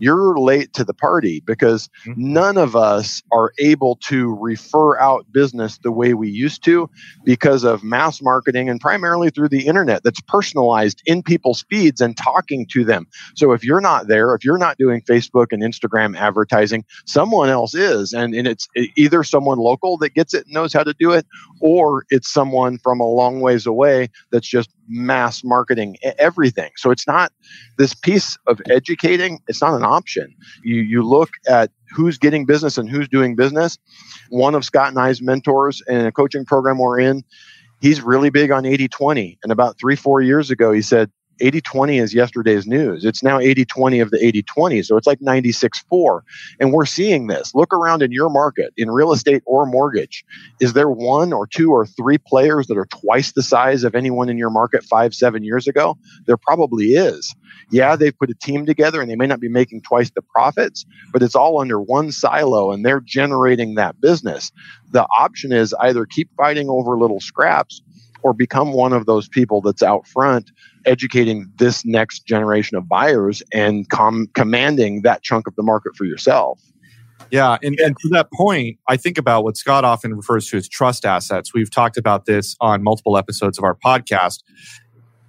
you're 0.00 0.38
late 0.38 0.72
to 0.74 0.84
the 0.84 0.94
party 0.94 1.42
because 1.46 1.88
mm-hmm. 2.06 2.32
none 2.32 2.56
of 2.56 2.74
us 2.74 3.22
are 3.32 3.52
able 3.58 3.96
to 3.96 4.34
refer 4.34 4.98
out 4.98 5.30
business 5.32 5.78
the 5.78 5.92
way 5.92 6.14
we 6.14 6.28
used 6.28 6.64
to 6.64 6.88
because 7.24 7.64
of 7.64 7.84
mass 7.84 8.20
marketing 8.22 8.68
and 8.68 8.80
primarily 8.80 9.30
through 9.30 9.48
the 9.48 9.66
internet 9.66 10.02
that's 10.02 10.20
personalized 10.22 11.02
in 11.06 11.22
people's 11.22 11.64
feeds 11.70 12.00
and 12.00 12.16
talking 12.16 12.66
to 12.66 12.84
them. 12.84 13.06
So 13.36 13.52
if 13.52 13.62
you're 13.62 13.80
not 13.80 14.08
there, 14.08 14.34
if 14.34 14.44
you're 14.44 14.58
not 14.58 14.78
doing 14.78 15.02
Facebook 15.02 15.48
and 15.50 15.62
Instagram 15.62 16.16
advertising, 16.16 16.84
someone 17.06 17.48
else 17.48 17.74
is. 17.74 18.12
And, 18.12 18.34
and 18.34 18.48
it's 18.48 18.68
either 18.96 19.22
someone 19.22 19.58
local 19.58 19.98
that 19.98 20.14
gets 20.14 20.34
it 20.34 20.46
and 20.46 20.54
knows 20.54 20.72
how 20.72 20.82
to 20.82 20.94
do 20.98 21.12
it, 21.12 21.26
or 21.60 22.04
it's 22.10 22.32
someone 22.32 22.78
from 22.78 23.00
a 23.00 23.06
long 23.06 23.40
ways 23.40 23.66
away 23.66 24.08
that's 24.32 24.48
just 24.48 24.70
mass 24.90 25.42
marketing 25.44 25.96
everything. 26.18 26.70
So 26.76 26.90
it's 26.90 27.06
not 27.06 27.32
this 27.78 27.94
piece 27.94 28.36
of 28.46 28.60
educating, 28.68 29.40
it's 29.48 29.62
not 29.62 29.74
an 29.74 29.84
option. 29.84 30.34
You, 30.62 30.82
you 30.82 31.02
look 31.02 31.30
at 31.48 31.70
who's 31.90 32.18
getting 32.18 32.44
business 32.44 32.76
and 32.76 32.90
who's 32.90 33.08
doing 33.08 33.36
business. 33.36 33.78
One 34.28 34.54
of 34.54 34.64
Scott 34.64 34.88
and 34.88 34.98
I's 34.98 35.22
mentors 35.22 35.82
in 35.88 36.06
a 36.06 36.12
coaching 36.12 36.44
program 36.44 36.78
we're 36.78 37.00
in, 37.00 37.22
he's 37.80 38.02
really 38.02 38.30
big 38.30 38.50
on 38.50 38.66
80 38.66 38.88
20. 38.88 39.38
And 39.42 39.52
about 39.52 39.78
three, 39.78 39.96
four 39.96 40.20
years 40.20 40.50
ago, 40.50 40.72
he 40.72 40.82
said, 40.82 41.10
80 41.40 41.60
20 41.60 41.98
is 41.98 42.14
yesterday's 42.14 42.66
news. 42.66 43.04
It's 43.04 43.22
now 43.22 43.38
80 43.38 43.64
20 43.64 44.00
of 44.00 44.10
the 44.10 44.24
80 44.24 44.42
20. 44.42 44.82
So 44.82 44.96
it's 44.96 45.06
like 45.06 45.20
96 45.20 45.80
4. 45.88 46.24
And 46.60 46.72
we're 46.72 46.86
seeing 46.86 47.26
this. 47.26 47.54
Look 47.54 47.72
around 47.72 48.02
in 48.02 48.12
your 48.12 48.30
market, 48.30 48.72
in 48.76 48.90
real 48.90 49.12
estate 49.12 49.42
or 49.46 49.66
mortgage. 49.66 50.24
Is 50.60 50.72
there 50.72 50.90
one 50.90 51.32
or 51.32 51.46
two 51.46 51.72
or 51.72 51.86
three 51.86 52.18
players 52.18 52.66
that 52.68 52.78
are 52.78 52.86
twice 52.86 53.32
the 53.32 53.42
size 53.42 53.84
of 53.84 53.94
anyone 53.94 54.28
in 54.28 54.38
your 54.38 54.50
market 54.50 54.84
five, 54.84 55.14
seven 55.14 55.44
years 55.44 55.66
ago? 55.66 55.98
There 56.26 56.36
probably 56.36 56.94
is. 56.94 57.34
Yeah, 57.70 57.96
they've 57.96 58.16
put 58.16 58.30
a 58.30 58.34
team 58.34 58.66
together 58.66 59.00
and 59.00 59.10
they 59.10 59.16
may 59.16 59.26
not 59.26 59.40
be 59.40 59.48
making 59.48 59.82
twice 59.82 60.10
the 60.10 60.22
profits, 60.22 60.84
but 61.12 61.22
it's 61.22 61.34
all 61.34 61.60
under 61.60 61.80
one 61.80 62.12
silo 62.12 62.72
and 62.72 62.84
they're 62.84 63.00
generating 63.00 63.74
that 63.74 64.00
business. 64.00 64.52
The 64.92 65.06
option 65.16 65.52
is 65.52 65.74
either 65.74 66.06
keep 66.06 66.30
fighting 66.36 66.68
over 66.68 66.96
little 66.96 67.20
scraps 67.20 67.82
or 68.22 68.32
become 68.32 68.72
one 68.72 68.92
of 68.92 69.06
those 69.06 69.28
people 69.28 69.60
that's 69.60 69.82
out 69.82 70.06
front 70.06 70.50
educating 70.86 71.50
this 71.58 71.84
next 71.84 72.26
generation 72.26 72.76
of 72.76 72.88
buyers 72.88 73.42
and 73.52 73.88
com- 73.90 74.28
commanding 74.34 75.02
that 75.02 75.22
chunk 75.22 75.46
of 75.46 75.54
the 75.56 75.62
market 75.62 75.96
for 75.96 76.04
yourself. 76.04 76.60
Yeah, 77.30 77.58
and, 77.62 77.78
and 77.78 77.96
to 77.98 78.08
that 78.08 78.32
point, 78.32 78.78
I 78.88 78.96
think 78.96 79.16
about 79.16 79.44
what 79.44 79.56
Scott 79.56 79.84
often 79.84 80.14
refers 80.14 80.48
to 80.48 80.56
as 80.56 80.68
trust 80.68 81.04
assets. 81.04 81.54
We've 81.54 81.70
talked 81.70 81.96
about 81.96 82.26
this 82.26 82.56
on 82.60 82.82
multiple 82.82 83.16
episodes 83.16 83.56
of 83.56 83.64
our 83.64 83.74
podcast. 83.74 84.42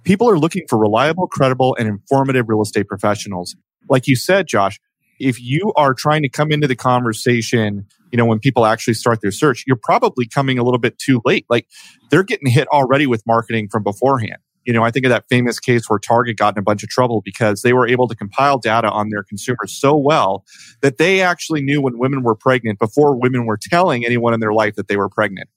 People 0.02 0.28
are 0.28 0.38
looking 0.38 0.66
for 0.68 0.78
reliable, 0.78 1.28
credible, 1.28 1.76
and 1.78 1.86
informative 1.86 2.48
real 2.48 2.62
estate 2.62 2.88
professionals. 2.88 3.54
Like 3.88 4.08
you 4.08 4.16
said, 4.16 4.48
Josh, 4.48 4.80
if 5.20 5.40
you 5.40 5.72
are 5.76 5.94
trying 5.94 6.22
to 6.22 6.28
come 6.28 6.50
into 6.50 6.66
the 6.66 6.74
conversation 6.74 7.86
you 8.12 8.18
know, 8.18 8.26
when 8.26 8.38
people 8.38 8.66
actually 8.66 8.94
start 8.94 9.20
their 9.22 9.32
search, 9.32 9.64
you're 9.66 9.80
probably 9.82 10.28
coming 10.28 10.58
a 10.58 10.62
little 10.62 10.78
bit 10.78 10.98
too 10.98 11.20
late. 11.24 11.46
Like 11.48 11.66
they're 12.10 12.22
getting 12.22 12.50
hit 12.50 12.68
already 12.68 13.06
with 13.06 13.22
marketing 13.26 13.68
from 13.70 13.82
beforehand. 13.82 14.36
You 14.64 14.72
know, 14.72 14.84
I 14.84 14.92
think 14.92 15.04
of 15.06 15.10
that 15.10 15.24
famous 15.28 15.58
case 15.58 15.88
where 15.88 15.98
Target 15.98 16.36
got 16.36 16.54
in 16.54 16.60
a 16.60 16.62
bunch 16.62 16.84
of 16.84 16.88
trouble 16.88 17.20
because 17.24 17.62
they 17.62 17.72
were 17.72 17.88
able 17.88 18.06
to 18.06 18.14
compile 18.14 18.58
data 18.58 18.88
on 18.88 19.08
their 19.08 19.24
consumers 19.24 19.76
so 19.76 19.96
well 19.96 20.44
that 20.82 20.98
they 20.98 21.20
actually 21.20 21.62
knew 21.62 21.80
when 21.80 21.98
women 21.98 22.22
were 22.22 22.36
pregnant 22.36 22.78
before 22.78 23.18
women 23.18 23.46
were 23.46 23.58
telling 23.60 24.04
anyone 24.04 24.34
in 24.34 24.40
their 24.40 24.52
life 24.52 24.76
that 24.76 24.86
they 24.86 24.96
were 24.96 25.08
pregnant. 25.08 25.48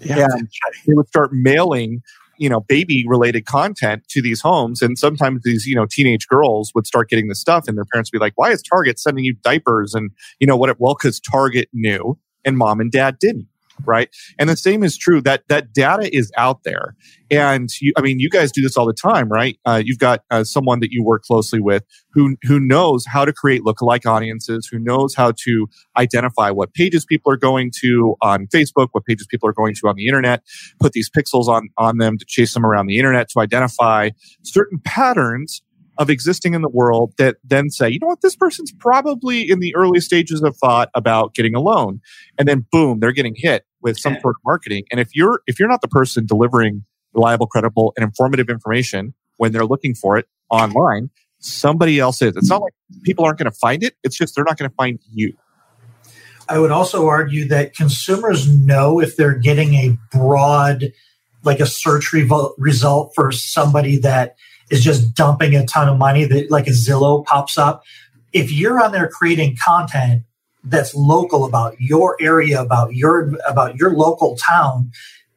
Yeah. 0.00 0.28
And 0.30 0.48
they 0.86 0.94
would 0.94 1.08
start 1.08 1.30
mailing 1.32 2.02
you 2.38 2.48
know 2.48 2.60
baby 2.60 3.04
related 3.06 3.46
content 3.46 4.02
to 4.08 4.22
these 4.22 4.40
homes. 4.40 4.82
And 4.82 4.98
sometimes 4.98 5.42
these 5.44 5.66
you 5.66 5.74
know 5.74 5.86
teenage 5.86 6.26
girls 6.26 6.72
would 6.74 6.86
start 6.86 7.08
getting 7.08 7.28
this 7.28 7.40
stuff 7.40 7.68
and 7.68 7.76
their 7.76 7.84
parents 7.84 8.10
would 8.12 8.18
be 8.18 8.24
like 8.24 8.34
why 8.36 8.50
is 8.50 8.62
target 8.62 8.98
sending 8.98 9.24
you 9.24 9.34
diapers? 9.42 9.94
And 9.94 10.10
you 10.40 10.46
know 10.46 10.56
what 10.56 10.70
it, 10.70 10.76
well 10.78 10.94
because 10.94 11.20
target 11.20 11.68
knew 11.72 12.18
and 12.44 12.56
mom 12.56 12.80
and 12.80 12.90
dad 12.90 13.18
didn't 13.18 13.48
right? 13.84 14.08
And 14.38 14.48
the 14.48 14.56
same 14.56 14.82
is 14.82 14.96
true 14.96 15.20
that 15.22 15.44
that 15.48 15.72
data 15.72 16.14
is 16.14 16.30
out 16.36 16.62
there. 16.64 16.94
And 17.30 17.68
you, 17.80 17.92
I 17.96 18.02
mean, 18.02 18.20
you 18.20 18.30
guys 18.30 18.52
do 18.52 18.62
this 18.62 18.76
all 18.76 18.86
the 18.86 18.92
time, 18.92 19.28
right? 19.28 19.58
Uh, 19.64 19.82
you've 19.84 19.98
got 19.98 20.20
uh, 20.30 20.44
someone 20.44 20.80
that 20.80 20.92
you 20.92 21.02
work 21.02 21.22
closely 21.22 21.60
with 21.60 21.84
who 22.12 22.36
who 22.42 22.60
knows 22.60 23.04
how 23.06 23.24
to 23.24 23.32
create 23.32 23.62
lookalike 23.62 24.06
audiences, 24.06 24.68
who 24.70 24.78
knows 24.78 25.14
how 25.14 25.32
to 25.32 25.66
identify 25.96 26.50
what 26.50 26.72
pages 26.74 27.04
people 27.04 27.32
are 27.32 27.36
going 27.36 27.72
to 27.82 28.14
on 28.22 28.46
Facebook, 28.46 28.88
what 28.92 29.04
pages 29.04 29.26
people 29.26 29.48
are 29.48 29.52
going 29.52 29.74
to 29.74 29.88
on 29.88 29.96
the 29.96 30.06
internet, 30.06 30.42
put 30.78 30.92
these 30.92 31.10
pixels 31.10 31.48
on 31.48 31.68
on 31.76 31.98
them 31.98 32.16
to 32.18 32.24
chase 32.26 32.54
them 32.54 32.64
around 32.64 32.86
the 32.86 32.98
internet 32.98 33.28
to 33.30 33.40
identify 33.40 34.10
certain 34.42 34.78
patterns 34.84 35.62
of 35.98 36.10
existing 36.10 36.54
in 36.54 36.62
the 36.62 36.68
world 36.68 37.14
that 37.18 37.36
then 37.44 37.70
say, 37.70 37.88
you 37.88 37.98
know 37.98 38.06
what, 38.06 38.20
this 38.20 38.36
person's 38.36 38.72
probably 38.72 39.48
in 39.48 39.60
the 39.60 39.74
early 39.74 40.00
stages 40.00 40.42
of 40.42 40.56
thought 40.56 40.90
about 40.94 41.34
getting 41.34 41.54
a 41.54 41.60
loan. 41.60 42.00
And 42.38 42.46
then 42.46 42.66
boom, 42.70 43.00
they're 43.00 43.12
getting 43.12 43.34
hit 43.36 43.64
with 43.82 43.98
some 43.98 44.14
sort 44.20 44.36
of 44.36 44.40
marketing. 44.44 44.84
And 44.90 45.00
if 45.00 45.14
you're 45.14 45.42
if 45.46 45.58
you're 45.58 45.68
not 45.68 45.82
the 45.82 45.88
person 45.88 46.26
delivering 46.26 46.84
reliable, 47.12 47.46
credible, 47.46 47.92
and 47.96 48.04
informative 48.04 48.48
information 48.48 49.14
when 49.36 49.52
they're 49.52 49.66
looking 49.66 49.94
for 49.94 50.16
it 50.18 50.26
online, 50.50 51.10
somebody 51.38 51.98
else 51.98 52.22
is. 52.22 52.36
It's 52.36 52.48
not 52.48 52.62
like 52.62 52.74
people 53.02 53.24
aren't 53.24 53.38
going 53.38 53.50
to 53.50 53.58
find 53.58 53.82
it. 53.82 53.96
It's 54.02 54.16
just 54.16 54.34
they're 54.34 54.44
not 54.44 54.58
going 54.58 54.70
to 54.70 54.76
find 54.76 54.98
you. 55.10 55.34
I 56.48 56.58
would 56.58 56.70
also 56.70 57.08
argue 57.08 57.48
that 57.48 57.74
consumers 57.74 58.48
know 58.48 59.00
if 59.00 59.16
they're 59.16 59.34
getting 59.34 59.74
a 59.74 59.98
broad, 60.12 60.92
like 61.42 61.58
a 61.58 61.66
search 61.66 62.12
revo- 62.12 62.54
result 62.56 63.12
for 63.14 63.32
somebody 63.32 63.98
that 63.98 64.36
is 64.70 64.82
just 64.82 65.14
dumping 65.14 65.56
a 65.56 65.66
ton 65.66 65.88
of 65.88 65.98
money 65.98 66.24
that 66.24 66.50
like 66.50 66.66
a 66.66 66.70
Zillow 66.70 67.24
pops 67.24 67.58
up. 67.58 67.82
If 68.32 68.52
you're 68.52 68.82
on 68.82 68.92
there 68.92 69.08
creating 69.08 69.56
content 69.62 70.22
that's 70.66 70.94
local 70.94 71.44
about 71.44 71.80
your 71.80 72.16
area, 72.20 72.60
about 72.60 72.94
your 72.94 73.32
about 73.48 73.76
your 73.76 73.92
local 73.92 74.36
town, 74.36 74.90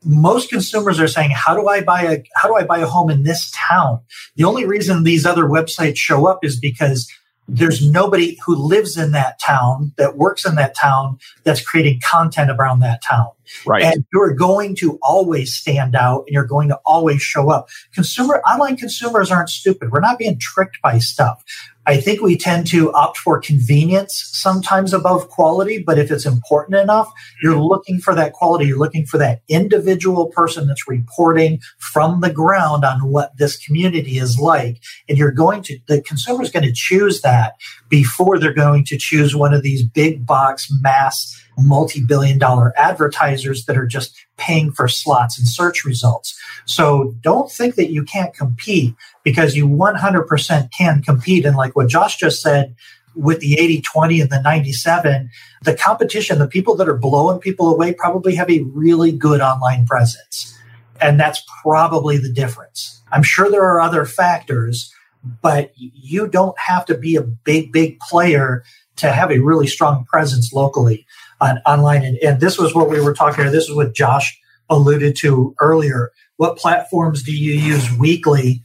most 0.03 0.49
consumers 0.49 0.99
are 0.99 1.07
saying, 1.07 1.31
"How 1.31 1.55
do 1.55 1.67
I 1.67 1.81
buy 1.81 2.01
a 2.03 2.23
how 2.35 2.49
do 2.49 2.55
I 2.55 2.63
buy 2.63 2.79
a 2.79 2.87
home 2.87 3.09
in 3.09 3.23
this 3.23 3.51
town?" 3.55 3.99
The 4.35 4.43
only 4.43 4.65
reason 4.65 5.03
these 5.03 5.25
other 5.25 5.43
websites 5.43 5.97
show 5.97 6.27
up 6.27 6.43
is 6.43 6.59
because 6.59 7.09
there's 7.47 7.85
nobody 7.85 8.37
who 8.45 8.55
lives 8.55 8.95
in 8.97 9.11
that 9.11 9.39
town 9.39 9.93
that 9.97 10.17
works 10.17 10.45
in 10.45 10.55
that 10.55 10.75
town 10.75 11.17
that's 11.43 11.61
creating 11.61 11.99
content 12.07 12.51
around 12.51 12.79
that 12.79 13.01
town. 13.01 13.29
Right. 13.65 13.83
And 13.83 14.05
you're 14.13 14.33
going 14.33 14.75
to 14.77 14.99
always 15.01 15.53
stand 15.53 15.95
out 15.95 16.23
and 16.27 16.33
you're 16.33 16.45
going 16.45 16.69
to 16.69 16.79
always 16.85 17.21
show 17.21 17.49
up. 17.49 17.69
Consumer 17.93 18.41
online 18.41 18.77
consumers 18.77 19.31
aren't 19.31 19.49
stupid. 19.49 19.91
We're 19.91 19.99
not 19.99 20.19
being 20.19 20.39
tricked 20.39 20.81
by 20.81 20.99
stuff. 20.99 21.43
I 21.89 21.97
think 21.97 22.21
we 22.21 22.37
tend 22.37 22.67
to 22.67 22.93
opt 22.93 23.17
for 23.17 23.39
convenience 23.39 24.29
sometimes 24.31 24.93
above 24.93 25.27
quality, 25.29 25.81
but 25.81 25.97
if 25.97 26.11
it's 26.11 26.25
important 26.25 26.79
enough, 26.79 27.11
you're 27.41 27.53
mm-hmm. 27.53 27.63
looking 27.63 27.99
for 27.99 28.13
that 28.13 28.33
quality. 28.33 28.67
You're 28.67 28.77
looking 28.77 29.07
for 29.07 29.17
that 29.17 29.41
individual 29.49 30.27
person 30.27 30.67
that's 30.67 30.87
reporting 30.87 31.61
from 31.79 32.21
the 32.21 32.31
ground 32.31 32.85
on 32.85 33.07
what 33.09 33.35
this 33.37 33.57
community 33.57 34.19
is 34.19 34.37
like. 34.37 34.83
And 35.07 35.17
you're 35.17 35.31
going 35.31 35.63
to, 35.63 35.79
the 35.87 35.99
consumer 36.03 36.43
is 36.43 36.51
going 36.51 36.65
to 36.65 36.73
choose 36.73 37.21
that 37.21 37.53
before 37.89 38.37
they're 38.37 38.53
going 38.53 38.85
to 38.85 38.97
choose 38.97 39.35
one 39.35 39.55
of 39.55 39.63
these 39.63 39.81
big 39.83 40.27
box 40.27 40.67
mass 40.81 41.43
multi 41.61 42.03
billion 42.03 42.37
dollar 42.37 42.73
advertisers 42.77 43.65
that 43.65 43.77
are 43.77 43.87
just 43.87 44.17
paying 44.37 44.71
for 44.71 44.87
slots 44.87 45.37
and 45.37 45.47
search 45.47 45.83
results. 45.85 46.39
So 46.65 47.15
don't 47.21 47.51
think 47.51 47.75
that 47.75 47.91
you 47.91 48.03
can't 48.03 48.33
compete 48.33 48.95
because 49.23 49.55
you 49.55 49.67
100% 49.67 50.69
can 50.71 51.01
compete. 51.01 51.45
And 51.45 51.57
like 51.57 51.75
what 51.75 51.87
Josh 51.87 52.17
just 52.17 52.41
said, 52.41 52.75
with 53.15 53.39
the 53.39 53.59
80 53.59 53.81
20 53.81 54.21
and 54.21 54.29
the 54.29 54.41
97, 54.41 55.29
the 55.63 55.75
competition, 55.75 56.39
the 56.39 56.47
people 56.47 56.75
that 56.75 56.87
are 56.87 56.97
blowing 56.97 57.39
people 57.39 57.73
away 57.73 57.93
probably 57.93 58.35
have 58.35 58.49
a 58.49 58.61
really 58.61 59.11
good 59.11 59.41
online 59.41 59.85
presence. 59.85 60.55
And 61.01 61.19
that's 61.19 61.43
probably 61.61 62.17
the 62.17 62.31
difference. 62.31 63.01
I'm 63.11 63.23
sure 63.23 63.49
there 63.49 63.63
are 63.63 63.81
other 63.81 64.05
factors, 64.05 64.93
but 65.41 65.71
you 65.75 66.27
don't 66.27 66.57
have 66.59 66.85
to 66.85 66.97
be 66.97 67.15
a 67.15 67.21
big, 67.21 67.71
big 67.71 67.99
player 67.99 68.63
to 68.97 69.11
have 69.11 69.31
a 69.31 69.39
really 69.39 69.67
strong 69.67 70.05
presence 70.05 70.53
locally 70.53 71.05
on 71.41 71.59
online. 71.65 72.03
And, 72.03 72.17
and 72.17 72.39
this 72.39 72.57
was 72.57 72.73
what 72.73 72.89
we 72.89 73.01
were 73.01 73.13
talking 73.13 73.41
about. 73.41 73.51
This 73.51 73.69
is 73.69 73.75
what 73.75 73.93
Josh 73.93 74.39
alluded 74.69 75.15
to 75.17 75.55
earlier. 75.59 76.11
What 76.37 76.57
platforms 76.57 77.23
do 77.23 77.35
you 77.35 77.53
use 77.53 77.91
weekly? 77.97 78.63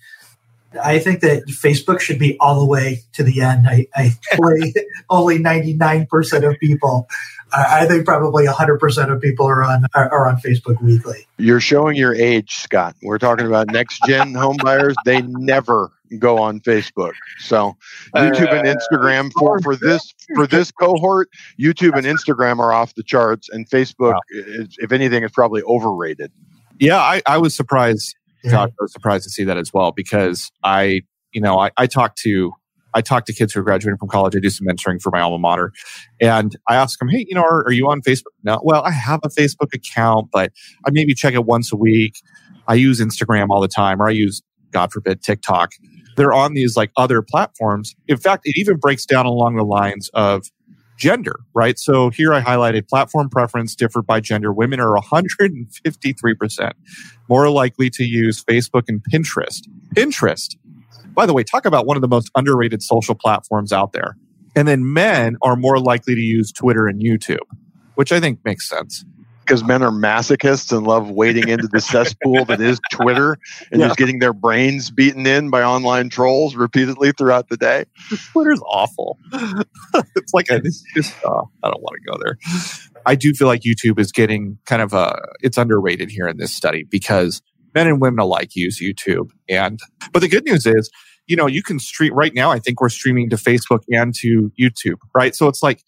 I 0.83 0.99
think 0.99 1.21
that 1.21 1.47
Facebook 1.47 2.01
should 2.01 2.19
be 2.19 2.37
all 2.41 2.61
the 2.61 2.67
way 2.67 3.03
to 3.13 3.23
the 3.23 3.41
end. 3.41 3.67
I, 3.69 3.87
I 3.95 4.13
only 5.11 5.39
99% 5.39 6.51
of 6.51 6.59
people. 6.59 7.09
I 7.53 7.87
think 7.87 8.05
probably 8.05 8.47
100% 8.47 9.13
of 9.13 9.21
people 9.21 9.47
are 9.47 9.63
on 9.63 9.87
are 9.95 10.27
on 10.27 10.37
Facebook 10.37 10.83
weekly. 10.83 11.27
You're 11.39 11.61
showing 11.61 11.97
your 11.97 12.15
age, 12.15 12.57
Scott. 12.57 12.97
We're 13.03 13.19
talking 13.19 13.47
about 13.47 13.69
next 13.69 14.03
gen 14.07 14.33
homebuyers. 14.33 14.95
They 15.05 15.23
never 15.23 15.93
go 16.19 16.39
on 16.39 16.61
Facebook. 16.61 17.13
So 17.39 17.77
YouTube 18.15 18.53
and 18.53 18.67
uh, 18.67 18.75
Instagram 18.75 19.31
for, 19.39 19.59
for 19.61 19.77
this 19.77 20.15
for 20.35 20.47
this 20.47 20.71
cohort, 20.81 21.29
YouTube 21.61 21.97
and 21.97 22.07
Instagram 22.07 22.59
are 22.59 22.73
off 22.73 22.95
the 22.95 23.03
charts, 23.03 23.49
and 23.49 23.69
Facebook, 23.69 24.19
is, 24.31 24.77
if 24.79 24.93
anything, 24.93 25.23
is 25.23 25.33
probably 25.33 25.63
overrated. 25.63 26.33
Yeah, 26.79 26.99
I, 26.99 27.23
I 27.27 27.39
was 27.39 27.57
surprised. 27.57 28.17
Josh, 28.45 28.69
I 28.69 28.83
was 28.83 28.93
surprised 28.93 29.25
to 29.25 29.31
see 29.31 29.45
that 29.45 29.57
as 29.57 29.73
well 29.73 29.91
because 29.91 30.51
I, 30.63 31.01
you 31.33 31.41
know, 31.41 31.59
I, 31.59 31.71
I 31.79 31.87
talk 31.87 32.15
to 32.17 32.53
I 32.95 33.01
talk 33.01 33.25
to 33.27 33.33
kids 33.33 33.53
who 33.53 33.61
are 33.61 33.65
graduating 33.65 33.99
from 33.99 34.09
college. 34.09 34.37
I 34.37 34.39
do 34.39 34.51
some 34.51 34.67
mentoring 34.67 35.03
for 35.03 35.11
my 35.11 35.21
alma 35.21 35.39
mater. 35.39 35.73
And 36.21 36.57
I 36.69 36.77
ask 36.77 36.99
them, 36.99 37.09
hey, 37.09 37.27
you 37.29 37.35
know, 37.35 37.43
are, 37.43 37.65
are 37.65 37.73
you 37.73 37.89
on 37.89 38.01
Facebook? 38.03 38.33
No. 38.45 38.61
Well, 38.63 38.83
I 38.83 38.93
have 38.93 39.21
a 39.25 39.29
Facebook 39.29 39.75
account, 39.75 40.29
but 40.33 40.53
I 40.87 40.91
maybe 40.93 41.13
check 41.13 41.35
it 41.35 41.45
once 41.45 41.73
a 41.73 41.77
week. 41.77 42.15
I 42.69 42.75
use 42.75 43.01
Instagram 43.01 43.49
all 43.51 43.61
the 43.61 43.69
time, 43.69 44.01
or 44.01 44.09
I 44.09 44.13
use, 44.13 44.43
God 44.71 44.93
forbid, 44.93 45.23
TikTok. 45.23 45.73
They're 46.17 46.33
on 46.33 46.55
these 46.55 46.77
like 46.77 46.91
other 46.97 47.23
platforms. 47.23 47.95
In 48.09 48.17
fact, 48.17 48.43
it 48.45 48.57
even 48.57 48.77
breaks 48.77 49.05
down 49.07 49.27
along 49.27 49.57
the 49.57 49.65
lines 49.65 50.11
of 50.15 50.51
gender, 50.97 51.41
right? 51.55 51.79
So 51.79 52.11
here 52.11 52.33
I 52.33 52.41
highlighted 52.41 52.89
platform 52.89 53.29
preference 53.29 53.75
differed 53.75 54.07
by 54.07 54.21
gender. 54.21 54.53
Women 54.53 54.81
are 54.81 54.97
153% 54.97 56.73
more 57.29 57.51
likely 57.51 57.91
to 57.91 58.05
use 58.05 58.45
Facebook 58.45 58.85
and 58.89 59.03
Pinterest. 59.13 59.67
Pinterest, 59.95 60.57
by 61.15 61.27
the 61.27 61.33
way, 61.33 61.43
talk 61.43 61.65
about 61.65 61.87
one 61.87 61.97
of 61.97 62.01
the 62.01 62.09
most 62.09 62.31
underrated 62.37 62.83
social 62.83 63.15
platforms 63.15 63.73
out 63.73 63.93
there. 63.93 64.17
And 64.57 64.69
then 64.69 64.93
men 64.93 65.37
are 65.43 65.57
more 65.57 65.81
likely 65.81 66.15
to 66.15 66.21
use 66.21 66.53
Twitter 66.53 66.87
and 66.87 67.03
YouTube, 67.03 67.39
which 67.97 68.13
I 68.13 68.21
think 68.21 68.39
makes 68.45 68.69
sense 68.69 69.05
because 69.45 69.65
men 69.65 69.83
are 69.83 69.91
masochists 69.91 70.77
and 70.77 70.87
love 70.87 71.11
wading 71.11 71.49
into 71.49 71.69
the 71.69 71.81
cesspool 71.81 72.45
that 72.47 72.61
is 72.61 72.81
Twitter 72.91 73.37
and 73.71 73.81
yeah. 73.81 73.89
just 73.89 73.99
getting 73.99 74.19
their 74.19 74.33
brains 74.33 74.91
beaten 74.91 75.27
in 75.27 75.51
by 75.51 75.63
online 75.63 76.09
trolls 76.09 76.55
repeatedly 76.55 77.13
throughout 77.13 77.49
the 77.49 77.57
day. 77.57 77.85
Twitter's 78.33 78.61
awful. 78.67 79.19
it's 80.17 80.33
like 80.33 80.51
a, 80.51 80.57
it's 80.57 80.83
just 80.95 81.15
uh, 81.25 81.43
I 81.63 81.71
don't 81.71 81.83
want 81.83 81.97
to 82.03 82.13
go 82.13 82.19
there. 82.23 82.39
I 83.07 83.15
do 83.15 83.33
feel 83.35 83.49
like 83.49 83.61
YouTube 83.63 83.99
is 83.99 84.13
getting 84.13 84.59
kind 84.65 84.83
of 84.83 84.93
a 84.93 85.21
it's 85.41 85.59
underrated 85.59 86.11
here 86.11 86.27
in 86.27 86.39
this 86.39 86.53
study 86.53 86.85
because 86.85 87.43
men 87.75 87.87
and 87.87 88.01
women 88.01 88.21
alike 88.21 88.55
use 88.55 88.81
YouTube. 88.81 89.31
And 89.49 89.79
but 90.13 90.21
the 90.21 90.29
good 90.29 90.45
news 90.45 90.67
is, 90.67 90.91
you 91.27 91.37
know, 91.37 91.47
you 91.47 91.63
can 91.63 91.79
stream 91.79 92.15
right 92.15 92.33
now. 92.35 92.51
I 92.51 92.59
think 92.59 92.81
we're 92.81 92.89
streaming 92.89 93.31
to 93.31 93.37
Facebook 93.37 93.81
and 93.91 94.15
to 94.17 94.51
YouTube, 94.59 94.99
right? 95.15 95.35
So 95.35 95.49
it's 95.49 95.63
like 95.63 95.83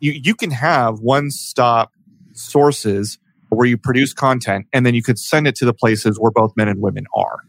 you 0.00 0.12
you 0.12 0.34
can 0.34 0.50
have 0.50 1.00
one 1.00 1.30
stop 1.30 1.91
sources 2.34 3.18
where 3.48 3.66
you 3.66 3.76
produce 3.76 4.14
content 4.14 4.66
and 4.72 4.86
then 4.86 4.94
you 4.94 5.02
could 5.02 5.18
send 5.18 5.46
it 5.46 5.54
to 5.56 5.64
the 5.64 5.74
places 5.74 6.18
where 6.18 6.30
both 6.30 6.52
men 6.56 6.68
and 6.68 6.80
women 6.80 7.04
are. 7.14 7.40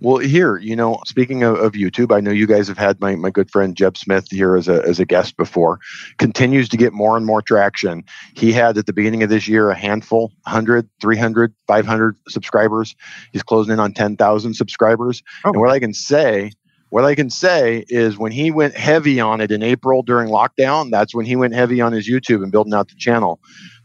Well, 0.00 0.18
here, 0.18 0.58
you 0.58 0.76
know, 0.76 1.00
speaking 1.06 1.44
of, 1.44 1.56
of, 1.56 1.72
YouTube, 1.72 2.14
I 2.14 2.20
know 2.20 2.30
you 2.30 2.46
guys 2.46 2.68
have 2.68 2.76
had 2.76 3.00
my, 3.00 3.16
my 3.16 3.30
good 3.30 3.50
friend 3.50 3.74
Jeb 3.74 3.96
Smith 3.96 4.26
here 4.30 4.54
as 4.54 4.68
a, 4.68 4.82
as 4.82 5.00
a 5.00 5.06
guest 5.06 5.36
before, 5.38 5.78
continues 6.18 6.68
to 6.70 6.76
get 6.76 6.92
more 6.92 7.16
and 7.16 7.24
more 7.24 7.40
traction. 7.40 8.04
He 8.34 8.52
had 8.52 8.76
at 8.76 8.84
the 8.84 8.92
beginning 8.92 9.22
of 9.22 9.30
this 9.30 9.48
year 9.48 9.70
a 9.70 9.74
handful 9.74 10.32
100, 10.42 10.88
300, 11.00 11.54
500 11.66 12.16
subscribers. 12.28 12.94
He's 13.32 13.42
closing 13.42 13.72
in 13.72 13.80
on 13.80 13.94
10,000 13.94 14.52
subscribers. 14.52 15.22
Oh. 15.44 15.52
And 15.52 15.60
what 15.60 15.70
I 15.70 15.78
can 15.78 15.94
say, 15.94 16.52
what 16.94 17.04
I 17.04 17.16
can 17.16 17.28
say 17.28 17.84
is 17.88 18.16
when 18.16 18.30
he 18.30 18.52
went 18.52 18.76
heavy 18.76 19.18
on 19.18 19.40
it 19.40 19.50
in 19.50 19.64
April 19.64 20.04
during 20.04 20.28
lockdown, 20.28 20.92
that's 20.92 21.12
when 21.12 21.26
he 21.26 21.34
went 21.34 21.52
heavy 21.52 21.80
on 21.80 21.92
his 21.92 22.08
YouTube 22.08 22.44
and 22.44 22.52
building 22.52 22.72
out 22.72 22.86
the 22.86 22.94
channel 22.94 23.40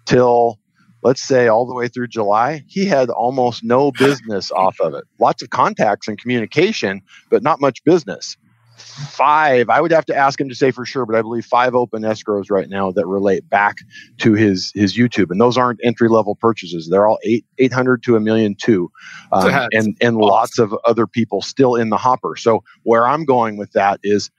till 0.06 0.60
let's 1.02 1.24
say 1.24 1.48
all 1.48 1.66
the 1.66 1.74
way 1.74 1.88
through 1.88 2.10
July, 2.10 2.64
he 2.68 2.86
had 2.86 3.10
almost 3.10 3.64
no 3.64 3.92
business 3.92 4.52
off 4.52 4.80
of 4.80 4.94
it. 4.94 5.06
Lots 5.18 5.42
of 5.42 5.50
contacts 5.50 6.08
and 6.08 6.20
communication, 6.20 7.02
but 7.32 7.42
not 7.42 7.60
much 7.60 7.84
business. 7.84 8.38
Five, 8.80 9.70
I 9.70 9.82
would 9.82 9.92
have 9.92 10.06
to 10.06 10.16
ask 10.16 10.40
him 10.40 10.50
to 10.50 10.56
say 10.56 10.72
for 10.72 10.86
sure, 10.86 11.06
but 11.06 11.16
I 11.16 11.22
believe 11.22 11.46
five 11.46 11.76
open 11.76 12.04
escrows 12.04 12.50
right 12.50 12.70
now 12.70 12.92
that 12.92 13.06
relate 13.06 13.50
back 13.50 13.78
to 14.20 14.34
his 14.34 14.72
his 14.76 14.98
YouTube, 14.98 15.32
and 15.32 15.40
those 15.40 15.58
aren't 15.58 15.80
entry 15.84 16.10
level 16.10 16.36
purchases. 16.36 16.90
They're 16.90 17.08
all 17.08 17.20
eight 17.24 17.46
eight 17.58 17.74
hundred 17.74 18.04
to 18.04 18.16
a 18.16 18.20
million 18.20 18.56
two, 18.56 18.92
um, 19.32 19.50
and 19.72 19.96
and 20.02 20.18
awesome. 20.18 20.20
lots 20.20 20.60
of 20.60 20.76
other 20.86 21.08
people 21.08 21.42
still 21.42 21.76
in 21.76 21.90
the 21.90 21.98
hopper. 21.98 22.36
So 22.36 22.64
where 22.84 23.08
I'm 23.08 23.26
going 23.26 23.58
with 23.58 23.72
that 23.74 24.00
is, 24.04 24.32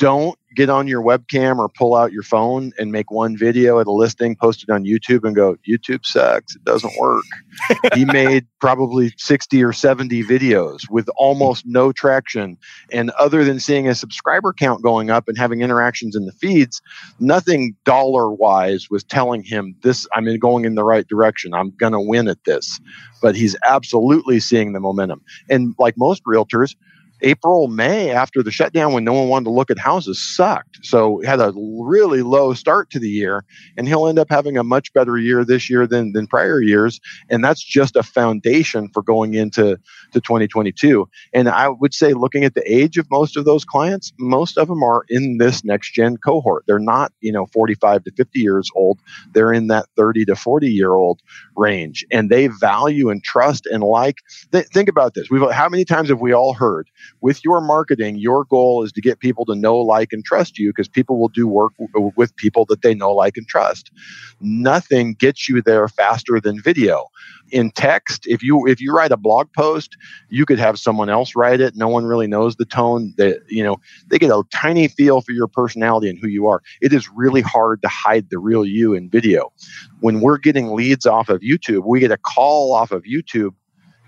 don't 0.00 0.38
get 0.56 0.70
on 0.70 0.88
your 0.88 1.02
webcam 1.02 1.58
or 1.58 1.68
pull 1.68 1.94
out 1.94 2.10
your 2.10 2.22
phone 2.22 2.72
and 2.78 2.90
make 2.90 3.10
one 3.10 3.36
video 3.36 3.78
at 3.80 3.86
a 3.86 3.92
listing, 3.92 4.34
post 4.34 4.62
it 4.62 4.70
on 4.70 4.84
YouTube, 4.84 5.24
and 5.24 5.36
go, 5.36 5.56
YouTube 5.68 6.06
sucks. 6.06 6.56
It 6.56 6.64
doesn't 6.64 6.92
work. 6.98 7.22
he 7.94 8.06
made 8.06 8.46
probably 8.60 9.12
60 9.18 9.62
or 9.62 9.74
70 9.74 10.24
videos 10.24 10.88
with 10.90 11.08
almost 11.16 11.66
no 11.66 11.92
traction. 11.92 12.56
And 12.90 13.10
other 13.10 13.44
than 13.44 13.60
seeing 13.60 13.88
a 13.88 13.94
subscriber 13.94 14.54
count 14.54 14.82
going 14.82 15.10
up 15.10 15.28
and 15.28 15.36
having 15.36 15.60
interactions 15.60 16.16
in 16.16 16.24
the 16.24 16.32
feeds, 16.32 16.80
nothing 17.20 17.76
dollar 17.84 18.30
wise 18.30 18.88
was 18.90 19.04
telling 19.04 19.44
him 19.44 19.76
this, 19.82 20.06
I'm 20.14 20.34
going 20.38 20.64
in 20.64 20.76
the 20.76 20.84
right 20.84 21.06
direction. 21.06 21.52
I'm 21.52 21.72
going 21.72 21.92
to 21.92 22.00
win 22.00 22.26
at 22.26 22.42
this. 22.44 22.80
But 23.20 23.36
he's 23.36 23.54
absolutely 23.68 24.40
seeing 24.40 24.72
the 24.72 24.80
momentum. 24.80 25.20
And 25.50 25.74
like 25.78 25.94
most 25.98 26.24
realtors, 26.24 26.74
April, 27.22 27.68
May 27.68 28.10
after 28.10 28.42
the 28.42 28.50
shutdown 28.50 28.92
when 28.92 29.04
no 29.04 29.12
one 29.12 29.28
wanted 29.28 29.44
to 29.44 29.50
look 29.50 29.70
at 29.70 29.78
houses 29.78 30.20
sucked. 30.20 30.78
So 30.82 31.20
had 31.24 31.40
a 31.40 31.52
really 31.56 32.22
low 32.22 32.54
start 32.54 32.90
to 32.90 32.98
the 32.98 33.08
year 33.08 33.44
and 33.76 33.86
he'll 33.88 34.06
end 34.06 34.18
up 34.18 34.28
having 34.30 34.56
a 34.56 34.64
much 34.64 34.92
better 34.92 35.16
year 35.16 35.44
this 35.44 35.68
year 35.70 35.86
than, 35.86 36.12
than 36.12 36.26
prior 36.26 36.60
years. 36.60 37.00
And 37.28 37.44
that's 37.44 37.62
just 37.62 37.96
a 37.96 38.02
foundation 38.02 38.88
for 38.92 39.02
going 39.02 39.34
into 39.34 39.78
to 40.12 40.20
2022. 40.20 41.08
And 41.32 41.48
I 41.48 41.68
would 41.68 41.94
say 41.94 42.12
looking 42.12 42.44
at 42.44 42.54
the 42.54 42.72
age 42.72 42.96
of 42.98 43.10
most 43.10 43.36
of 43.36 43.44
those 43.44 43.64
clients, 43.64 44.12
most 44.18 44.58
of 44.58 44.68
them 44.68 44.82
are 44.82 45.04
in 45.08 45.38
this 45.38 45.64
next 45.64 45.92
gen 45.92 46.16
cohort. 46.16 46.64
They're 46.66 46.78
not, 46.78 47.12
you 47.20 47.32
know, 47.32 47.46
45 47.46 48.04
to 48.04 48.12
50 48.12 48.40
years 48.40 48.70
old. 48.74 48.98
They're 49.32 49.52
in 49.52 49.68
that 49.68 49.86
30 49.96 50.24
to 50.26 50.36
40 50.36 50.70
year 50.70 50.92
old 50.92 51.20
range 51.60 52.04
and 52.10 52.30
they 52.30 52.48
value 52.48 53.10
and 53.10 53.22
trust 53.24 53.66
and 53.66 53.84
like. 53.84 54.16
Th- 54.52 54.66
think 54.68 54.88
about 54.88 55.14
this. 55.14 55.30
We've, 55.30 55.50
how 55.52 55.68
many 55.68 55.84
times 55.84 56.08
have 56.08 56.20
we 56.20 56.32
all 56.32 56.54
heard 56.54 56.88
with 57.22 57.44
your 57.44 57.60
marketing, 57.60 58.18
your 58.18 58.44
goal 58.46 58.84
is 58.84 58.92
to 58.92 59.02
get 59.02 59.20
people 59.20 59.44
to 59.46 59.54
know, 59.54 59.76
like, 59.78 60.08
and 60.12 60.24
trust 60.24 60.58
you 60.58 60.70
because 60.70 60.88
people 60.88 61.20
will 61.20 61.28
do 61.28 61.46
work 61.48 61.72
w- 61.94 62.12
with 62.16 62.34
people 62.36 62.64
that 62.70 62.82
they 62.82 62.94
know, 62.94 63.12
like, 63.12 63.36
and 63.36 63.46
trust. 63.48 63.92
Nothing 64.40 65.14
gets 65.14 65.48
you 65.48 65.62
there 65.62 65.88
faster 65.88 66.40
than 66.40 66.62
video. 66.62 67.06
In 67.52 67.70
text, 67.70 68.26
if 68.26 68.42
you 68.42 68.66
if 68.66 68.80
you 68.80 68.92
write 68.92 69.12
a 69.12 69.16
blog 69.16 69.52
post, 69.52 69.96
you 70.28 70.46
could 70.46 70.58
have 70.58 70.78
someone 70.78 71.08
else 71.08 71.34
write 71.34 71.60
it. 71.60 71.76
No 71.76 71.88
one 71.88 72.04
really 72.04 72.26
knows 72.26 72.56
the 72.56 72.64
tone. 72.64 73.14
That 73.16 73.40
you 73.48 73.62
know, 73.62 73.76
they 74.08 74.18
get 74.18 74.30
a 74.30 74.42
tiny 74.52 74.88
feel 74.88 75.20
for 75.20 75.32
your 75.32 75.48
personality 75.48 76.08
and 76.08 76.18
who 76.18 76.28
you 76.28 76.46
are. 76.46 76.62
It 76.80 76.92
is 76.92 77.08
really 77.10 77.40
hard 77.40 77.82
to 77.82 77.88
hide 77.88 78.30
the 78.30 78.38
real 78.38 78.64
you 78.64 78.94
in 78.94 79.10
video. 79.10 79.52
When 80.00 80.20
we're 80.20 80.38
getting 80.38 80.74
leads 80.74 81.06
off 81.06 81.28
of 81.28 81.40
YouTube, 81.40 81.84
we 81.86 82.00
get 82.00 82.10
a 82.10 82.18
call 82.18 82.72
off 82.72 82.90
of 82.90 83.02
YouTube 83.02 83.54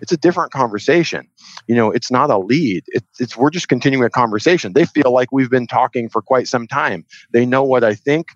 it's 0.03 0.13
a 0.13 0.17
different 0.17 0.51
conversation. 0.53 1.29
You 1.69 1.77
know, 1.77 1.91
it's 1.93 2.11
not 2.11 2.29
a 2.29 2.37
lead. 2.37 2.83
It's, 2.89 3.21
it's 3.21 3.37
we're 3.37 3.51
just 3.51 3.69
continuing 3.69 4.05
a 4.05 4.11
conversation. 4.11 4.73
They 4.73 4.85
feel 4.85 5.13
like 5.13 5.31
we've 5.31 5.49
been 5.49 5.69
talking 5.69 6.09
for 6.09 6.21
quite 6.21 6.49
some 6.49 6.67
time. 6.67 7.07
They 7.33 7.47
know 7.47 7.63
what 7.63 7.85
I 7.85 7.95
think, 7.95 8.27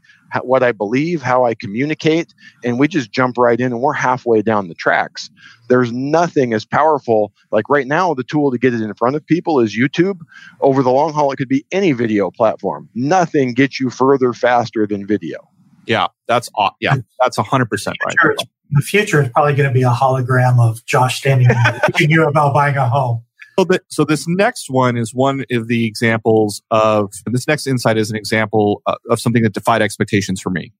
what 0.43 0.62
I 0.62 0.72
believe, 0.72 1.22
how 1.22 1.45
I 1.45 1.55
communicate, 1.55 2.35
and 2.64 2.79
we 2.79 2.89
just 2.89 3.11
jump 3.12 3.39
right 3.39 3.59
in 3.59 3.72
and 3.72 3.81
we're 3.81 3.93
halfway 3.93 4.43
down 4.43 4.68
the 4.68 4.74
tracks. 4.74 5.31
There's 5.68 5.93
nothing 5.93 6.53
as 6.53 6.64
powerful 6.64 7.33
like 7.51 7.68
right 7.68 7.87
now. 7.87 8.14
The 8.14 8.24
tool 8.24 8.51
to 8.51 8.59
get 8.59 8.74
it 8.74 8.81
in 8.81 8.95
front 8.95 9.16
of 9.16 9.27
people 9.27 9.61
is 9.61 9.77
YouTube. 9.77 10.18
Over 10.61 10.83
the 10.83 10.91
long 10.91 11.12
haul, 11.12 11.33
it 11.33 11.37
could 11.37 11.49
be 11.49 11.64
any 11.72 11.93
video 11.93 12.31
platform. 12.31 12.89
Nothing 12.95 13.55
gets 13.55 13.81
you 13.81 13.91
further 13.91 14.33
faster 14.33 14.87
than 14.87 15.07
video. 15.07 15.49
Yeah, 15.87 16.09
that's 16.27 16.49
yeah, 16.81 16.97
that's 17.20 17.37
hundred 17.37 17.70
percent 17.70 17.97
right. 18.05 18.37
The 18.70 18.81
future 18.81 19.22
is 19.22 19.29
probably 19.29 19.55
going 19.55 19.68
to 19.68 19.74
be 19.74 19.83
a 19.83 19.91
hologram 19.91 20.59
of 20.59 20.85
Josh 20.85 21.18
standing 21.18 21.49
teaching 21.87 22.11
you 22.11 22.27
about 22.27 22.53
buying 22.53 22.77
a 22.77 22.89
home. 22.89 23.22
So, 23.59 23.65
the, 23.65 23.81
so 23.89 24.05
this 24.05 24.29
next 24.29 24.69
one 24.69 24.97
is 24.99 25.15
one 25.15 25.45
of 25.51 25.69
the 25.69 25.87
examples 25.87 26.63
of 26.71 27.11
this 27.27 27.49
next 27.49 27.67
insight 27.67 27.97
is 27.97 28.11
an 28.11 28.17
example 28.17 28.83
of, 28.87 28.97
of 29.09 29.21
something 29.21 29.43
that 29.43 29.55
defied 29.55 29.81
expectations 29.81 30.41
for 30.41 30.51
me. 30.51 30.73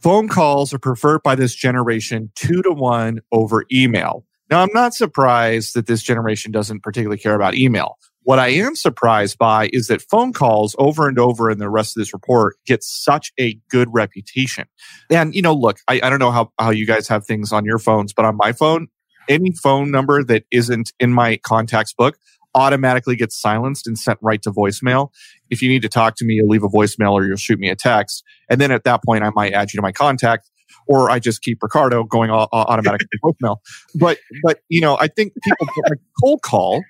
Phone 0.00 0.26
calls 0.26 0.74
are 0.74 0.80
preferred 0.80 1.22
by 1.22 1.36
this 1.36 1.54
generation 1.54 2.32
two 2.34 2.60
to 2.62 2.72
one 2.72 3.20
over 3.30 3.64
email. 3.72 4.24
Now, 4.50 4.62
I'm 4.62 4.72
not 4.74 4.94
surprised 4.94 5.74
that 5.74 5.86
this 5.86 6.02
generation 6.02 6.50
doesn't 6.50 6.82
particularly 6.82 7.18
care 7.18 7.36
about 7.36 7.54
email. 7.54 7.98
What 8.24 8.38
I 8.38 8.48
am 8.48 8.76
surprised 8.76 9.38
by 9.38 9.70
is 9.72 9.86
that 9.86 10.02
phone 10.02 10.32
calls 10.32 10.76
over 10.78 11.08
and 11.08 11.18
over 11.18 11.50
in 11.50 11.58
the 11.58 11.70
rest 11.70 11.96
of 11.96 12.00
this 12.00 12.12
report 12.12 12.56
get 12.66 12.82
such 12.82 13.32
a 13.38 13.58
good 13.70 13.88
reputation. 13.92 14.66
And, 15.08 15.34
you 15.34 15.42
know, 15.42 15.54
look, 15.54 15.78
I, 15.88 16.00
I 16.02 16.10
don't 16.10 16.18
know 16.18 16.30
how, 16.30 16.52
how 16.58 16.70
you 16.70 16.86
guys 16.86 17.08
have 17.08 17.24
things 17.24 17.52
on 17.52 17.64
your 17.64 17.78
phones, 17.78 18.12
but 18.12 18.24
on 18.24 18.36
my 18.36 18.52
phone, 18.52 18.88
any 19.28 19.52
phone 19.62 19.90
number 19.90 20.22
that 20.24 20.44
isn't 20.50 20.92
in 21.00 21.12
my 21.12 21.36
contacts 21.38 21.92
book 21.92 22.18
automatically 22.54 23.16
gets 23.16 23.40
silenced 23.40 23.86
and 23.86 23.98
sent 23.98 24.18
right 24.20 24.42
to 24.42 24.50
voicemail. 24.50 25.08
If 25.48 25.62
you 25.62 25.68
need 25.68 25.82
to 25.82 25.88
talk 25.88 26.16
to 26.16 26.24
me, 26.24 26.34
you'll 26.34 26.48
leave 26.48 26.62
a 26.62 26.68
voicemail 26.68 27.12
or 27.12 27.24
you'll 27.24 27.36
shoot 27.36 27.58
me 27.58 27.70
a 27.70 27.76
text. 27.76 28.22
And 28.50 28.60
then 28.60 28.70
at 28.70 28.84
that 28.84 29.02
point, 29.04 29.24
I 29.24 29.30
might 29.30 29.52
add 29.52 29.72
you 29.72 29.78
to 29.78 29.82
my 29.82 29.92
contact 29.92 30.50
or 30.86 31.10
I 31.10 31.18
just 31.18 31.42
keep 31.42 31.62
Ricardo 31.62 32.04
going 32.04 32.30
automatically 32.30 33.06
to 33.10 33.18
voicemail. 33.24 33.56
But, 33.94 34.18
but, 34.42 34.60
you 34.68 34.80
know, 34.80 34.98
I 35.00 35.08
think 35.08 35.32
people 35.42 35.66
like 35.88 35.98
cold 36.22 36.42
call 36.42 36.82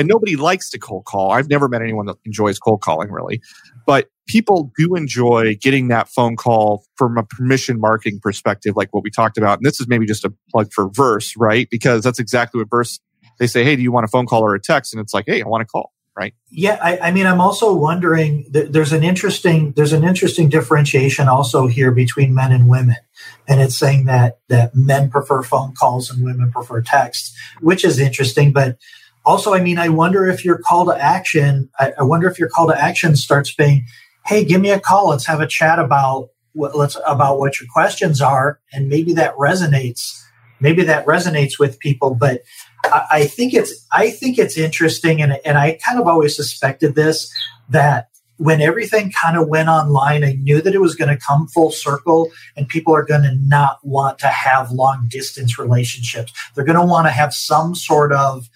and 0.00 0.08
nobody 0.08 0.34
likes 0.34 0.70
to 0.70 0.78
cold 0.78 1.04
call. 1.04 1.30
I've 1.30 1.50
never 1.50 1.68
met 1.68 1.82
anyone 1.82 2.06
that 2.06 2.16
enjoys 2.24 2.58
cold 2.58 2.80
calling 2.80 3.10
really, 3.10 3.42
but 3.86 4.08
people 4.26 4.72
do 4.78 4.94
enjoy 4.94 5.56
getting 5.60 5.88
that 5.88 6.08
phone 6.08 6.36
call 6.36 6.84
from 6.96 7.18
a 7.18 7.22
permission 7.22 7.78
marketing 7.78 8.18
perspective, 8.22 8.76
like 8.76 8.94
what 8.94 9.04
we 9.04 9.10
talked 9.10 9.36
about. 9.36 9.58
And 9.58 9.66
this 9.66 9.78
is 9.78 9.88
maybe 9.88 10.06
just 10.06 10.24
a 10.24 10.32
plug 10.50 10.72
for 10.72 10.88
Verse, 10.88 11.36
right? 11.36 11.68
Because 11.70 12.02
that's 12.02 12.18
exactly 12.18 12.60
what 12.60 12.70
Verse, 12.70 12.98
they 13.38 13.46
say, 13.46 13.62
Hey, 13.62 13.76
do 13.76 13.82
you 13.82 13.92
want 13.92 14.04
a 14.04 14.08
phone 14.08 14.26
call 14.26 14.42
or 14.42 14.54
a 14.54 14.60
text? 14.60 14.94
And 14.94 15.02
it's 15.02 15.12
like, 15.12 15.26
Hey, 15.26 15.42
I 15.42 15.46
want 15.46 15.62
a 15.62 15.66
call. 15.66 15.92
right? 16.16 16.32
Yeah, 16.50 16.78
I, 16.82 16.98
I 16.98 17.10
mean, 17.10 17.26
I'm 17.26 17.40
also 17.40 17.74
wondering. 17.74 18.46
there's 18.50 18.92
an 18.92 19.02
interesting 19.04 19.72
there's 19.72 19.92
an 19.92 20.04
interesting 20.04 20.48
differentiation 20.48 21.28
also 21.28 21.66
here 21.66 21.90
between 21.90 22.34
men 22.34 22.52
and 22.52 22.68
women, 22.68 22.96
and 23.48 23.60
it's 23.60 23.76
saying 23.76 24.06
that 24.06 24.38
that 24.48 24.74
men 24.74 25.10
prefer 25.10 25.42
phone 25.42 25.74
calls 25.74 26.10
and 26.10 26.24
women 26.24 26.50
prefer 26.52 26.80
texts, 26.80 27.36
which 27.60 27.84
is 27.84 27.98
interesting. 27.98 28.52
But 28.52 28.78
also, 29.24 29.54
I 29.54 29.60
mean, 29.60 29.78
I 29.78 29.88
wonder 29.88 30.28
if 30.28 30.44
your 30.44 30.58
call 30.58 30.86
to 30.86 30.96
action. 30.96 31.68
I, 31.78 31.92
I 31.98 32.02
wonder 32.02 32.28
if 32.28 32.38
your 32.38 32.48
call 32.48 32.68
to 32.68 32.80
action 32.80 33.16
starts 33.16 33.54
being, 33.54 33.84
"Hey, 34.26 34.44
give 34.44 34.60
me 34.60 34.70
a 34.70 34.80
call. 34.80 35.10
Let's 35.10 35.26
have 35.26 35.40
a 35.40 35.46
chat 35.46 35.78
about 35.78 36.30
what 36.52 36.76
let's 36.76 36.96
about 37.06 37.38
what 37.38 37.60
your 37.60 37.68
questions 37.72 38.20
are," 38.20 38.60
and 38.72 38.88
maybe 38.88 39.12
that 39.14 39.34
resonates. 39.36 40.22
Maybe 40.62 40.82
that 40.84 41.06
resonates 41.06 41.58
with 41.58 41.78
people, 41.78 42.14
but 42.14 42.42
I, 42.84 43.26
think 43.26 43.54
it's 43.54 43.86
I 43.92 44.10
think 44.10 44.38
it's 44.38 44.56
interesting, 44.58 45.22
and 45.22 45.38
and 45.44 45.58
I 45.58 45.78
kind 45.84 46.00
of 46.00 46.06
always 46.06 46.36
suspected 46.36 46.94
this 46.94 47.32
that 47.68 48.08
when 48.36 48.62
everything 48.62 49.12
kind 49.12 49.36
of 49.36 49.48
went 49.48 49.68
online, 49.68 50.24
I 50.24 50.32
knew 50.32 50.62
that 50.62 50.74
it 50.74 50.80
was 50.80 50.94
going 50.94 51.14
to 51.14 51.22
come 51.22 51.46
full 51.46 51.70
circle, 51.70 52.30
and 52.56 52.68
people 52.68 52.94
are 52.94 53.04
going 53.04 53.22
to 53.22 53.34
not 53.34 53.78
want 53.82 54.18
to 54.20 54.28
have 54.28 54.70
long 54.70 55.08
distance 55.08 55.58
relationships. 55.58 56.32
They're 56.54 56.64
going 56.64 56.78
to 56.78 56.84
want 56.84 57.06
to 57.06 57.10
have 57.10 57.34
some 57.34 57.74
sort 57.74 58.12
of 58.12 58.48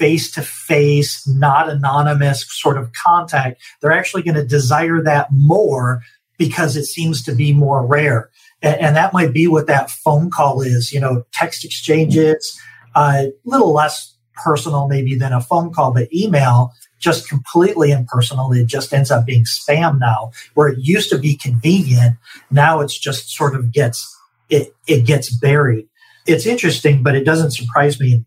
face 0.00 0.30
to 0.30 0.40
face, 0.40 1.28
not 1.28 1.68
anonymous 1.68 2.46
sort 2.48 2.78
of 2.78 2.90
contact. 2.94 3.60
They're 3.80 3.92
actually 3.92 4.22
going 4.22 4.36
to 4.36 4.46
desire 4.46 5.02
that 5.02 5.28
more 5.30 6.00
because 6.38 6.74
it 6.74 6.86
seems 6.86 7.22
to 7.24 7.34
be 7.34 7.52
more 7.52 7.86
rare. 7.86 8.30
And, 8.62 8.80
and, 8.80 8.96
that 8.96 9.12
might 9.12 9.34
be 9.34 9.46
what 9.46 9.66
that 9.66 9.90
phone 9.90 10.30
call 10.30 10.62
is, 10.62 10.90
you 10.90 11.00
know, 11.00 11.24
text 11.34 11.66
exchanges 11.66 12.58
a 12.96 13.30
little 13.44 13.74
less 13.74 14.16
personal 14.42 14.88
maybe 14.88 15.14
than 15.16 15.34
a 15.34 15.40
phone 15.40 15.70
call, 15.70 15.92
but 15.92 16.12
email 16.14 16.72
just 16.98 17.28
completely 17.28 17.90
impersonal. 17.90 18.52
It 18.52 18.66
just 18.66 18.92
ends 18.94 19.10
up 19.10 19.26
being 19.26 19.44
spam 19.44 19.98
now, 19.98 20.32
where 20.54 20.68
it 20.68 20.78
used 20.80 21.10
to 21.10 21.18
be 21.18 21.36
convenient. 21.36 22.16
Now 22.50 22.80
it's 22.80 22.98
just 22.98 23.30
sort 23.30 23.54
of 23.54 23.70
gets 23.70 24.16
it 24.48 24.74
it 24.86 25.04
gets 25.04 25.30
buried. 25.30 25.88
It's 26.26 26.46
interesting, 26.46 27.02
but 27.02 27.14
it 27.14 27.24
doesn't 27.24 27.52
surprise 27.52 28.00
me. 28.00 28.24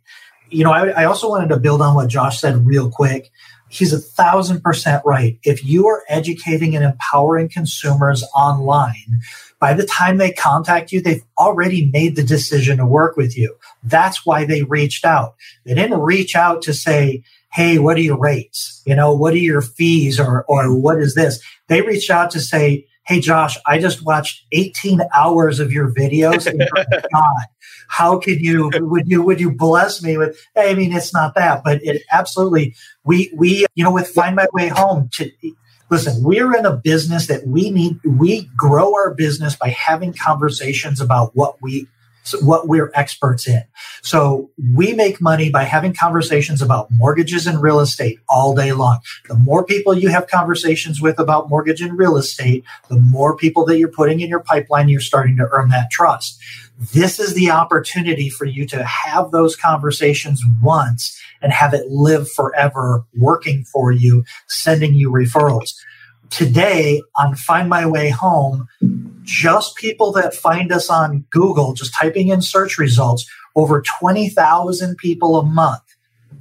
You 0.54 0.64
know, 0.64 0.72
I, 0.72 0.90
I 0.90 1.06
also 1.06 1.30
wanted 1.30 1.50
to 1.50 1.60
build 1.60 1.82
on 1.82 1.96
what 1.96 2.10
Josh 2.10 2.40
said 2.40 2.66
real 2.66 2.90
quick. 2.90 3.32
He's 3.70 3.92
a 3.92 4.00
thousand 4.00 4.62
percent 4.62 5.02
right. 5.04 5.40
If 5.44 5.66
you 5.66 5.88
are 5.88 6.04
educating 6.08 6.76
and 6.76 6.86
empowering 6.86 7.50
consumers 7.50 8.24
online, 8.36 9.22
by 9.60 9.74
the 9.74 9.86
time 9.86 10.18
they 10.18 10.32
contact 10.32 10.92
you, 10.92 11.02
they've 11.02 11.24
already 11.40 11.90
made 11.92 12.16
the 12.16 12.24
decision 12.24 12.78
to 12.78 12.86
work 12.86 13.18
with 13.18 13.36
you. 13.36 13.56
That's 13.82 14.26
why 14.26 14.46
they 14.46 14.62
reached 14.62 15.06
out. 15.06 15.36
They 15.66 15.74
didn't 15.74 16.02
reach 16.02 16.36
out 16.36 16.62
to 16.64 16.74
say, 16.74 17.24
Hey, 17.52 17.80
what 17.80 17.98
are 17.98 18.02
your 18.02 18.20
rates? 18.20 18.82
You 18.86 18.96
know, 18.96 19.14
what 19.14 19.34
are 19.34 19.38
your 19.38 19.62
fees 19.62 20.20
or, 20.20 20.44
or 20.48 20.76
what 20.76 21.00
is 21.00 21.16
this? 21.16 21.42
They 21.68 21.82
reached 21.82 22.12
out 22.12 22.30
to 22.32 22.40
say, 22.40 22.86
Hey, 23.06 23.22
Josh, 23.22 23.58
I 23.66 23.80
just 23.80 24.06
watched 24.06 24.44
18 24.52 25.02
hours 25.16 25.60
of 25.60 25.72
your 25.72 25.92
videos. 25.92 26.46
God, 27.14 27.44
how 27.88 28.20
could 28.20 28.40
you, 28.40 28.72
would 28.74 29.08
you, 29.08 29.22
would 29.22 29.40
you 29.40 29.52
bless 29.52 30.02
me 30.02 30.18
with, 30.18 30.40
I 30.56 30.74
mean, 30.74 30.94
it's 30.94 31.14
not 31.14 31.36
that, 31.36 31.64
but 31.64 31.84
it 31.84 32.04
absolutely, 32.12 32.76
we, 33.04 33.32
we, 33.36 33.66
you 33.76 33.84
know, 33.84 33.92
with 33.92 34.08
Find 34.08 34.36
My 34.36 34.48
Way 34.54 34.70
Home 34.70 35.10
to, 35.14 35.32
listen, 35.90 36.24
we're 36.24 36.56
in 36.56 36.66
a 36.66 36.76
business 36.76 37.28
that 37.28 37.48
we 37.48 37.70
need, 37.70 38.00
we 38.04 38.50
grow 38.58 38.96
our 38.96 39.14
business 39.14 39.56
by 39.56 39.70
having 39.70 40.14
conversations 40.14 41.00
about 41.00 41.36
what 41.36 41.62
we, 41.62 41.88
what 42.42 42.68
we're 42.68 42.92
experts 42.96 43.48
in. 43.48 43.64
So 44.02 44.50
we 44.74 44.94
make 44.94 45.22
money 45.22 45.50
by 45.50 45.64
having 45.64 45.94
conversations 45.94 46.62
about 46.62 46.88
mortgages 46.92 47.48
and 47.48 47.62
real 47.62 47.80
estate 47.80 48.20
all 48.30 48.56
day 48.56 48.72
long. 48.72 49.00
The 49.28 49.36
more 49.36 49.66
people 49.66 49.98
you 49.98 50.10
have 50.10 50.28
conversations 50.28 51.02
with 51.02 51.20
about 51.20 51.50
mortgage 51.50 51.82
and 51.82 51.98
real 51.98 52.18
estate, 52.18 52.64
the 52.90 53.00
more 53.00 53.36
people 53.36 53.66
that 53.66 53.78
you're 53.78 53.90
putting 53.90 54.22
in 54.22 54.30
your 54.30 54.40
pipeline, 54.40 54.90
you're 54.90 55.02
starting 55.02 55.36
to 55.38 55.50
earn 55.52 55.70
that 55.70 55.92
trust. 55.92 56.40
This 56.94 57.20
is 57.20 57.34
the 57.34 57.52
opportunity 57.52 58.30
for 58.30 58.46
you 58.46 58.66
to 58.68 58.84
have 58.84 59.32
those 59.32 59.56
conversations 59.56 60.42
once 60.62 61.20
and 61.42 61.52
have 61.52 61.74
it 61.74 61.90
live 61.90 62.30
forever 62.32 63.06
working 63.18 63.64
for 63.66 63.92
you, 63.92 64.24
sending 64.48 64.96
you 64.96 65.12
referrals. 65.12 65.76
Today 66.30 67.02
on 67.18 67.36
Find 67.36 67.70
My 67.70 67.86
Way 67.86 68.10
Home, 68.10 68.68
just 69.24 69.76
people 69.76 70.12
that 70.14 70.34
find 70.34 70.72
us 70.72 70.90
on 70.90 71.26
Google, 71.30 71.74
just 71.74 71.94
typing 71.94 72.30
in 72.30 72.42
search 72.42 72.78
results, 72.78 73.30
over 73.56 73.84
20,000 74.00 74.98
people 74.98 75.38
a 75.38 75.44
month 75.44 75.82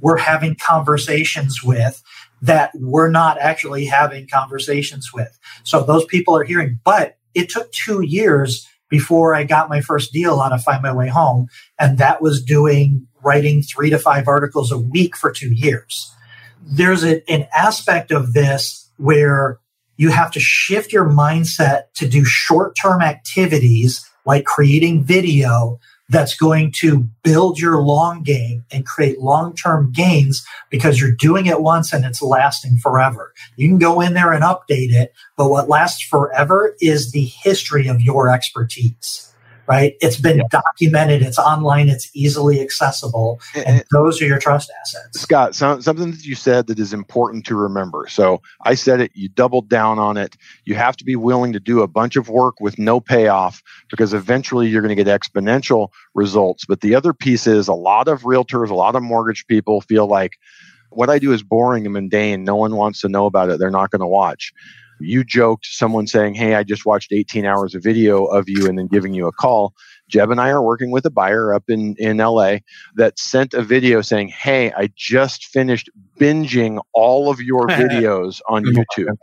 we're 0.03 0.17
having 0.17 0.55
conversations 0.55 1.63
with 1.63 2.03
that 2.41 2.71
we're 2.75 3.09
not 3.09 3.39
actually 3.39 3.85
having 3.85 4.27
conversations 4.27 5.11
with. 5.13 5.39
So 5.63 5.81
those 5.81 6.05
people 6.05 6.35
are 6.35 6.43
hearing, 6.43 6.79
but 6.83 7.17
it 7.33 7.49
took 7.49 7.71
two 7.71 8.01
years 8.01 8.67
before 8.89 9.33
I 9.33 9.45
got 9.45 9.69
my 9.69 9.79
first 9.79 10.11
deal 10.11 10.39
on 10.39 10.51
a 10.51 10.59
Find 10.59 10.83
My 10.83 10.93
Way 10.93 11.07
Home. 11.07 11.47
And 11.79 11.97
that 11.97 12.21
was 12.21 12.43
doing 12.43 13.07
writing 13.23 13.63
three 13.63 13.89
to 13.89 13.97
five 13.97 14.27
articles 14.27 14.71
a 14.71 14.77
week 14.77 15.15
for 15.15 15.31
two 15.31 15.53
years. 15.53 16.13
There's 16.61 17.03
a, 17.05 17.27
an 17.31 17.47
aspect 17.55 18.11
of 18.11 18.33
this 18.33 18.91
where 18.97 19.59
you 20.03 20.09
have 20.09 20.31
to 20.31 20.39
shift 20.39 20.91
your 20.91 21.05
mindset 21.05 21.83
to 21.93 22.07
do 22.07 22.25
short 22.25 22.75
term 22.75 23.01
activities 23.01 24.05
like 24.25 24.43
creating 24.43 25.01
video 25.01 25.79
that's 26.09 26.35
going 26.35 26.73
to 26.75 27.07
build 27.23 27.57
your 27.57 27.81
long 27.81 28.21
game 28.21 28.65
and 28.69 28.85
create 28.85 29.21
long 29.21 29.55
term 29.55 29.93
gains 29.93 30.45
because 30.69 30.99
you're 30.99 31.15
doing 31.15 31.45
it 31.45 31.61
once 31.61 31.93
and 31.93 32.03
it's 32.03 32.21
lasting 32.21 32.77
forever. 32.77 33.33
You 33.55 33.69
can 33.69 33.79
go 33.79 34.01
in 34.01 34.13
there 34.13 34.33
and 34.33 34.43
update 34.43 34.91
it, 34.91 35.13
but 35.37 35.49
what 35.49 35.69
lasts 35.69 36.03
forever 36.03 36.75
is 36.81 37.13
the 37.13 37.23
history 37.23 37.87
of 37.87 38.01
your 38.01 38.27
expertise 38.27 39.32
right? 39.67 39.95
It's 40.01 40.19
been 40.19 40.37
yeah. 40.37 40.43
documented, 40.51 41.21
it's 41.21 41.39
online, 41.39 41.89
it's 41.89 42.09
easily 42.13 42.61
accessible, 42.61 43.39
and, 43.55 43.65
and 43.65 43.83
those 43.91 44.21
are 44.21 44.25
your 44.25 44.39
trust 44.39 44.71
assets. 44.81 45.21
Scott, 45.21 45.55
so, 45.55 45.79
something 45.79 46.11
that 46.11 46.25
you 46.25 46.35
said 46.35 46.67
that 46.67 46.79
is 46.79 46.93
important 46.93 47.45
to 47.45 47.55
remember. 47.55 48.07
So 48.09 48.41
I 48.63 48.75
said 48.75 49.01
it, 49.01 49.11
you 49.13 49.29
doubled 49.29 49.69
down 49.69 49.99
on 49.99 50.17
it. 50.17 50.35
You 50.65 50.75
have 50.75 50.97
to 50.97 51.05
be 51.05 51.15
willing 51.15 51.53
to 51.53 51.59
do 51.59 51.81
a 51.81 51.87
bunch 51.87 52.15
of 52.15 52.29
work 52.29 52.59
with 52.59 52.77
no 52.77 52.99
payoff 52.99 53.61
because 53.89 54.13
eventually 54.13 54.67
you're 54.67 54.81
going 54.81 54.95
to 54.95 55.01
get 55.01 55.21
exponential 55.21 55.89
results. 56.13 56.65
But 56.65 56.81
the 56.81 56.95
other 56.95 57.13
piece 57.13 57.47
is 57.47 57.67
a 57.67 57.73
lot 57.73 58.07
of 58.07 58.23
realtors, 58.23 58.69
a 58.69 58.75
lot 58.75 58.95
of 58.95 59.03
mortgage 59.03 59.47
people 59.47 59.81
feel 59.81 60.07
like 60.07 60.37
what 60.89 61.09
I 61.09 61.19
do 61.19 61.31
is 61.31 61.41
boring 61.41 61.85
and 61.85 61.93
mundane. 61.93 62.43
No 62.43 62.55
one 62.55 62.75
wants 62.75 63.01
to 63.01 63.09
know 63.09 63.25
about 63.25 63.49
it. 63.49 63.59
They're 63.59 63.71
not 63.71 63.89
going 63.89 64.01
to 64.01 64.07
watch 64.07 64.53
you 64.99 65.23
joked 65.23 65.65
someone 65.65 66.07
saying, 66.07 66.35
Hey, 66.35 66.55
I 66.55 66.63
just 66.63 66.85
watched 66.85 67.11
18 67.11 67.45
hours 67.45 67.75
of 67.75 67.83
video 67.83 68.25
of 68.25 68.47
you 68.47 68.67
and 68.67 68.77
then 68.77 68.87
giving 68.87 69.13
you 69.13 69.27
a 69.27 69.31
call. 69.31 69.73
Jeb 70.07 70.31
and 70.31 70.39
I 70.39 70.49
are 70.49 70.61
working 70.63 70.91
with 70.91 71.05
a 71.05 71.09
buyer 71.09 71.53
up 71.53 71.63
in, 71.69 71.95
in 71.97 72.17
LA 72.17 72.57
that 72.95 73.17
sent 73.17 73.53
a 73.53 73.61
video 73.61 74.01
saying, 74.01 74.29
Hey, 74.29 74.71
I 74.73 74.89
just 74.95 75.45
finished 75.45 75.89
binging 76.19 76.81
all 76.93 77.29
of 77.29 77.41
your 77.41 77.67
videos 77.67 78.41
on 78.49 78.63
YouTube 78.63 79.15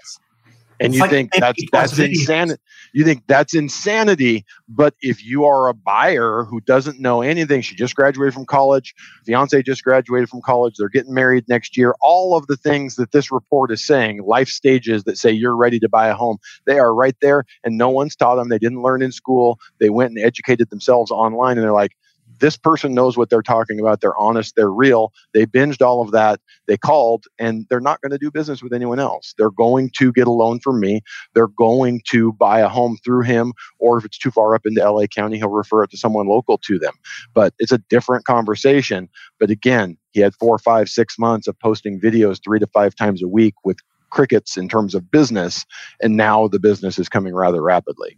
and 0.81 0.95
you 0.95 1.07
think 1.09 1.31
that's 1.33 1.63
that's 1.71 1.99
insanity 1.99 2.61
you 2.93 3.05
think 3.05 3.23
that's 3.27 3.55
insanity 3.55 4.45
but 4.69 4.95
if 5.01 5.25
you 5.25 5.45
are 5.45 5.69
a 5.69 5.75
buyer 5.75 6.45
who 6.45 6.61
doesn't 6.63 6.99
know 6.99 7.21
anything 7.23 7.61
she 7.61 7.77
just 7.77 7.95
graduated 7.95 8.35
from 8.35 8.47
college 8.47 8.95
fiance 9.25 9.63
just 9.63 9.85
graduated 9.85 10.29
from 10.29 10.41
college 10.41 10.75
they're 10.79 10.89
getting 10.89 11.15
married 11.15 11.45
next 11.49 11.77
year 11.77 11.95
all 12.01 12.37
of 12.37 12.47
the 12.47 12.57
things 12.57 12.97
that 12.97 13.13
this 13.13 13.31
report 13.31 13.71
is 13.71 13.85
saying 13.85 14.23
life 14.25 14.49
stages 14.49 15.05
that 15.05 15.19
say 15.19 15.31
you're 15.31 15.57
ready 15.57 15.79
to 15.79 15.89
buy 15.89 16.09
a 16.09 16.15
home 16.15 16.39
they 16.67 16.79
are 16.79 16.95
right 16.95 17.17
there 17.21 17.45
and 17.63 17.77
no 17.77 17.89
one's 17.91 18.17
taught 18.17 18.37
them 18.37 18.49
they 18.49 18.59
didn't 18.59 18.83
learn 18.83 19.03
in 19.03 19.13
school 19.13 19.59
they 19.79 19.91
went 19.91 20.11
and 20.11 20.25
educated 20.25 20.71
themselves 20.71 21.11
online 21.11 21.57
and 21.57 21.65
they're 21.65 21.73
like 21.73 21.93
this 22.41 22.57
person 22.57 22.95
knows 22.95 23.17
what 23.17 23.31
they're 23.31 23.43
talking 23.43 23.79
about. 23.79 24.01
They're 24.01 24.17
honest. 24.17 24.57
They're 24.57 24.73
real. 24.73 25.13
They 25.33 25.47
binged 25.47 25.83
all 25.85 26.03
of 26.03 26.11
that. 26.13 26.41
They 26.67 26.77
called 26.77 27.27
and 27.39 27.67
they're 27.69 27.81
not 27.81 28.01
going 28.01 28.11
to 28.11 28.19
do 28.19 28.31
business 28.31 28.63
with 28.63 28.73
anyone 28.73 28.99
else. 28.99 29.35
They're 29.39 29.51
going 29.51 29.91
to 29.99 30.13
get 30.13 30.27
a 30.27 30.33
loan 30.33 30.61
from 30.61 30.81
me. 30.81 31.03
They're 31.35 31.49
going 31.49 32.01
to 32.11 32.33
buy 32.33 32.61
a 32.61 32.69
home 32.69 32.99
through 33.05 33.23
him. 33.23 33.53
Or 33.79 33.99
if 33.99 34.05
it's 34.05 34.19
too 34.19 34.31
far 34.31 34.55
up 34.55 34.63
into 34.65 34.83
LA 34.83 35.07
County, 35.07 35.39
he'll 35.39 35.51
refer 35.51 35.85
it 35.85 35.91
to 35.91 35.97
someone 35.97 36.27
local 36.27 36.59
to 36.59 36.79
them. 36.79 36.95
But 37.35 37.55
it's 37.59 37.73
a 37.73 37.79
different 37.79 38.25
conversation. 38.25 39.09
But 39.39 39.51
again, 39.51 39.97
he 40.13 40.21
had 40.21 40.35
four, 40.35 40.59
five, 40.59 40.89
six 40.89 41.19
months 41.19 41.47
of 41.47 41.59
posting 41.61 42.01
videos 42.01 42.43
three 42.43 42.59
to 42.59 42.67
five 42.69 42.95
times 42.95 43.23
a 43.23 43.29
week 43.29 43.55
with 43.65 43.79
crickets 44.11 44.57
in 44.57 44.69
terms 44.69 44.95
of 44.95 45.11
business. 45.11 45.65
And 46.03 46.17
now 46.17 46.49
the 46.49 46.59
business 46.59 46.99
is 46.99 47.09
coming 47.09 47.35
rather 47.35 47.63
rapidly. 47.63 48.17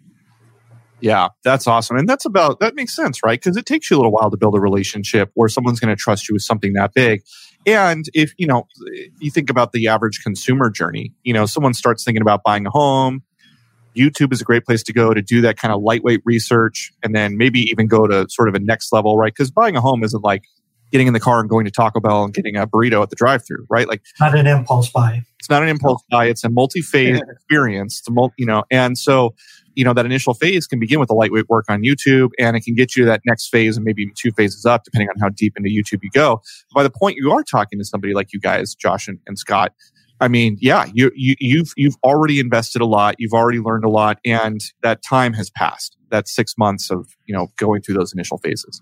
Yeah, 1.02 1.28
that's 1.42 1.66
awesome. 1.66 1.96
And 1.96 2.08
that's 2.08 2.24
about, 2.24 2.60
that 2.60 2.76
makes 2.76 2.94
sense, 2.94 3.24
right? 3.24 3.38
Because 3.38 3.56
it 3.56 3.66
takes 3.66 3.90
you 3.90 3.96
a 3.96 3.98
little 3.98 4.12
while 4.12 4.30
to 4.30 4.36
build 4.36 4.54
a 4.54 4.60
relationship 4.60 5.32
where 5.34 5.48
someone's 5.48 5.80
going 5.80 5.94
to 5.94 6.00
trust 6.00 6.28
you 6.28 6.34
with 6.34 6.42
something 6.42 6.74
that 6.74 6.94
big. 6.94 7.22
And 7.66 8.04
if, 8.14 8.32
you 8.38 8.46
know, 8.46 8.68
you 9.18 9.30
think 9.30 9.50
about 9.50 9.72
the 9.72 9.88
average 9.88 10.22
consumer 10.22 10.70
journey, 10.70 11.12
you 11.24 11.34
know, 11.34 11.44
someone 11.44 11.74
starts 11.74 12.04
thinking 12.04 12.22
about 12.22 12.44
buying 12.44 12.66
a 12.66 12.70
home. 12.70 13.22
YouTube 13.96 14.32
is 14.32 14.40
a 14.40 14.44
great 14.44 14.64
place 14.64 14.82
to 14.84 14.92
go 14.92 15.12
to 15.12 15.20
do 15.20 15.40
that 15.40 15.58
kind 15.58 15.74
of 15.74 15.82
lightweight 15.82 16.20
research 16.24 16.92
and 17.02 17.14
then 17.16 17.36
maybe 17.36 17.60
even 17.62 17.88
go 17.88 18.06
to 18.06 18.26
sort 18.30 18.48
of 18.48 18.54
a 18.54 18.60
next 18.60 18.92
level, 18.92 19.18
right? 19.18 19.34
Because 19.34 19.50
buying 19.50 19.76
a 19.76 19.80
home 19.80 20.04
isn't 20.04 20.22
like 20.22 20.44
getting 20.92 21.06
in 21.06 21.14
the 21.14 21.20
car 21.20 21.40
and 21.40 21.48
going 21.48 21.64
to 21.64 21.70
Taco 21.70 22.00
Bell 22.00 22.22
and 22.22 22.32
getting 22.32 22.56
a 22.56 22.66
burrito 22.66 23.02
at 23.02 23.10
the 23.10 23.16
drive-through, 23.16 23.66
right? 23.68 23.88
Like 23.88 24.02
not 24.20 24.36
an 24.36 24.46
impulse 24.46 24.90
buy. 24.90 25.22
It's 25.38 25.50
not 25.50 25.62
an 25.62 25.68
impulse 25.68 26.02
buy. 26.10 26.26
It's 26.26 26.44
a 26.44 26.48
multi-phase 26.48 27.20
experience. 27.28 27.98
It's 27.98 28.08
a 28.08 28.12
multi, 28.12 28.34
you 28.38 28.46
know, 28.46 28.62
and 28.70 28.96
so 28.96 29.34
you 29.74 29.84
know 29.84 29.94
that 29.94 30.04
initial 30.04 30.34
phase 30.34 30.66
can 30.66 30.78
begin 30.78 31.00
with 31.00 31.10
a 31.10 31.14
lightweight 31.14 31.48
work 31.48 31.64
on 31.68 31.82
YouTube, 31.82 32.28
and 32.38 32.56
it 32.56 32.60
can 32.60 32.74
get 32.74 32.94
you 32.94 33.04
to 33.04 33.06
that 33.06 33.22
next 33.26 33.48
phase 33.48 33.76
and 33.76 33.84
maybe 33.84 34.06
two 34.14 34.30
phases 34.32 34.66
up, 34.66 34.84
depending 34.84 35.08
on 35.08 35.16
how 35.20 35.30
deep 35.30 35.54
into 35.56 35.70
YouTube 35.70 36.00
you 36.02 36.10
go. 36.12 36.42
By 36.74 36.82
the 36.82 36.90
point 36.90 37.16
you 37.16 37.32
are 37.32 37.42
talking 37.42 37.78
to 37.78 37.84
somebody 37.84 38.14
like 38.14 38.32
you 38.32 38.40
guys, 38.40 38.74
Josh 38.74 39.08
and, 39.08 39.18
and 39.26 39.38
Scott, 39.38 39.72
I 40.20 40.28
mean, 40.28 40.58
yeah, 40.60 40.86
you, 40.92 41.10
you 41.16 41.34
you've 41.40 41.72
you've 41.76 41.96
already 42.04 42.38
invested 42.38 42.82
a 42.82 42.86
lot, 42.86 43.16
you've 43.18 43.32
already 43.32 43.58
learned 43.58 43.84
a 43.84 43.90
lot, 43.90 44.18
and 44.24 44.60
that 44.82 45.02
time 45.02 45.32
has 45.32 45.50
passed. 45.50 45.96
That 46.10 46.28
six 46.28 46.54
months 46.58 46.90
of 46.90 47.08
you 47.26 47.34
know 47.34 47.48
going 47.56 47.82
through 47.82 47.94
those 47.94 48.12
initial 48.12 48.38
phases 48.38 48.80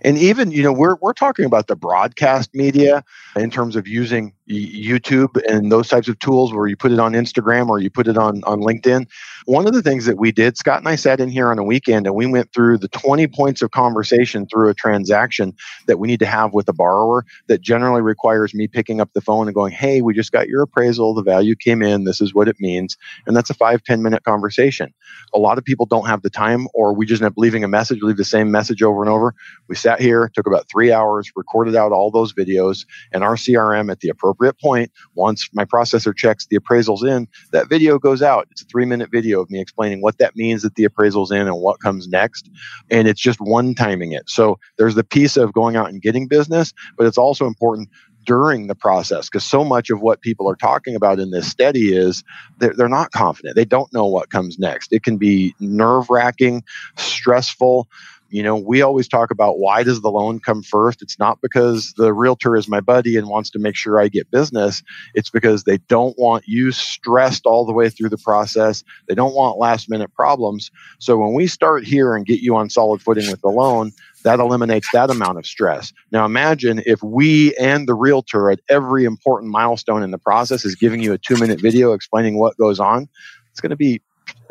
and 0.00 0.18
even 0.18 0.50
you 0.50 0.62
know 0.62 0.72
we're 0.72 0.96
we're 1.00 1.12
talking 1.12 1.44
about 1.44 1.66
the 1.66 1.76
broadcast 1.76 2.54
media 2.54 3.04
in 3.36 3.50
terms 3.50 3.76
of 3.76 3.86
using 3.86 4.32
YouTube 4.52 5.42
and 5.48 5.72
those 5.72 5.88
types 5.88 6.08
of 6.08 6.18
tools 6.20 6.52
where 6.54 6.66
you 6.68 6.76
put 6.76 6.92
it 6.92 7.00
on 7.00 7.12
Instagram 7.14 7.68
or 7.68 7.80
you 7.80 7.90
put 7.90 8.08
it 8.08 8.18
on 8.18 8.42
on 8.44 8.60
LinkedIn. 8.60 9.08
One 9.46 9.66
of 9.66 9.74
the 9.74 9.82
things 9.82 10.06
that 10.06 10.18
we 10.18 10.32
did, 10.32 10.56
Scott 10.56 10.78
and 10.78 10.88
I 10.88 10.96
sat 10.96 11.20
in 11.20 11.28
here 11.30 11.50
on 11.50 11.58
a 11.58 11.64
weekend 11.64 12.06
and 12.06 12.14
we 12.16 12.26
went 12.26 12.52
through 12.52 12.78
the 12.78 12.88
20 12.88 13.26
points 13.28 13.62
of 13.62 13.70
conversation 13.72 14.46
through 14.46 14.70
a 14.70 14.74
transaction 14.74 15.54
that 15.88 15.98
we 15.98 16.08
need 16.08 16.20
to 16.20 16.26
have 16.26 16.54
with 16.54 16.68
a 16.68 16.72
borrower 16.72 17.24
that 17.48 17.60
generally 17.62 18.02
requires 18.02 18.54
me 18.54 18.68
picking 18.68 19.00
up 19.00 19.10
the 19.14 19.20
phone 19.20 19.48
and 19.48 19.54
going, 19.54 19.72
Hey, 19.72 20.02
we 20.02 20.14
just 20.14 20.32
got 20.32 20.48
your 20.48 20.62
appraisal. 20.62 21.14
The 21.14 21.22
value 21.22 21.56
came 21.56 21.82
in. 21.82 22.04
This 22.04 22.20
is 22.20 22.34
what 22.34 22.48
it 22.48 22.56
means. 22.60 22.96
And 23.26 23.36
that's 23.36 23.50
a 23.50 23.54
five 23.54 23.82
ten 23.84 24.02
minute 24.02 24.24
conversation. 24.24 24.94
A 25.34 25.38
lot 25.38 25.58
of 25.58 25.64
people 25.64 25.86
don't 25.86 26.06
have 26.06 26.22
the 26.22 26.30
time 26.30 26.68
or 26.74 26.94
we 26.94 27.06
just 27.06 27.22
end 27.22 27.28
up 27.28 27.34
leaving 27.36 27.64
a 27.64 27.68
message, 27.68 28.02
leave 28.02 28.16
the 28.18 28.24
same 28.24 28.50
message 28.50 28.82
over 28.82 29.02
and 29.02 29.10
over. 29.10 29.34
We 29.68 29.76
sat 29.76 30.00
here, 30.00 30.30
took 30.34 30.46
about 30.46 30.68
three 30.70 30.92
hours, 30.92 31.30
recorded 31.36 31.76
out 31.76 31.92
all 31.92 32.10
those 32.10 32.32
videos 32.32 32.86
and 33.12 33.22
our 33.24 33.36
CRM 33.36 33.90
at 33.90 34.00
the 34.00 34.08
appropriate 34.08 34.41
point, 34.50 34.90
once 35.14 35.48
my 35.52 35.64
processor 35.64 36.16
checks 36.16 36.46
the 36.46 36.58
appraisals 36.58 37.04
in, 37.04 37.28
that 37.52 37.68
video 37.68 37.98
goes 37.98 38.22
out. 38.22 38.48
It's 38.50 38.62
a 38.62 38.66
three 38.66 38.84
minute 38.84 39.10
video 39.10 39.40
of 39.40 39.50
me 39.50 39.60
explaining 39.60 40.00
what 40.00 40.18
that 40.18 40.34
means 40.36 40.62
that 40.62 40.74
the 40.74 40.84
appraisal's 40.84 41.30
in 41.30 41.46
and 41.46 41.60
what 41.60 41.80
comes 41.80 42.08
next. 42.08 42.50
And 42.90 43.06
it's 43.06 43.20
just 43.20 43.40
one 43.40 43.74
timing 43.74 44.12
it. 44.12 44.28
So 44.28 44.58
there's 44.78 44.94
the 44.94 45.04
piece 45.04 45.36
of 45.36 45.52
going 45.52 45.76
out 45.76 45.88
and 45.88 46.02
getting 46.02 46.26
business, 46.26 46.72
but 46.96 47.06
it's 47.06 47.18
also 47.18 47.46
important 47.46 47.88
during 48.24 48.66
the 48.66 48.74
process 48.74 49.28
because 49.28 49.44
so 49.44 49.64
much 49.64 49.90
of 49.90 50.00
what 50.00 50.20
people 50.20 50.48
are 50.48 50.56
talking 50.56 50.94
about 50.94 51.18
in 51.18 51.30
this 51.30 51.48
study 51.48 51.94
is 51.94 52.22
they're, 52.58 52.74
they're 52.76 52.88
not 52.88 53.10
confident 53.10 53.56
they 53.56 53.64
don't 53.64 53.92
know 53.92 54.06
what 54.06 54.30
comes 54.30 54.58
next 54.58 54.92
it 54.92 55.02
can 55.02 55.16
be 55.16 55.54
nerve 55.58 56.08
wracking 56.08 56.62
stressful 56.96 57.88
you 58.32 58.42
know, 58.42 58.56
we 58.56 58.80
always 58.80 59.06
talk 59.08 59.30
about 59.30 59.58
why 59.58 59.82
does 59.82 60.00
the 60.00 60.10
loan 60.10 60.40
come 60.40 60.62
first? 60.62 61.02
It's 61.02 61.18
not 61.18 61.38
because 61.42 61.92
the 61.98 62.14
realtor 62.14 62.56
is 62.56 62.66
my 62.66 62.80
buddy 62.80 63.18
and 63.18 63.28
wants 63.28 63.50
to 63.50 63.58
make 63.58 63.76
sure 63.76 64.00
I 64.00 64.08
get 64.08 64.30
business. 64.30 64.82
It's 65.14 65.28
because 65.28 65.64
they 65.64 65.76
don't 65.76 66.18
want 66.18 66.44
you 66.48 66.72
stressed 66.72 67.44
all 67.44 67.66
the 67.66 67.74
way 67.74 67.90
through 67.90 68.08
the 68.08 68.16
process. 68.16 68.84
They 69.06 69.14
don't 69.14 69.34
want 69.34 69.58
last 69.58 69.90
minute 69.90 70.14
problems. 70.14 70.70
So 70.98 71.18
when 71.18 71.34
we 71.34 71.46
start 71.46 71.84
here 71.84 72.16
and 72.16 72.24
get 72.24 72.40
you 72.40 72.56
on 72.56 72.70
solid 72.70 73.02
footing 73.02 73.30
with 73.30 73.42
the 73.42 73.50
loan, 73.50 73.92
that 74.24 74.40
eliminates 74.40 74.88
that 74.94 75.10
amount 75.10 75.36
of 75.36 75.44
stress. 75.44 75.92
Now 76.10 76.24
imagine 76.24 76.82
if 76.86 77.02
we 77.02 77.54
and 77.56 77.86
the 77.86 77.94
realtor 77.94 78.50
at 78.50 78.60
every 78.70 79.04
important 79.04 79.52
milestone 79.52 80.02
in 80.02 80.10
the 80.10 80.18
process 80.18 80.64
is 80.64 80.74
giving 80.74 81.02
you 81.02 81.12
a 81.12 81.18
two 81.18 81.36
minute 81.36 81.60
video 81.60 81.92
explaining 81.92 82.38
what 82.38 82.56
goes 82.56 82.80
on. 82.80 83.08
It's 83.50 83.60
going 83.60 83.70
to 83.70 83.76
be 83.76 84.00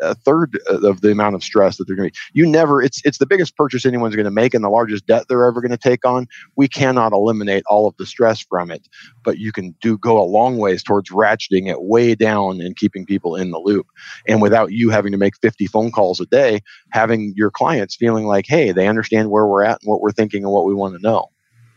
a 0.02 0.14
third 0.14 0.58
of 0.68 1.00
the 1.00 1.10
amount 1.10 1.34
of 1.34 1.42
stress 1.42 1.76
that 1.76 1.84
they're 1.86 1.96
going 1.96 2.10
to 2.10 2.12
be. 2.12 2.40
You 2.40 2.46
never, 2.46 2.82
it's, 2.82 3.00
it's 3.04 3.18
the 3.18 3.26
biggest 3.26 3.56
purchase 3.56 3.86
anyone's 3.86 4.14
going 4.14 4.24
to 4.24 4.30
make 4.30 4.54
and 4.54 4.64
the 4.64 4.68
largest 4.68 5.06
debt 5.06 5.26
they're 5.28 5.44
ever 5.44 5.60
going 5.60 5.70
to 5.70 5.76
take 5.76 6.04
on. 6.04 6.26
We 6.56 6.68
cannot 6.68 7.12
eliminate 7.12 7.62
all 7.68 7.86
of 7.86 7.96
the 7.96 8.06
stress 8.06 8.40
from 8.40 8.70
it, 8.70 8.86
but 9.24 9.38
you 9.38 9.52
can 9.52 9.74
do 9.80 9.98
go 9.98 10.20
a 10.20 10.24
long 10.24 10.58
ways 10.58 10.82
towards 10.82 11.10
ratcheting 11.10 11.68
it 11.68 11.82
way 11.82 12.14
down 12.14 12.60
and 12.60 12.76
keeping 12.76 13.06
people 13.06 13.36
in 13.36 13.50
the 13.50 13.58
loop. 13.58 13.86
And 14.26 14.42
without 14.42 14.72
you 14.72 14.90
having 14.90 15.12
to 15.12 15.18
make 15.18 15.34
50 15.40 15.66
phone 15.66 15.90
calls 15.90 16.20
a 16.20 16.26
day, 16.26 16.60
having 16.90 17.32
your 17.36 17.50
clients 17.50 17.96
feeling 17.96 18.26
like, 18.26 18.46
hey, 18.48 18.72
they 18.72 18.88
understand 18.88 19.30
where 19.30 19.46
we're 19.46 19.64
at 19.64 19.78
and 19.82 19.88
what 19.88 20.00
we're 20.00 20.12
thinking 20.12 20.44
and 20.44 20.52
what 20.52 20.66
we 20.66 20.74
want 20.74 20.94
to 20.94 21.00
know. 21.00 21.30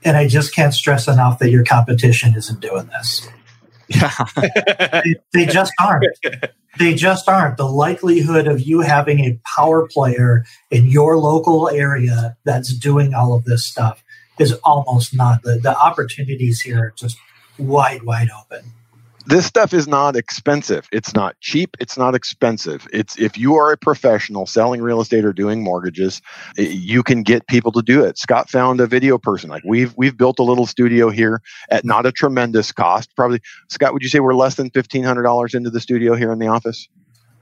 And 0.03 0.15
I 0.15 0.27
just 0.27 0.53
can't 0.53 0.73
stress 0.73 1.07
enough 1.07 1.39
that 1.39 1.49
your 1.49 1.63
competition 1.63 2.35
isn't 2.35 2.59
doing 2.59 2.87
this. 2.87 3.27
Yeah. 3.87 4.11
they, 5.03 5.15
they 5.33 5.45
just 5.45 5.73
aren't. 5.79 6.05
They 6.77 6.93
just 6.93 7.29
aren't. 7.29 7.57
The 7.57 7.65
likelihood 7.65 8.47
of 8.47 8.61
you 8.61 8.81
having 8.81 9.19
a 9.19 9.39
power 9.55 9.87
player 9.87 10.45
in 10.71 10.85
your 10.85 11.17
local 11.17 11.69
area 11.69 12.37
that's 12.43 12.73
doing 12.73 13.13
all 13.13 13.33
of 13.33 13.45
this 13.45 13.65
stuff 13.65 14.03
is 14.39 14.53
almost 14.63 15.15
not. 15.15 15.43
The, 15.43 15.57
the 15.57 15.77
opportunities 15.77 16.61
here 16.61 16.85
are 16.85 16.93
just 16.95 17.17
wide, 17.57 18.03
wide 18.03 18.29
open 18.37 18.73
this 19.25 19.45
stuff 19.45 19.73
is 19.73 19.87
not 19.87 20.15
expensive. 20.15 20.87
It's 20.91 21.13
not 21.13 21.39
cheap. 21.39 21.75
It's 21.79 21.97
not 21.97 22.15
expensive. 22.15 22.87
It's 22.93 23.17
if 23.17 23.37
you 23.37 23.55
are 23.55 23.71
a 23.71 23.77
professional 23.77 24.45
selling 24.45 24.81
real 24.81 25.01
estate 25.01 25.25
or 25.25 25.33
doing 25.33 25.63
mortgages, 25.63 26.21
you 26.57 27.03
can 27.03 27.23
get 27.23 27.47
people 27.47 27.71
to 27.73 27.81
do 27.81 28.03
it. 28.03 28.17
Scott 28.17 28.49
found 28.49 28.79
a 28.79 28.87
video 28.87 29.17
person. 29.17 29.49
Like 29.49 29.63
we've 29.65 29.93
we've 29.97 30.17
built 30.17 30.39
a 30.39 30.43
little 30.43 30.65
studio 30.65 31.09
here 31.09 31.41
at 31.69 31.85
not 31.85 32.05
a 32.05 32.11
tremendous 32.11 32.71
cost. 32.71 33.15
Probably 33.15 33.39
Scott, 33.69 33.93
would 33.93 34.03
you 34.03 34.09
say 34.09 34.19
we're 34.19 34.35
less 34.35 34.55
than 34.55 34.69
fifteen 34.69 35.03
hundred 35.03 35.23
dollars 35.23 35.53
into 35.53 35.69
the 35.69 35.79
studio 35.79 36.15
here 36.15 36.31
in 36.31 36.39
the 36.39 36.47
office? 36.47 36.87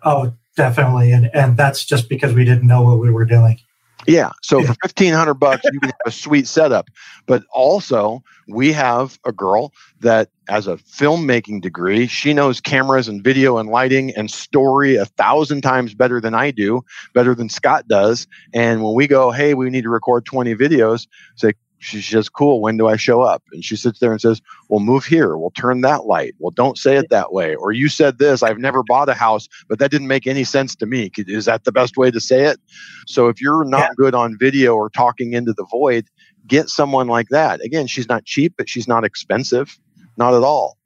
Oh, 0.03 0.33
definitely. 0.55 1.11
And 1.11 1.29
and 1.33 1.57
that's 1.57 1.85
just 1.85 2.09
because 2.09 2.33
we 2.33 2.45
didn't 2.45 2.67
know 2.67 2.81
what 2.81 2.99
we 2.99 3.11
were 3.11 3.25
doing. 3.25 3.59
Yeah. 4.07 4.31
So 4.41 4.63
for 4.63 4.75
fifteen 4.81 5.13
hundred 5.13 5.35
bucks, 5.35 5.63
you 5.71 5.79
can 5.79 5.89
have 5.89 5.99
a 6.05 6.11
sweet 6.11 6.47
setup. 6.47 6.89
But 7.25 7.43
also, 7.53 8.23
we 8.47 8.73
have 8.73 9.17
a 9.25 9.31
girl 9.31 9.71
that 10.01 10.29
has 10.49 10.67
a 10.67 10.75
filmmaking 10.75 11.61
degree. 11.61 12.07
She 12.07 12.33
knows 12.33 12.59
cameras 12.59 13.07
and 13.07 13.23
video 13.23 13.57
and 13.57 13.69
lighting 13.69 14.11
and 14.17 14.29
story 14.29 14.97
a 14.97 15.05
thousand 15.05 15.61
times 15.61 15.93
better 15.93 16.19
than 16.19 16.33
I 16.33 16.51
do, 16.51 16.83
better 17.13 17.33
than 17.33 17.47
Scott 17.47 17.87
does. 17.87 18.27
And 18.53 18.83
when 18.83 18.93
we 18.93 19.07
go, 19.07 19.31
hey, 19.31 19.53
we 19.53 19.69
need 19.69 19.83
to 19.83 19.89
record 19.89 20.25
twenty 20.25 20.53
videos, 20.53 21.07
say, 21.35 21.53
she 21.83 22.01
says, 22.01 22.29
Cool, 22.29 22.61
when 22.61 22.77
do 22.77 22.87
I 22.87 22.95
show 22.95 23.21
up? 23.21 23.43
And 23.51 23.63
she 23.63 23.75
sits 23.75 23.99
there 23.99 24.11
and 24.11 24.21
says, 24.21 24.41
Well, 24.69 24.79
move 24.79 25.05
here. 25.05 25.37
We'll 25.37 25.51
turn 25.51 25.81
that 25.81 26.05
light. 26.05 26.33
Well, 26.39 26.51
don't 26.51 26.77
say 26.77 26.95
it 26.95 27.09
that 27.09 27.33
way. 27.33 27.55
Or 27.55 27.71
you 27.71 27.89
said 27.89 28.17
this, 28.17 28.41
I've 28.41 28.57
never 28.57 28.83
bought 28.83 29.09
a 29.09 29.13
house, 29.13 29.47
but 29.67 29.79
that 29.79 29.91
didn't 29.91 30.07
make 30.07 30.25
any 30.25 30.43
sense 30.43 30.75
to 30.77 30.85
me. 30.85 31.11
Is 31.17 31.45
that 31.45 31.65
the 31.65 31.71
best 31.71 31.97
way 31.97 32.09
to 32.11 32.19
say 32.19 32.45
it? 32.45 32.59
So 33.05 33.27
if 33.27 33.41
you're 33.41 33.65
not 33.65 33.79
yeah. 33.79 33.89
good 33.97 34.15
on 34.15 34.37
video 34.37 34.75
or 34.75 34.89
talking 34.89 35.33
into 35.33 35.53
the 35.53 35.65
void, 35.65 36.07
get 36.47 36.69
someone 36.69 37.07
like 37.07 37.29
that. 37.29 37.61
Again, 37.61 37.87
she's 37.87 38.07
not 38.07 38.25
cheap, 38.25 38.53
but 38.57 38.69
she's 38.69 38.87
not 38.87 39.03
expensive. 39.03 39.77
Not 40.17 40.33
at 40.33 40.43
all. 40.43 40.77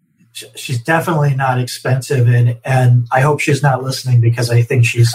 She's 0.56 0.82
definitely 0.84 1.34
not 1.34 1.60
expensive, 1.60 2.28
and 2.28 2.60
and 2.64 3.08
I 3.12 3.22
hope 3.22 3.40
she's 3.40 3.64
not 3.64 3.82
listening 3.82 4.22
because 4.22 4.52
I 4.52 4.62
think 4.62 4.86
she's 4.86 5.12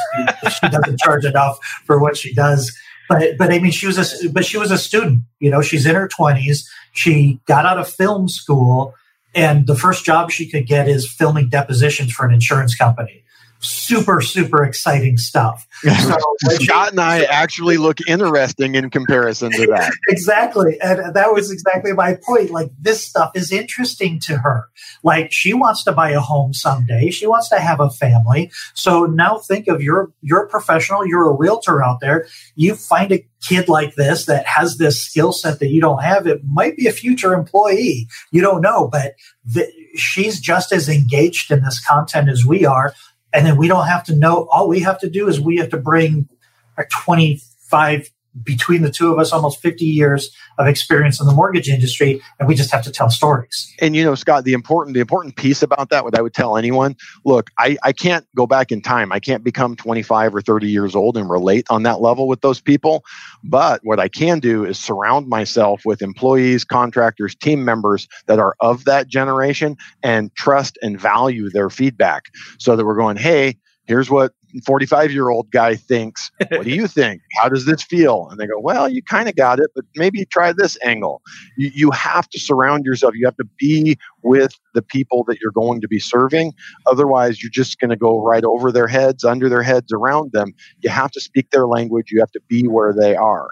she 0.60 0.68
doesn't 0.68 0.98
charge 0.98 1.24
enough 1.24 1.60
for 1.84 2.00
what 2.00 2.16
she 2.16 2.34
does 2.34 2.76
but 3.08 3.36
but 3.38 3.52
I 3.52 3.58
mean, 3.58 3.72
she 3.72 3.86
was 3.86 3.98
a 3.98 4.28
but 4.30 4.44
she 4.44 4.58
was 4.58 4.70
a 4.70 4.78
student. 4.78 5.22
You 5.40 5.50
know, 5.50 5.62
she's 5.62 5.86
in 5.86 5.94
her 5.94 6.08
twenties. 6.08 6.68
She 6.92 7.40
got 7.46 7.66
out 7.66 7.78
of 7.78 7.88
film 7.88 8.28
school, 8.28 8.94
and 9.34 9.66
the 9.66 9.76
first 9.76 10.04
job 10.04 10.30
she 10.30 10.48
could 10.48 10.66
get 10.66 10.88
is 10.88 11.10
filming 11.10 11.48
depositions 11.48 12.12
for 12.12 12.26
an 12.26 12.32
insurance 12.32 12.74
company 12.74 13.22
super 13.62 14.20
super 14.20 14.64
exciting 14.64 15.16
stuff. 15.16 15.66
So 15.82 16.16
Scott 16.60 16.90
and 16.90 17.00
I 17.00 17.22
actually 17.22 17.76
look 17.76 17.98
interesting 18.08 18.74
in 18.74 18.90
comparison 18.90 19.52
to 19.52 19.66
that. 19.68 19.92
exactly, 20.08 20.78
and 20.80 21.14
that 21.14 21.32
was 21.32 21.50
exactly 21.50 21.92
my 21.92 22.18
point. 22.26 22.50
Like 22.50 22.70
this 22.78 23.06
stuff 23.06 23.32
is 23.34 23.52
interesting 23.52 24.20
to 24.20 24.38
her. 24.38 24.68
Like 25.02 25.32
she 25.32 25.54
wants 25.54 25.84
to 25.84 25.92
buy 25.92 26.10
a 26.10 26.20
home 26.20 26.52
someday. 26.52 27.10
She 27.10 27.26
wants 27.26 27.48
to 27.50 27.58
have 27.58 27.80
a 27.80 27.90
family. 27.90 28.50
So 28.74 29.06
now 29.06 29.38
think 29.38 29.68
of 29.68 29.80
you're 29.80 30.12
you're 30.22 30.44
a 30.44 30.48
professional. 30.48 31.06
You're 31.06 31.30
a 31.30 31.34
realtor 31.34 31.82
out 31.82 32.00
there. 32.00 32.26
You 32.56 32.74
find 32.74 33.12
a 33.12 33.26
kid 33.40 33.68
like 33.68 33.94
this 33.94 34.26
that 34.26 34.46
has 34.46 34.78
this 34.78 35.00
skill 35.00 35.32
set 35.32 35.60
that 35.60 35.68
you 35.68 35.80
don't 35.80 36.02
have. 36.02 36.26
It 36.26 36.42
might 36.44 36.76
be 36.76 36.86
a 36.86 36.92
future 36.92 37.32
employee. 37.32 38.08
You 38.32 38.42
don't 38.42 38.60
know, 38.60 38.88
but. 38.88 39.14
The, 39.44 39.68
she's 39.94 40.40
just 40.40 40.72
as 40.72 40.88
engaged 40.88 41.50
in 41.50 41.62
this 41.62 41.84
content 41.84 42.28
as 42.28 42.46
we 42.46 42.64
are 42.64 42.94
and 43.32 43.46
then 43.46 43.56
we 43.56 43.68
don't 43.68 43.86
have 43.86 44.04
to 44.04 44.14
know. 44.14 44.46
All 44.50 44.68
we 44.68 44.80
have 44.80 45.00
to 45.00 45.10
do 45.10 45.28
is 45.28 45.40
we 45.40 45.56
have 45.56 45.70
to 45.70 45.76
bring 45.76 46.28
our 46.76 46.86
25 46.86 48.10
between 48.42 48.82
the 48.82 48.90
two 48.90 49.12
of 49.12 49.18
us, 49.18 49.32
almost 49.32 49.60
50 49.60 49.84
years 49.84 50.34
of 50.58 50.66
experience 50.66 51.20
in 51.20 51.26
the 51.26 51.32
mortgage 51.32 51.68
industry, 51.68 52.20
and 52.38 52.48
we 52.48 52.54
just 52.54 52.70
have 52.70 52.82
to 52.84 52.90
tell 52.90 53.10
stories. 53.10 53.74
And 53.80 53.94
you 53.94 54.04
know, 54.04 54.14
Scott, 54.14 54.44
the 54.44 54.52
important 54.52 54.94
the 54.94 55.00
important 55.00 55.36
piece 55.36 55.62
about 55.62 55.90
that, 55.90 56.04
what 56.04 56.16
I 56.16 56.22
would 56.22 56.34
tell 56.34 56.56
anyone, 56.56 56.96
look, 57.24 57.50
I, 57.58 57.76
I 57.82 57.92
can't 57.92 58.26
go 58.34 58.46
back 58.46 58.72
in 58.72 58.80
time. 58.80 59.12
I 59.12 59.20
can't 59.20 59.44
become 59.44 59.76
25 59.76 60.34
or 60.34 60.40
30 60.40 60.68
years 60.68 60.94
old 60.94 61.16
and 61.16 61.28
relate 61.28 61.66
on 61.70 61.82
that 61.82 62.00
level 62.00 62.28
with 62.28 62.40
those 62.40 62.60
people. 62.60 63.04
But 63.44 63.80
what 63.84 64.00
I 64.00 64.08
can 64.08 64.40
do 64.40 64.64
is 64.64 64.78
surround 64.78 65.28
myself 65.28 65.82
with 65.84 66.02
employees, 66.02 66.64
contractors, 66.64 67.34
team 67.34 67.64
members 67.64 68.08
that 68.26 68.38
are 68.38 68.54
of 68.60 68.84
that 68.84 69.08
generation 69.08 69.76
and 70.02 70.34
trust 70.34 70.78
and 70.82 70.98
value 71.00 71.50
their 71.50 71.70
feedback 71.70 72.26
so 72.58 72.76
that 72.76 72.84
we're 72.84 72.96
going, 72.96 73.16
hey, 73.16 73.56
here's 73.86 74.10
what 74.10 74.32
45 74.66 75.12
year 75.12 75.30
old 75.30 75.50
guy 75.50 75.74
thinks, 75.76 76.30
What 76.50 76.64
do 76.64 76.70
you 76.70 76.86
think? 76.86 77.22
How 77.40 77.48
does 77.48 77.64
this 77.64 77.82
feel? 77.82 78.28
And 78.30 78.38
they 78.38 78.46
go, 78.46 78.58
Well, 78.58 78.88
you 78.88 79.02
kind 79.02 79.28
of 79.28 79.36
got 79.36 79.58
it, 79.58 79.70
but 79.74 79.84
maybe 79.96 80.24
try 80.26 80.52
this 80.52 80.76
angle. 80.84 81.22
You, 81.56 81.70
you 81.74 81.90
have 81.90 82.28
to 82.30 82.40
surround 82.40 82.84
yourself. 82.84 83.14
You 83.14 83.26
have 83.26 83.36
to 83.36 83.48
be 83.58 83.96
with 84.22 84.52
the 84.74 84.82
people 84.82 85.24
that 85.24 85.38
you're 85.40 85.52
going 85.52 85.80
to 85.80 85.88
be 85.88 85.98
serving. 85.98 86.52
Otherwise, 86.86 87.42
you're 87.42 87.50
just 87.50 87.78
going 87.78 87.90
to 87.90 87.96
go 87.96 88.22
right 88.22 88.44
over 88.44 88.70
their 88.70 88.86
heads, 88.86 89.24
under 89.24 89.48
their 89.48 89.62
heads, 89.62 89.92
around 89.92 90.32
them. 90.32 90.54
You 90.80 90.90
have 90.90 91.10
to 91.12 91.20
speak 91.20 91.50
their 91.50 91.66
language. 91.66 92.10
You 92.10 92.20
have 92.20 92.32
to 92.32 92.40
be 92.48 92.66
where 92.68 92.92
they 92.92 93.16
are. 93.16 93.48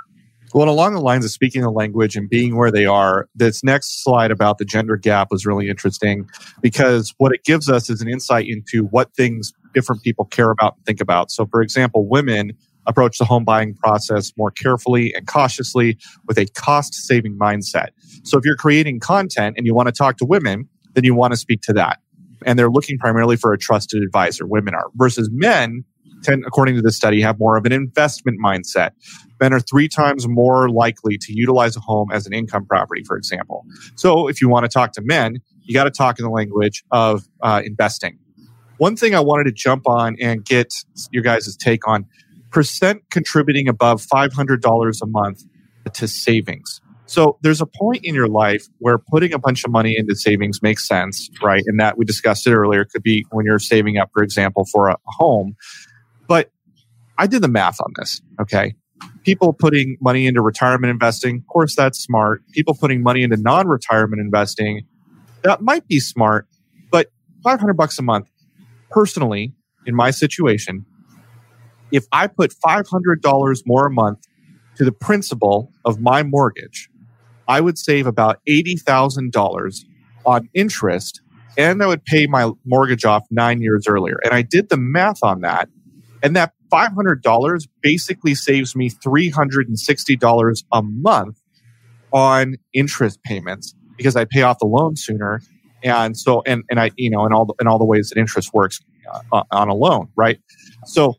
Well, 0.53 0.69
along 0.69 0.95
the 0.95 1.01
lines 1.01 1.25
of 1.25 1.31
speaking 1.31 1.63
the 1.63 1.71
language 1.71 2.17
and 2.17 2.29
being 2.29 2.57
where 2.57 2.73
they 2.73 2.85
are, 2.85 3.29
this 3.37 3.63
next 3.63 4.03
slide 4.03 4.33
about 4.33 4.59
the 4.59 4.65
gender 4.65 4.97
gap 4.97 5.29
was 5.31 5.47
really 5.47 5.69
interesting 5.69 6.29
because 6.61 7.15
what 7.19 7.33
it 7.33 7.45
gives 7.45 7.71
us 7.71 7.89
is 7.89 8.01
an 8.01 8.09
insight 8.09 8.47
into 8.49 8.87
what 8.87 9.15
things 9.15 9.53
different 9.73 10.03
people 10.03 10.25
care 10.25 10.51
about 10.51 10.77
and 10.77 10.87
think 10.87 11.01
about. 11.01 11.31
So, 11.31 11.47
for 11.47 11.63
example, 11.63 12.09
women 12.09 12.53
approach 12.87 13.19
the 13.19 13.25
home 13.25 13.45
buying 13.45 13.75
process 13.75 14.33
more 14.37 14.51
carefully 14.51 15.15
and 15.15 15.27
cautiously 15.27 15.99
with 16.27 16.39
a 16.39 16.47
cost 16.47 16.95
saving 16.95 17.39
mindset. 17.39 17.89
So, 18.25 18.39
if 18.39 18.45
you're 18.45 18.57
creating 18.57 19.01
content 19.01 19.57
and 19.57 19.67
you 19.67 19.75
want 19.75 19.89
to 19.89 19.93
talk 19.93 20.17
to 20.19 20.25
women, 20.25 20.69
then 20.95 21.05
you 21.05 21.15
want 21.15 21.33
to 21.33 21.37
speak 21.37 21.63
to 21.63 21.73
that. 21.75 21.99
And 22.47 22.59
they're 22.59 22.71
looking 22.71 22.99
primarily 22.99 23.37
for 23.37 23.53
a 23.53 23.59
trusted 23.59 24.03
advisor, 24.03 24.47
women 24.47 24.75
are, 24.75 24.87
versus 24.95 25.29
men 25.31 25.85
tend, 26.23 26.45
according 26.47 26.77
to 26.77 26.83
this 26.83 26.97
study, 26.97 27.21
have 27.21 27.39
more 27.39 27.57
of 27.57 27.65
an 27.67 27.73
investment 27.73 28.39
mindset. 28.45 28.91
Men 29.41 29.53
are 29.53 29.61
three 29.61 29.89
times 29.89 30.29
more 30.29 30.69
likely 30.69 31.17
to 31.19 31.33
utilize 31.33 31.77
a 31.77 31.81
home 31.81 32.11
as 32.13 32.27
an 32.27 32.33
income 32.33 32.67
property, 32.67 33.03
for 33.05 33.17
example. 33.17 33.65
So 33.95 34.29
if 34.29 34.41
you 34.41 34.49
want 34.49 34.65
to 34.65 34.69
talk 34.69 34.93
to 34.93 35.03
men, 35.03 35.39
you 35.63 35.75
got 35.75 35.85
to 35.85 35.91
talk 35.91 36.19
in 36.19 36.25
the 36.25 36.31
language 36.31 36.85
of 36.91 37.25
uh, 37.43 37.63
investing. 37.65 38.19
One 38.81 38.97
thing 38.97 39.15
I 39.15 39.21
wanted 39.21 39.45
to 39.45 39.53
jump 39.53 39.87
on 39.87 40.17
and 40.23 40.43
get 40.43 40.73
your 41.11 41.23
guys' 41.23 41.55
take 41.55 41.87
on 41.87 42.07
percent 42.51 43.03
contributing 43.11 43.69
above 43.69 44.01
$500 44.01 45.03
a 45.03 45.07
month 45.07 45.45
to 45.93 46.09
savings. 46.09 46.81
So 47.05 47.37
there's 47.43 47.61
a 47.61 47.67
point 47.67 48.07
in 48.07 48.15
your 48.15 48.27
life 48.27 48.65
where 48.79 48.97
putting 48.97 49.35
a 49.35 49.39
bunch 49.39 49.65
of 49.67 49.71
money 49.71 49.97
into 49.99 50.17
savings 50.17 50.63
makes 50.63 50.89
sense, 50.89 51.29
right? 51.43 51.63
And 51.67 51.79
that 51.79 51.99
we 51.99 52.07
discussed 52.07 52.47
it 52.47 52.55
earlier. 52.55 52.81
It 52.81 52.89
could 52.91 53.03
be 53.03 53.27
when 53.33 53.45
you're 53.45 53.59
saving 53.59 53.99
up, 53.99 54.09
for 54.15 54.23
example, 54.23 54.65
for 54.65 54.89
a 54.89 54.97
home. 55.05 55.57
But 56.27 56.51
I 57.19 57.27
did 57.27 57.43
the 57.43 57.49
math 57.49 57.83
on 57.83 57.93
this. 57.97 58.23
Okay. 58.41 58.77
People 59.25 59.53
putting 59.53 59.99
money 60.01 60.27
into 60.27 60.41
retirement 60.41 60.91
investing, 60.91 61.37
of 61.37 61.47
course, 61.49 61.77
that's 61.77 61.99
smart. 61.99 62.43
People 62.53 62.73
putting 62.73 63.03
money 63.03 63.25
into 63.25 63.37
non 63.37 63.69
retirement 63.69 64.23
investing, 64.23 64.87
that 65.43 65.61
might 65.61 65.87
be 65.87 66.01
smart. 66.01 66.47
But 66.91 67.09
500 67.45 67.75
bucks 67.75 67.99
a 67.99 68.03
month, 68.03 68.27
personally, 68.91 69.55
in 69.87 69.95
my 69.95 70.11
situation, 70.11 70.85
if 71.93 72.05
I 72.13 72.27
put 72.27 72.53
$500 72.65 73.63
more 73.67 73.87
a 73.87 73.91
month 73.91 74.19
to 74.77 74.85
the 74.85 74.93
principal 74.93 75.73
of 75.85 76.01
my 76.01 76.23
mortgage, 76.23 76.89
I 77.49 77.61
would 77.61 77.79
save 77.79 78.07
about 78.07 78.41
$80,000 78.49 79.85
on 80.25 80.49
interest 80.55 81.21
and 81.59 81.83
I 81.83 81.87
would 81.87 82.05
pay 82.05 82.27
my 82.27 82.51
mortgage 82.65 83.05
off 83.05 83.27
nine 83.31 83.61
years 83.61 83.87
earlier. 83.89 84.17
And 84.25 84.33
I 84.33 84.43
did 84.43 84.69
the 84.69 84.77
math 84.77 85.23
on 85.23 85.41
that. 85.41 85.69
And 86.23 86.37
that 86.37 86.53
$500 86.73 87.69
basically 87.83 88.35
saves 88.35 88.77
me 88.77 88.91
$360 88.91 90.65
a 90.73 90.83
month 90.83 91.43
on 92.13 92.57
interest 92.73 93.23
payments 93.25 93.75
because 93.97 94.17
I 94.17 94.25
pay 94.25 94.43
off 94.43 94.59
the 94.59 94.67
loan 94.67 94.97
sooner. 94.97 95.43
And 95.83 96.17
so, 96.17 96.43
and, 96.47 96.65
and 96.71 96.81
I, 96.81 96.91
you 96.97 97.11
know, 97.11 97.25
and 97.25 97.35
all 97.35 97.47
the, 97.47 97.55
and 97.59 97.69
all 97.69 97.79
the 97.79 97.85
ways 97.85 98.11
that 98.11 98.19
interest 98.19 98.53
works 98.53 98.81
uh, 99.33 99.43
on 99.51 99.69
a 99.69 99.75
loan, 99.75 100.09
right? 100.17 100.39
So 100.85 101.17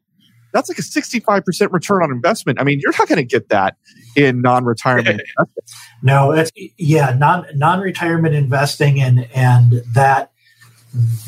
that's 0.54 0.70
like 0.70 0.78
a 0.78 0.82
65% 0.82 1.72
return 1.72 2.04
on 2.04 2.12
investment. 2.12 2.60
I 2.60 2.64
mean, 2.64 2.80
you're 2.80 2.94
not 2.98 3.08
going 3.08 3.18
to 3.18 3.26
get 3.26 3.50
that 3.50 3.76
in 4.16 4.42
non-retirement 4.42 5.22
No, 6.04 6.32
it's 6.32 6.52
yeah, 6.78 7.16
non 7.18 7.46
non-retirement 7.56 8.36
investing 8.36 9.00
and 9.00 9.30
and 9.34 9.84
that 9.94 10.32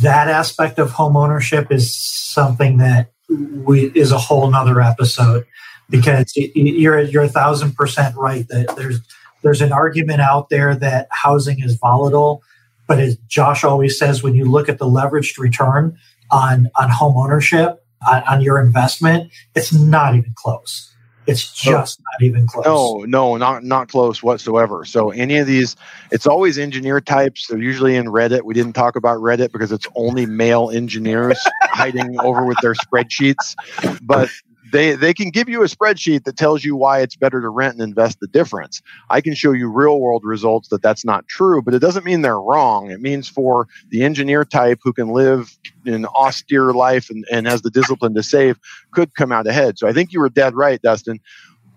that 0.02 0.28
aspect 0.28 0.80
of 0.80 0.92
home 0.92 1.16
ownership 1.16 1.72
is 1.72 1.96
something 1.96 2.78
that 2.78 3.12
we 3.30 3.86
is 3.96 4.12
a 4.12 4.18
whole 4.18 4.50
nother 4.50 4.82
episode 4.82 5.46
because 5.90 6.34
you're 6.36 7.00
you're 7.02 7.24
a 7.24 7.30
thousand 7.30 7.76
percent 7.76 8.16
right 8.18 8.48
that 8.50 8.76
there's 8.76 9.00
there's 9.44 9.62
an 9.62 9.72
argument 9.72 10.22
out 10.22 10.50
there 10.50 10.76
that 10.76 11.08
housing 11.12 11.62
is 11.62 11.76
volatile, 11.76 12.42
but 12.88 13.00
as 13.00 13.18
Josh 13.28 13.64
always 13.64 13.98
says, 13.98 14.24
when 14.24 14.36
you 14.36 14.46
look 14.46 14.70
at 14.70 14.78
the 14.78 14.86
leveraged 14.86 15.38
return 15.38 15.98
on 16.32 16.70
on 16.76 16.90
home 16.90 17.18
ownership 17.18 17.86
on, 18.08 18.24
on 18.24 18.42
your 18.42 18.60
investment, 18.60 19.32
it's 19.56 19.74
not 19.74 20.16
even 20.16 20.34
close. 20.36 20.94
It's 21.26 21.54
just 21.54 22.02
not 22.02 22.26
even 22.26 22.48
close. 22.48 22.66
No, 22.66 23.06
no, 23.06 23.38
not 23.38 23.64
not 23.64 23.88
close 23.88 24.22
whatsoever. 24.22 24.84
So 24.84 25.12
any 25.12 25.38
of 25.38 25.48
these, 25.48 25.78
it's 26.12 26.28
always 26.28 26.58
engineer 26.58 27.00
types. 27.00 27.48
They're 27.48 27.60
usually 27.60 27.96
in 27.96 28.08
Reddit. 28.08 28.42
We 28.44 28.54
didn't 28.54 28.74
talk 28.74 28.98
about 28.98 29.20
Reddit 29.20 29.54
because 29.54 29.72
it's 29.72 29.88
only 29.96 30.26
male 30.26 30.70
engineers 30.70 31.40
hiding 31.62 32.20
over 32.20 32.46
with 32.46 32.58
their 32.62 32.74
spreadsheets. 32.74 33.56
But 34.02 34.30
they 34.74 34.96
they 34.96 35.14
can 35.14 35.30
give 35.30 35.48
you 35.48 35.62
a 35.62 35.68
spreadsheet 35.68 36.24
that 36.26 36.36
tells 36.36 36.66
you 36.66 36.76
why 36.76 37.00
it's 37.00 37.16
better 37.16 37.40
to 37.40 37.48
rent 37.48 37.76
and 37.76 37.84
invest 37.84 38.20
the 38.20 38.28
difference. 38.28 38.82
I 39.10 39.22
can 39.22 39.36
show 39.36 39.52
you 39.52 39.70
real 39.70 40.00
world 40.00 40.24
results 40.26 40.68
that 40.70 40.82
that's 40.82 41.06
not 41.06 41.28
true, 41.28 41.62
but 41.62 41.76
it 41.76 41.80
doesn't 41.80 42.04
mean 42.04 42.24
they're 42.24 42.42
wrong. 42.42 42.90
It 42.90 43.00
means 43.00 43.30
for 43.30 43.68
the 43.90 44.04
engineer 44.04 44.44
type 44.44 44.80
who 44.84 44.92
can 44.92 45.10
live 45.10 45.58
an 45.86 46.06
austere 46.08 46.74
life 46.74 47.10
and, 47.12 47.24
and 47.32 47.48
has 47.48 47.62
the 47.62 47.70
discipline 47.70 48.16
to 48.16 48.24
save 48.24 48.60
could 48.92 49.14
come 49.16 49.32
out 49.32 49.46
ahead. 49.46 49.78
So 49.78 49.88
I 49.88 49.94
think 49.94 50.12
you 50.12 50.20
were 50.20 50.30
dead 50.30 50.56
right, 50.56 50.82
Dustin. 50.82 51.20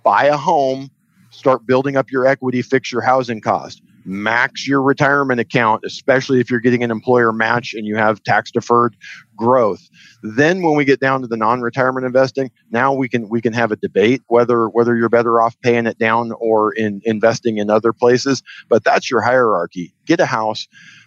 Buy 0.02 0.24
a 0.24 0.36
home, 0.36 0.90
start 1.30 1.66
building 1.66 1.96
up 1.96 2.10
your 2.10 2.26
equity, 2.26 2.62
fix 2.62 2.90
your 2.90 3.02
housing 3.02 3.42
cost 3.42 3.82
max 4.06 4.66
your 4.66 4.80
retirement 4.80 5.40
account, 5.40 5.82
especially 5.84 6.40
if 6.40 6.48
you're 6.48 6.60
getting 6.60 6.84
an 6.84 6.90
employer 6.90 7.32
match 7.32 7.74
and 7.74 7.84
you 7.84 7.96
have 7.96 8.22
tax 8.22 8.52
deferred 8.52 8.96
growth. 9.36 9.88
Then 10.22 10.62
when 10.62 10.76
we 10.76 10.84
get 10.84 11.00
down 11.00 11.20
to 11.22 11.26
the 11.26 11.36
non-retirement 11.36 12.06
investing, 12.06 12.50
now 12.70 12.92
we 12.92 13.08
can 13.08 13.28
we 13.28 13.40
can 13.40 13.52
have 13.52 13.72
a 13.72 13.76
debate 13.76 14.22
whether 14.28 14.68
whether 14.68 14.96
you're 14.96 15.08
better 15.08 15.40
off 15.40 15.58
paying 15.60 15.86
it 15.86 15.98
down 15.98 16.32
or 16.38 16.72
in 16.72 17.00
investing 17.04 17.58
in 17.58 17.70
other 17.70 17.92
places. 17.92 18.42
But 18.68 18.84
that's 18.84 19.10
your 19.10 19.20
hierarchy. 19.20 19.94
Get 20.06 20.20
a 20.20 20.26
house, 20.26 20.66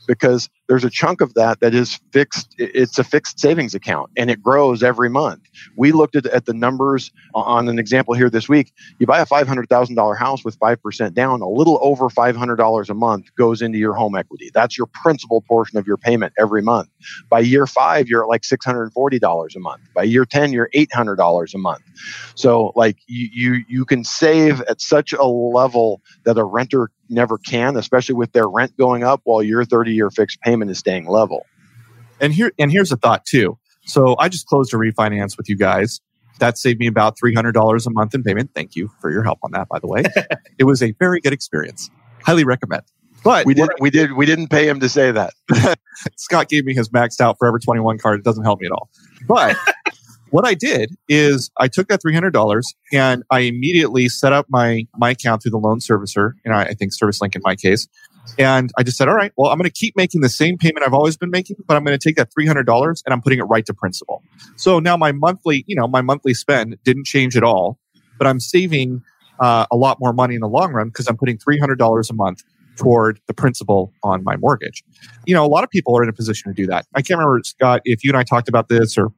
because 0.09 0.49
there's 0.67 0.83
a 0.83 0.89
chunk 0.89 1.21
of 1.21 1.35
that 1.35 1.59
that 1.59 1.75
is 1.75 1.99
fixed. 2.11 2.55
It's 2.57 2.97
a 2.97 3.03
fixed 3.03 3.39
savings 3.39 3.75
account 3.75 4.09
and 4.17 4.31
it 4.31 4.41
grows 4.41 4.81
every 4.81 5.07
month. 5.07 5.41
We 5.77 5.91
looked 5.91 6.15
at, 6.15 6.25
at 6.25 6.47
the 6.47 6.53
numbers 6.53 7.11
on 7.35 7.69
an 7.69 7.77
example 7.77 8.15
here 8.15 8.29
this 8.29 8.49
week. 8.49 8.73
You 8.97 9.05
buy 9.05 9.19
a 9.19 9.25
$500,000 9.27 10.17
house 10.17 10.43
with 10.43 10.57
5% 10.59 11.13
down, 11.13 11.41
a 11.41 11.47
little 11.47 11.77
over 11.83 12.09
$500 12.09 12.89
a 12.89 12.93
month 12.95 13.35
goes 13.35 13.61
into 13.61 13.77
your 13.77 13.93
home 13.93 14.15
equity. 14.15 14.49
That's 14.51 14.79
your 14.79 14.87
principal 14.87 15.41
portion 15.41 15.77
of 15.77 15.85
your 15.85 15.97
payment 15.97 16.33
every 16.39 16.63
month. 16.63 16.89
By 17.29 17.41
year 17.41 17.67
five, 17.67 18.07
you're 18.07 18.18
at 18.23 18.29
like 18.29 18.41
$640 18.41 19.55
a 19.55 19.59
month. 19.59 19.81
By 19.93 20.03
year 20.03 20.25
10, 20.25 20.51
you're 20.51 20.69
$800 20.73 21.53
a 21.53 21.57
month. 21.57 21.83
So 22.35 22.71
like 22.75 22.97
you, 23.07 23.29
you, 23.31 23.65
you 23.67 23.85
can 23.85 24.03
save 24.03 24.61
at 24.61 24.81
such 24.81 25.13
a 25.13 25.25
level 25.25 26.01
that 26.23 26.37
a 26.37 26.43
renter 26.43 26.89
never 27.09 27.37
can, 27.37 27.75
especially 27.75 28.15
with 28.15 28.31
their 28.31 28.47
rent 28.47 28.75
going 28.77 29.03
up 29.03 29.21
while 29.23 29.43
your 29.43 29.65
30 29.65 29.91
year 29.91 30.09
fixed 30.09 30.41
payment 30.41 30.71
is 30.71 30.79
staying 30.79 31.07
level. 31.07 31.45
And 32.21 32.33
here 32.33 32.51
and 32.59 32.71
here's 32.71 32.91
a 32.91 32.97
thought 32.97 33.25
too. 33.25 33.57
So 33.85 34.15
I 34.19 34.29
just 34.29 34.45
closed 34.45 34.73
a 34.73 34.77
refinance 34.77 35.37
with 35.37 35.49
you 35.49 35.57
guys. 35.57 36.01
That 36.39 36.57
saved 36.57 36.79
me 36.79 36.87
about 36.87 37.17
$300 37.17 37.85
a 37.85 37.89
month 37.91 38.15
in 38.15 38.23
payment. 38.23 38.51
Thank 38.55 38.75
you 38.75 38.89
for 39.01 39.11
your 39.11 39.23
help 39.23 39.39
on 39.43 39.51
that, 39.51 39.67
by 39.67 39.79
the 39.79 39.87
way. 39.87 40.03
it 40.57 40.63
was 40.63 40.81
a 40.81 40.91
very 40.93 41.19
good 41.19 41.33
experience. 41.33 41.89
Highly 42.23 42.43
recommend. 42.43 42.83
But 43.23 43.45
we 43.45 43.53
did 43.53 43.69
we 43.79 43.89
did 43.89 44.13
we 44.13 44.25
didn't 44.25 44.47
pay 44.47 44.67
him 44.67 44.79
to 44.79 44.89
say 44.89 45.11
that. 45.11 45.33
Scott 46.15 46.49
gave 46.49 46.65
me 46.65 46.73
his 46.73 46.89
maxed 46.89 47.19
out 47.19 47.37
Forever 47.37 47.59
21 47.59 47.97
card. 47.97 48.19
It 48.19 48.23
doesn't 48.23 48.43
help 48.43 48.61
me 48.61 48.67
at 48.67 48.71
all. 48.71 48.89
But 49.27 49.57
what 50.29 50.45
I 50.45 50.53
did 50.53 50.95
is 51.07 51.51
I 51.57 51.67
took 51.67 51.87
that 51.87 52.01
$300 52.01 52.63
and 52.93 53.23
I 53.29 53.39
immediately 53.39 54.09
set 54.09 54.33
up 54.33 54.45
my, 54.49 54.87
my 54.97 55.11
account 55.11 55.41
through 55.41 55.51
the 55.51 55.57
loan 55.57 55.79
servicer, 55.79 56.33
and 56.45 56.53
I, 56.53 56.63
I 56.63 56.73
think 56.73 56.93
ServiceLink 56.93 57.35
in 57.35 57.41
my 57.43 57.55
case. 57.55 57.87
And 58.37 58.71
I 58.77 58.83
just 58.83 58.97
said, 58.97 59.07
all 59.07 59.15
right, 59.15 59.33
well, 59.37 59.51
I'm 59.51 59.57
going 59.57 59.69
to 59.69 59.73
keep 59.73 59.95
making 59.95 60.21
the 60.21 60.29
same 60.29 60.57
payment 60.57 60.85
I've 60.85 60.93
always 60.93 61.17
been 61.17 61.31
making, 61.31 61.57
but 61.65 61.75
I'm 61.75 61.83
going 61.83 61.97
to 61.97 62.03
take 62.03 62.15
that 62.17 62.29
$300 62.37 63.03
and 63.05 63.13
I'm 63.13 63.21
putting 63.21 63.39
it 63.39 63.43
right 63.43 63.65
to 63.65 63.73
principal. 63.73 64.21
So 64.55 64.79
now 64.79 64.95
my 64.97 65.11
monthly, 65.11 65.63
you 65.67 65.75
know, 65.75 65.87
my 65.87 66.01
monthly 66.01 66.35
spend 66.35 66.77
didn't 66.83 67.05
change 67.05 67.35
at 67.35 67.43
all, 67.43 67.79
but 68.19 68.27
I'm 68.27 68.39
saving 68.39 69.01
uh, 69.39 69.65
a 69.71 69.75
lot 69.75 69.99
more 69.99 70.13
money 70.13 70.35
in 70.35 70.41
the 70.41 70.47
long 70.47 70.73
run 70.73 70.89
because 70.89 71.07
I'm 71.07 71.17
putting 71.17 71.39
$300 71.39 72.09
a 72.09 72.13
month 72.13 72.43
toward 72.79 73.19
the 73.27 73.33
principal 73.33 73.93
on 74.03 74.23
my 74.23 74.37
mortgage. 74.37 74.83
You 75.25 75.33
know, 75.33 75.45
a 75.45 75.47
lot 75.47 75.63
of 75.63 75.69
people 75.69 75.95
are 75.97 76.03
in 76.03 76.09
a 76.09 76.13
position 76.13 76.49
to 76.51 76.55
do 76.55 76.65
that. 76.67 76.85
I 76.95 77.01
can't 77.01 77.19
remember, 77.19 77.41
Scott, 77.43 77.81
if 77.85 78.03
you 78.03 78.09
and 78.09 78.17
I 78.17 78.23
talked 78.23 78.47
about 78.47 78.69
this 78.69 78.97
or 78.97 79.09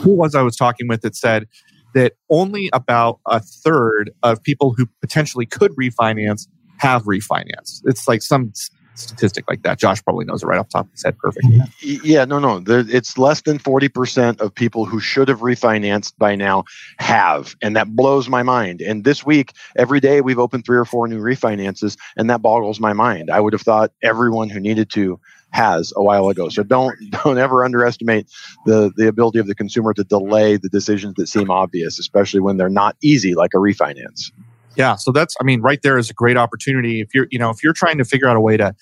who 0.00 0.14
was 0.14 0.34
I 0.34 0.42
was 0.42 0.56
talking 0.56 0.88
with 0.88 1.02
that 1.02 1.16
said 1.16 1.46
that 1.94 2.12
only 2.30 2.70
about 2.72 3.18
a 3.26 3.40
third 3.40 4.10
of 4.22 4.42
people 4.42 4.72
who 4.76 4.86
potentially 5.00 5.46
could 5.46 5.72
refinance 5.72 6.46
have 6.78 7.04
refinanced. 7.04 7.82
It's 7.84 8.06
like 8.06 8.22
some 8.22 8.52
statistic 8.98 9.44
like 9.48 9.62
that. 9.62 9.78
Josh 9.78 10.02
probably 10.02 10.24
knows 10.24 10.42
it 10.42 10.46
right 10.46 10.58
off 10.58 10.68
the 10.68 10.78
top 10.78 10.86
of 10.86 10.92
his 10.92 11.04
head 11.04 11.18
perfectly. 11.18 11.60
Yeah, 11.80 12.24
no, 12.24 12.38
no. 12.38 12.62
It's 12.66 13.18
less 13.18 13.42
than 13.42 13.58
40% 13.58 14.40
of 14.40 14.54
people 14.54 14.84
who 14.84 15.00
should 15.00 15.28
have 15.28 15.40
refinanced 15.40 16.14
by 16.18 16.34
now 16.34 16.64
have. 16.98 17.54
And 17.62 17.76
that 17.76 17.94
blows 17.94 18.28
my 18.28 18.42
mind. 18.42 18.80
And 18.80 19.04
this 19.04 19.24
week, 19.24 19.52
every 19.76 20.00
day 20.00 20.20
we've 20.20 20.38
opened 20.38 20.64
three 20.64 20.78
or 20.78 20.84
four 20.84 21.08
new 21.08 21.20
refinances, 21.20 21.96
and 22.16 22.30
that 22.30 22.42
boggles 22.42 22.80
my 22.80 22.92
mind. 22.92 23.30
I 23.30 23.40
would 23.40 23.52
have 23.52 23.62
thought 23.62 23.92
everyone 24.02 24.48
who 24.48 24.60
needed 24.60 24.90
to 24.90 25.20
has 25.50 25.92
a 25.96 26.02
while 26.02 26.28
ago. 26.28 26.48
So 26.48 26.62
don't 26.62 26.96
don't 27.10 27.38
ever 27.38 27.64
underestimate 27.64 28.28
the 28.64 28.92
the 28.96 29.08
ability 29.08 29.38
of 29.38 29.46
the 29.46 29.54
consumer 29.54 29.94
to 29.94 30.04
delay 30.04 30.56
the 30.56 30.68
decisions 30.68 31.14
that 31.16 31.28
seem 31.28 31.50
obvious, 31.50 31.98
especially 31.98 32.40
when 32.40 32.56
they're 32.56 32.68
not 32.68 32.96
easy 33.02 33.34
like 33.34 33.54
a 33.54 33.58
refinance. 33.58 34.30
Yeah, 34.76 34.96
so 34.96 35.10
that's 35.12 35.34
I 35.40 35.44
mean 35.44 35.60
right 35.62 35.80
there 35.82 35.98
is 35.98 36.10
a 36.10 36.14
great 36.14 36.36
opportunity 36.36 37.00
if 37.00 37.14
you're 37.14 37.26
you 37.30 37.38
know 37.38 37.50
if 37.50 37.62
you're 37.62 37.72
trying 37.72 37.98
to 37.98 38.04
figure 38.04 38.28
out 38.28 38.36
a 38.36 38.40
way 38.40 38.56
to 38.56 38.74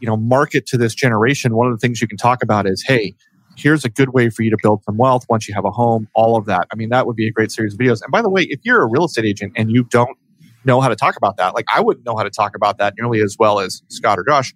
you 0.00 0.06
know 0.06 0.16
market 0.16 0.66
to 0.66 0.76
this 0.76 0.94
generation, 0.94 1.54
one 1.54 1.66
of 1.66 1.72
the 1.72 1.78
things 1.78 2.00
you 2.00 2.08
can 2.08 2.18
talk 2.18 2.42
about 2.42 2.66
is 2.66 2.82
hey, 2.86 3.14
here's 3.56 3.84
a 3.84 3.88
good 3.88 4.10
way 4.10 4.30
for 4.30 4.42
you 4.42 4.50
to 4.50 4.56
build 4.62 4.82
some 4.84 4.96
wealth 4.96 5.24
once 5.28 5.48
you 5.48 5.54
have 5.54 5.64
a 5.64 5.70
home, 5.70 6.08
all 6.14 6.36
of 6.36 6.46
that. 6.46 6.66
I 6.72 6.76
mean 6.76 6.88
that 6.90 7.06
would 7.06 7.16
be 7.16 7.28
a 7.28 7.32
great 7.32 7.52
series 7.52 7.74
of 7.74 7.78
videos. 7.78 8.02
And 8.02 8.10
by 8.10 8.22
the 8.22 8.30
way, 8.30 8.42
if 8.42 8.60
you're 8.64 8.82
a 8.82 8.86
real 8.86 9.04
estate 9.04 9.24
agent 9.24 9.52
and 9.56 9.70
you 9.70 9.84
don't 9.84 10.16
know 10.64 10.80
how 10.80 10.88
to 10.88 10.96
talk 10.96 11.16
about 11.16 11.36
that, 11.36 11.54
like 11.54 11.66
I 11.72 11.80
wouldn't 11.80 12.04
know 12.04 12.16
how 12.16 12.24
to 12.24 12.30
talk 12.30 12.56
about 12.56 12.78
that 12.78 12.94
nearly 12.98 13.20
as 13.20 13.36
well 13.38 13.60
as 13.60 13.82
Scott 13.88 14.18
or 14.18 14.24
Josh. 14.24 14.54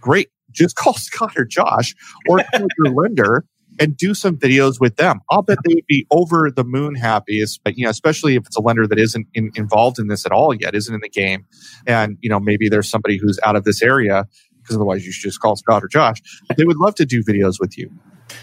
Great 0.00 0.28
just 0.52 0.76
call 0.76 0.94
Scott 0.94 1.32
or 1.36 1.44
Josh 1.44 1.94
or 2.28 2.40
your 2.78 2.94
lender 2.94 3.44
and 3.78 3.96
do 3.96 4.14
some 4.14 4.36
videos 4.36 4.80
with 4.80 4.96
them. 4.96 5.20
I'll 5.30 5.42
bet 5.42 5.58
they 5.64 5.74
would 5.74 5.86
be 5.86 6.06
over 6.10 6.50
the 6.50 6.64
moon 6.64 6.94
happy, 6.94 7.42
but 7.64 7.76
you 7.76 7.84
know, 7.84 7.90
especially 7.90 8.36
if 8.36 8.46
it's 8.46 8.56
a 8.56 8.60
lender 8.60 8.86
that 8.86 8.98
isn't 8.98 9.26
in, 9.34 9.50
involved 9.54 9.98
in 9.98 10.08
this 10.08 10.26
at 10.26 10.32
all 10.32 10.54
yet, 10.54 10.74
isn't 10.74 10.94
in 10.94 11.00
the 11.00 11.08
game, 11.08 11.46
and 11.86 12.18
you 12.20 12.30
know 12.30 12.40
maybe 12.40 12.68
there's 12.68 12.88
somebody 12.88 13.16
who's 13.16 13.38
out 13.44 13.56
of 13.56 13.64
this 13.64 13.82
area 13.82 14.26
because 14.62 14.76
otherwise 14.76 15.04
you 15.04 15.12
should 15.12 15.28
just 15.28 15.40
call 15.40 15.56
Scott 15.56 15.82
or 15.82 15.88
Josh. 15.88 16.22
They 16.56 16.64
would 16.64 16.76
love 16.76 16.94
to 16.96 17.06
do 17.06 17.22
videos 17.24 17.58
with 17.58 17.76
you. 17.76 17.90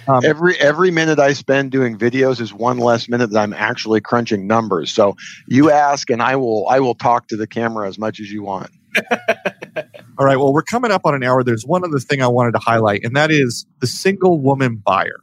Um, 0.07 0.23
every 0.23 0.57
every 0.59 0.91
minute 0.91 1.19
I 1.19 1.33
spend 1.33 1.71
doing 1.71 1.97
videos 1.97 2.41
is 2.41 2.53
one 2.53 2.77
less 2.77 3.09
minute 3.09 3.31
that 3.31 3.39
I'm 3.39 3.53
actually 3.53 4.01
crunching 4.01 4.47
numbers. 4.47 4.91
So 4.91 5.15
you 5.47 5.71
ask, 5.71 6.09
and 6.09 6.21
I 6.21 6.35
will 6.35 6.67
I 6.69 6.79
will 6.79 6.95
talk 6.95 7.27
to 7.29 7.37
the 7.37 7.47
camera 7.47 7.87
as 7.87 7.97
much 7.97 8.19
as 8.19 8.31
you 8.31 8.43
want. 8.43 8.71
All 10.19 10.25
right. 10.25 10.35
Well, 10.35 10.51
we're 10.51 10.63
coming 10.63 10.91
up 10.91 11.05
on 11.05 11.15
an 11.15 11.23
hour. 11.23 11.45
There's 11.45 11.65
one 11.65 11.85
other 11.85 11.97
thing 11.97 12.21
I 12.21 12.27
wanted 12.27 12.51
to 12.51 12.59
highlight, 12.59 13.05
and 13.05 13.15
that 13.15 13.31
is 13.31 13.65
the 13.79 13.87
single 13.87 14.41
woman 14.41 14.75
buyer. 14.75 15.21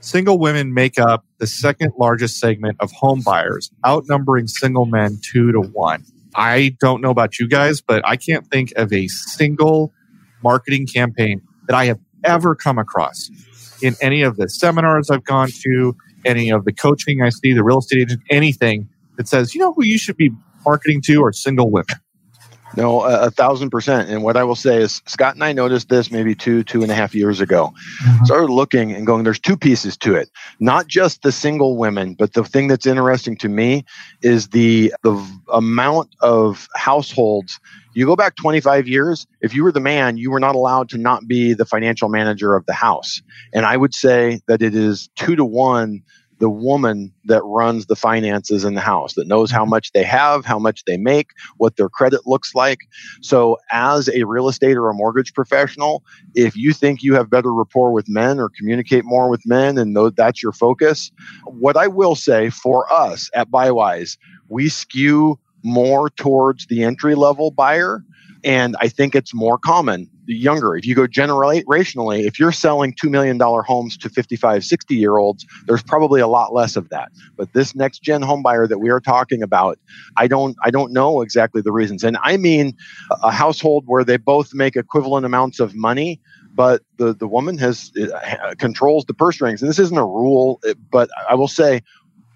Single 0.00 0.38
women 0.38 0.72
make 0.72 0.98
up 0.98 1.26
the 1.36 1.46
second 1.46 1.92
largest 1.98 2.38
segment 2.38 2.78
of 2.80 2.90
home 2.90 3.20
buyers, 3.20 3.70
outnumbering 3.84 4.48
single 4.48 4.86
men 4.86 5.18
two 5.22 5.52
to 5.52 5.60
one. 5.60 6.06
I 6.34 6.74
don't 6.80 7.02
know 7.02 7.10
about 7.10 7.38
you 7.38 7.48
guys, 7.48 7.82
but 7.82 8.02
I 8.08 8.16
can't 8.16 8.46
think 8.46 8.72
of 8.76 8.90
a 8.94 9.08
single 9.08 9.92
marketing 10.42 10.86
campaign 10.86 11.42
that 11.66 11.76
I 11.76 11.84
have 11.84 11.98
ever 12.24 12.54
come 12.54 12.78
across 12.78 13.30
in 13.82 13.94
any 14.00 14.22
of 14.22 14.38
the 14.38 14.48
seminars 14.48 15.10
I've 15.10 15.24
gone 15.24 15.50
to, 15.64 15.94
any 16.24 16.48
of 16.48 16.64
the 16.64 16.72
coaching 16.72 17.20
I 17.20 17.28
see, 17.28 17.52
the 17.52 17.62
real 17.62 17.80
estate 17.80 18.04
agent, 18.04 18.22
anything 18.30 18.88
that 19.18 19.28
says, 19.28 19.54
you 19.54 19.60
know 19.60 19.74
who 19.74 19.84
you 19.84 19.98
should 19.98 20.16
be 20.16 20.30
marketing 20.64 21.02
to 21.02 21.24
are 21.24 21.32
single 21.34 21.70
women. 21.70 21.96
No, 22.76 23.02
a, 23.02 23.26
a, 23.26 23.30
thousand 23.30 23.70
percent. 23.70 24.08
And 24.10 24.22
what 24.22 24.36
I 24.36 24.44
will 24.44 24.54
say 24.54 24.76
is, 24.76 25.02
Scott 25.06 25.34
and 25.34 25.42
I 25.42 25.52
noticed 25.52 25.88
this 25.88 26.10
maybe 26.10 26.34
two, 26.34 26.62
two 26.62 26.82
and 26.82 26.90
a 26.90 26.94
half 26.94 27.14
years 27.14 27.40
ago. 27.40 27.72
Mm-hmm. 28.04 28.24
Started 28.24 28.50
looking 28.50 28.92
and 28.92 29.06
going, 29.06 29.24
there's 29.24 29.40
two 29.40 29.56
pieces 29.56 29.96
to 29.98 30.14
it. 30.14 30.30
Not 30.60 30.86
just 30.86 31.22
the 31.22 31.32
single 31.32 31.76
women, 31.76 32.14
but 32.14 32.34
the 32.34 32.44
thing 32.44 32.68
that's 32.68 32.86
interesting 32.86 33.36
to 33.38 33.48
me 33.48 33.84
is 34.22 34.48
the 34.48 34.92
the 35.02 35.40
amount 35.52 36.14
of 36.20 36.68
households. 36.74 37.58
You 37.92 38.06
go 38.06 38.14
back 38.14 38.36
25 38.36 38.86
years, 38.86 39.26
if 39.40 39.52
you 39.52 39.64
were 39.64 39.72
the 39.72 39.80
man, 39.80 40.16
you 40.16 40.30
were 40.30 40.38
not 40.38 40.54
allowed 40.54 40.88
to 40.90 40.98
not 40.98 41.26
be 41.26 41.54
the 41.54 41.64
financial 41.64 42.08
manager 42.08 42.54
of 42.54 42.64
the 42.66 42.72
house. 42.72 43.20
And 43.52 43.66
I 43.66 43.76
would 43.76 43.94
say 43.94 44.40
that 44.46 44.62
it 44.62 44.76
is 44.76 45.10
two 45.16 45.34
to 45.34 45.44
one 45.44 46.02
the 46.40 46.50
woman 46.50 47.12
that 47.26 47.42
runs 47.44 47.86
the 47.86 47.94
finances 47.94 48.64
in 48.64 48.74
the 48.74 48.80
house, 48.80 49.14
that 49.14 49.28
knows 49.28 49.50
how 49.50 49.62
mm-hmm. 49.62 49.70
much 49.70 49.92
they 49.92 50.02
have, 50.02 50.44
how 50.44 50.58
much 50.58 50.84
they 50.86 50.96
make, 50.96 51.30
what 51.58 51.76
their 51.76 51.88
credit 51.88 52.26
looks 52.26 52.54
like. 52.54 52.80
So, 53.20 53.58
as 53.70 54.08
a 54.08 54.24
real 54.24 54.48
estate 54.48 54.76
or 54.76 54.88
a 54.88 54.94
mortgage 54.94 55.32
professional, 55.34 56.02
if 56.34 56.56
you 56.56 56.72
think 56.72 57.02
you 57.02 57.14
have 57.14 57.30
better 57.30 57.54
rapport 57.54 57.92
with 57.92 58.08
men 58.08 58.40
or 58.40 58.48
communicate 58.48 59.04
more 59.04 59.30
with 59.30 59.42
men 59.46 59.78
and 59.78 59.92
know 59.92 60.10
that's 60.10 60.42
your 60.42 60.52
focus, 60.52 61.12
what 61.44 61.76
I 61.76 61.86
will 61.86 62.16
say 62.16 62.50
for 62.50 62.90
us 62.92 63.30
at 63.34 63.50
Buywise, 63.50 64.16
we 64.48 64.68
skew 64.68 65.38
more 65.62 66.08
towards 66.10 66.66
the 66.66 66.82
entry 66.82 67.14
level 67.14 67.50
buyer. 67.50 68.02
And 68.42 68.74
I 68.80 68.88
think 68.88 69.14
it's 69.14 69.34
more 69.34 69.58
common 69.58 70.08
younger. 70.34 70.76
If 70.76 70.86
you 70.86 70.94
go 70.94 71.06
generationally, 71.06 72.26
if 72.26 72.38
you're 72.38 72.52
selling 72.52 72.94
$2 72.94 73.10
million 73.10 73.38
homes 73.40 73.96
to 73.98 74.08
55, 74.08 74.64
60 74.64 74.94
year 74.94 75.16
olds, 75.18 75.46
there's 75.66 75.82
probably 75.82 76.20
a 76.20 76.26
lot 76.28 76.52
less 76.52 76.76
of 76.76 76.88
that. 76.90 77.10
But 77.36 77.52
this 77.52 77.74
next 77.74 78.02
gen 78.02 78.22
home 78.22 78.42
buyer 78.42 78.66
that 78.66 78.78
we 78.78 78.90
are 78.90 79.00
talking 79.00 79.42
about, 79.42 79.78
I 80.16 80.26
don't, 80.26 80.56
I 80.64 80.70
don't 80.70 80.92
know 80.92 81.22
exactly 81.22 81.62
the 81.62 81.72
reasons. 81.72 82.04
And 82.04 82.16
I 82.22 82.36
mean 82.36 82.76
a 83.22 83.30
household 83.30 83.84
where 83.86 84.04
they 84.04 84.16
both 84.16 84.54
make 84.54 84.76
equivalent 84.76 85.26
amounts 85.26 85.60
of 85.60 85.74
money, 85.74 86.20
but 86.54 86.82
the, 86.96 87.14
the 87.14 87.28
woman 87.28 87.58
has 87.58 87.92
uh, 87.96 88.54
controls 88.58 89.04
the 89.04 89.14
purse 89.14 89.36
strings. 89.36 89.62
And 89.62 89.68
this 89.68 89.78
isn't 89.78 89.96
a 89.96 90.04
rule, 90.04 90.60
but 90.90 91.08
I 91.28 91.34
will 91.34 91.48
say 91.48 91.82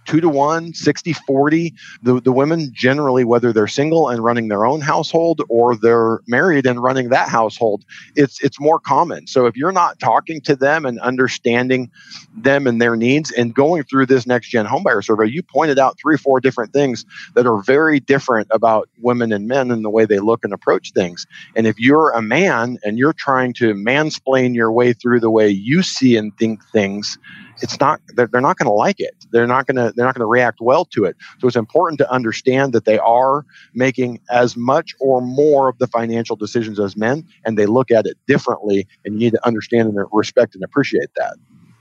two 0.05 0.21
to 0.21 0.29
one, 0.29 0.75
60 0.75 1.13
40. 1.13 1.75
The, 2.03 2.21
the 2.21 2.33
women 2.33 2.71
generally, 2.73 3.25
whether 3.25 3.53
they're 3.53 3.69
single 3.69 4.09
and 4.09 4.23
running 4.23 4.49
their 4.49 4.67
own 4.67 4.81
household 4.81 5.43
or 5.49 5.77
they're 5.77 6.21
married 6.27 6.67
and 6.67 6.83
running 6.83 7.09
that 7.11 7.29
household, 7.29 7.85
it's, 8.17 8.43
it's 8.43 8.61
more 8.61 8.79
common. 8.79 9.27
So 9.27 9.47
if 9.47 9.57
you're 9.57 9.73
not 9.73 9.99
talking 9.99 10.41
to 10.43 10.57
them 10.57 10.85
and 10.85 10.99
understanding 11.01 11.91
them 12.37 12.67
and 12.67 12.81
their 12.81 12.97
needs 12.97 13.31
and 13.31 13.55
going 13.55 13.85
through 13.85 14.07
this 14.07 14.27
next 14.27 14.49
gen 14.49 14.67
homebuyer 14.67 15.05
survey, 15.05 15.27
you 15.27 15.43
pointed 15.43 15.79
out 15.79 15.99
three 15.99 16.17
four 16.17 16.41
different 16.41 16.73
things 16.73 17.05
that 17.35 17.47
are 17.47 17.63
very 17.63 18.01
different 18.01 18.49
about 18.51 18.89
women 19.01 19.33
and 19.33 19.47
men 19.47 19.71
and 19.71 19.85
the 19.85 19.91
way 19.91 20.05
they 20.05 20.19
look 20.19 20.45
and 20.45 20.53
approach 20.53 20.93
things. 20.93 21.27
And 21.57 21.67
if 21.67 21.79
you're 21.79 22.11
a 22.11 22.23
man 22.23 22.79
and 22.85 22.99
you're 22.99 23.13
trying 23.13 23.53
to 23.55 23.75
mansplain 23.75 24.55
your 24.55 24.73
way 24.73 24.93
through 24.93 25.21
the 25.21 25.31
way 25.31 25.49
you 25.49 25.83
see 25.83 26.17
and 26.17 26.37
think 26.39 26.65
things, 26.73 27.19
it's 27.65 27.81
not 27.81 27.99
they're, 28.15 28.27
they're 28.27 28.43
not 28.43 28.59
going 28.59 28.67
to 28.67 28.75
like 28.75 29.01
it. 29.01 29.15
They're 29.33 29.47
not 29.47 29.67
going 29.67 29.77
to 29.77 29.91
they're 29.97 30.05
not 30.05 30.15
going 30.15 30.21
to 30.21 30.27
react 30.27 30.61
well 30.61 30.85
to 30.87 31.05
it. 31.05 31.17
So 31.39 31.49
it's 31.49 31.57
important 31.57 31.99
to 32.01 32.11
understand 32.13 32.75
that 32.75 32.85
they 32.85 32.99
are 32.99 33.47
making 33.73 34.21
as 34.31 34.55
much 34.55 34.95
or 35.01 35.23
more 35.23 35.71
of 35.71 35.79
the 35.79 35.87
financial 35.87 36.37
decisions 36.37 36.79
as 36.79 36.95
men 36.95 37.27
and 37.47 37.57
they 37.57 37.65
look 37.65 37.91
at 37.91 38.05
it 38.05 38.19
differently 38.27 38.87
and 39.05 39.15
you 39.15 39.21
need 39.21 39.33
to 39.33 39.47
understand 39.47 39.89
and 39.89 40.07
respect 40.13 40.55
and 40.55 40.63
appreciate 40.63 41.09
that. 41.17 41.37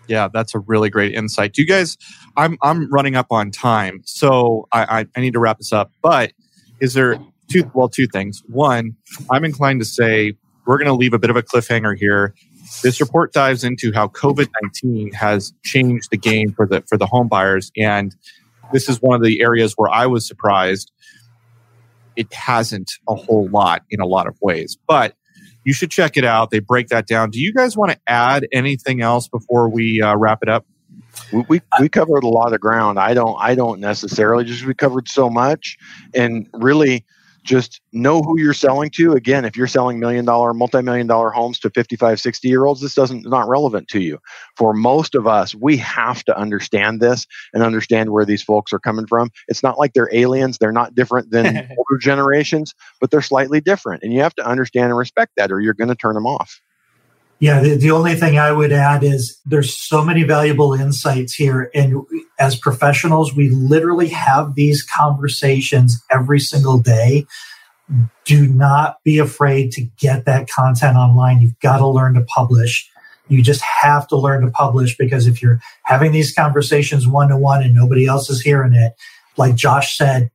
Yeah 0.08 0.30
that's 0.34 0.56
a 0.56 0.60
really 0.60 0.90
great 0.90 1.14
insight. 1.14 1.52
Do 1.52 1.62
you 1.62 1.68
guys 1.68 1.98
i'm 2.38 2.58
i'm 2.62 2.90
running 2.92 3.18
up 3.18 3.28
on 3.30 3.52
time 3.52 4.02
so 4.06 4.70
i 4.72 5.02
i, 5.02 5.06
I 5.18 5.20
need 5.20 5.34
to 5.34 5.40
wrap 5.40 5.58
this 5.58 5.74
up 5.74 5.92
but 6.02 6.32
is 6.80 6.94
there 6.94 7.20
two 7.50 7.70
well 7.74 7.90
two 7.90 8.08
things. 8.08 8.42
One 8.48 8.96
i'm 9.30 9.44
inclined 9.44 9.82
to 9.82 9.86
say 9.86 10.34
we're 10.66 10.78
going 10.78 10.88
to 10.88 10.94
leave 10.94 11.14
a 11.14 11.20
bit 11.20 11.30
of 11.30 11.36
a 11.36 11.44
cliffhanger 11.44 11.98
here 11.98 12.34
this 12.82 13.02
report 13.02 13.34
dives 13.34 13.64
into 13.64 13.92
how 13.94 14.08
COVID 14.08 14.48
nineteen 14.62 15.12
has 15.14 15.54
changed 15.64 16.10
the 16.12 16.18
game 16.18 16.54
for 16.54 16.66
the 16.68 16.82
for 16.88 16.98
the 16.98 17.06
home 17.06 17.28
buyers, 17.28 17.72
and 17.78 18.16
this 18.72 18.90
is 18.90 19.02
one 19.02 19.16
of 19.16 19.24
the 19.24 19.42
areas 19.42 19.74
where 19.76 19.92
I 19.92 20.06
was 20.08 20.28
surprised. 20.28 20.92
It 22.16 22.32
hasn't 22.34 22.92
a 23.10 23.16
whole 23.16 23.48
lot 23.50 23.84
in 23.90 24.00
a 24.00 24.06
lot 24.06 24.28
of 24.28 24.38
ways, 24.42 24.78
but 24.88 25.16
you 25.64 25.74
should 25.74 25.92
check 25.92 26.18
it 26.18 26.26
out. 26.26 26.52
They 26.52 26.60
break 26.60 26.90
that 26.90 27.08
down. 27.08 27.32
Do 27.32 27.40
you 27.40 27.54
guys 27.54 27.76
want 27.76 27.92
to 27.92 28.00
add 28.08 28.46
anything 28.52 29.02
else 29.02 29.28
before 29.28 29.70
we 29.70 30.02
uh, 30.02 30.16
wrap 30.16 30.40
it 30.42 30.50
up? 30.50 30.66
We, 31.32 31.46
we, 31.48 31.62
we 31.80 31.90
covered 31.90 32.24
a 32.24 32.28
lot 32.28 32.54
of 32.54 32.60
ground. 32.60 33.00
I 33.00 33.14
don't 33.14 33.38
I 33.40 33.56
don't 33.56 33.80
necessarily 33.80 34.44
just 34.46 34.66
we 34.66 34.74
covered 34.74 35.08
so 35.08 35.30
much, 35.30 35.78
and 36.14 36.48
really 36.54 37.06
just 37.44 37.82
know 37.92 38.22
who 38.22 38.40
you're 38.40 38.54
selling 38.54 38.90
to. 38.92 39.14
Again 39.14 39.46
if 39.46 39.56
you're 39.56 39.68
selling 39.68 40.00
million 40.00 40.26
dollar 40.26 40.54
multi-million 40.54 41.08
dollar 41.08 41.32
homes 41.32 41.60
to 41.60 41.70
55 41.70 42.20
60 42.20 42.48
year 42.48 42.66
olds 42.66 42.82
this 42.82 42.96
doesn't 42.96 43.26
not 43.26 43.48
relevant 43.48 43.88
to 43.90 44.00
you. 44.00 44.20
For 44.58 44.74
most 44.74 45.16
of 45.16 45.28
us 45.28 45.56
we 45.56 45.78
have 45.78 46.24
to 46.26 46.38
understand 46.38 47.02
this 47.02 47.26
and 47.54 47.64
understand 47.64 48.12
where 48.12 48.26
these 48.26 48.44
folks 48.44 48.74
are 48.74 48.80
coming 48.80 49.08
from. 49.08 49.30
It's 49.48 49.64
not 49.64 49.78
like 49.78 49.94
they're 49.94 50.14
aliens. 50.14 50.58
They're 50.58 50.72
not 50.72 50.96
different 50.96 51.32
than 51.32 51.46
older 51.78 52.00
generations 52.00 52.74
but 53.00 53.12
they're 53.12 53.22
slightly 53.22 53.62
different 53.62 54.04
and 54.04 54.14
you 54.14 54.22
have 54.22 54.36
to 54.36 54.46
understand 54.46 54.88
and 54.88 54.98
respect 54.98 55.34
that 55.38 55.52
or 55.52 55.60
you're 55.60 55.74
going 55.74 55.90
to 55.90 55.96
turn 55.96 56.16
them 56.16 56.26
off 56.26 56.62
yeah, 57.44 57.60
the, 57.60 57.76
the, 57.76 57.92
only 57.92 58.16
thing 58.16 58.40
I 58.40 58.54
would 58.54 58.72
add 58.72 59.04
is 59.04 59.38
there's 59.46 59.76
so 59.76 60.02
many 60.02 60.24
valuable 60.24 60.74
insights 60.74 61.34
here. 61.34 61.70
And 61.76 62.02
as 62.40 62.56
professionals, 62.56 63.36
we 63.36 63.50
literally 63.50 64.08
have 64.08 64.56
these 64.56 64.82
conversations 64.82 66.02
every 66.10 66.40
single 66.40 66.78
day. 66.78 67.28
Do 68.24 68.48
not 68.48 69.04
be 69.04 69.18
afraid 69.18 69.74
to 69.74 69.82
get 69.82 70.24
that 70.24 70.50
content 70.50 70.96
online. 70.96 71.42
You've 71.42 71.60
got 71.60 71.80
to 71.80 71.88
learn 71.88 72.14
to 72.14 72.22
publish. 72.22 72.90
You 73.28 73.42
just 73.42 73.62
have 73.62 74.08
to 74.08 74.16
learn 74.16 74.46
to 74.46 74.50
publish 74.50 74.96
because 74.96 75.28
if 75.28 75.42
you're 75.42 75.60
having 75.84 76.14
these 76.14 76.34
conversations 76.34 77.10
one 77.10 77.28
to 77.28 77.36
one 77.36 77.62
and 77.62 77.76
nobody 77.76 78.06
else 78.06 78.30
is 78.30 78.40
hearing 78.40 78.74
it, 78.74 78.94
like 79.36 79.56
Josh 79.56 79.98
said, 79.98 80.32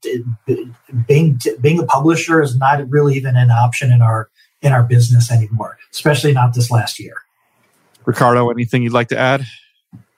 being 1.06 1.40
being 1.58 1.78
a 1.78 1.86
publisher 1.86 2.42
is 2.42 2.54
not 2.58 2.86
really 2.90 3.14
even 3.14 3.34
an 3.34 3.50
option 3.50 3.90
in 3.90 4.02
our 4.02 4.28
in 4.62 4.72
our 4.72 4.82
business 4.82 5.30
anymore, 5.30 5.78
especially 5.92 6.32
not 6.32 6.54
this 6.54 6.70
last 6.70 6.98
year. 6.98 7.14
Ricardo, 8.04 8.50
anything 8.50 8.82
you'd 8.82 8.92
like 8.92 9.08
to 9.08 9.18
add? 9.18 9.46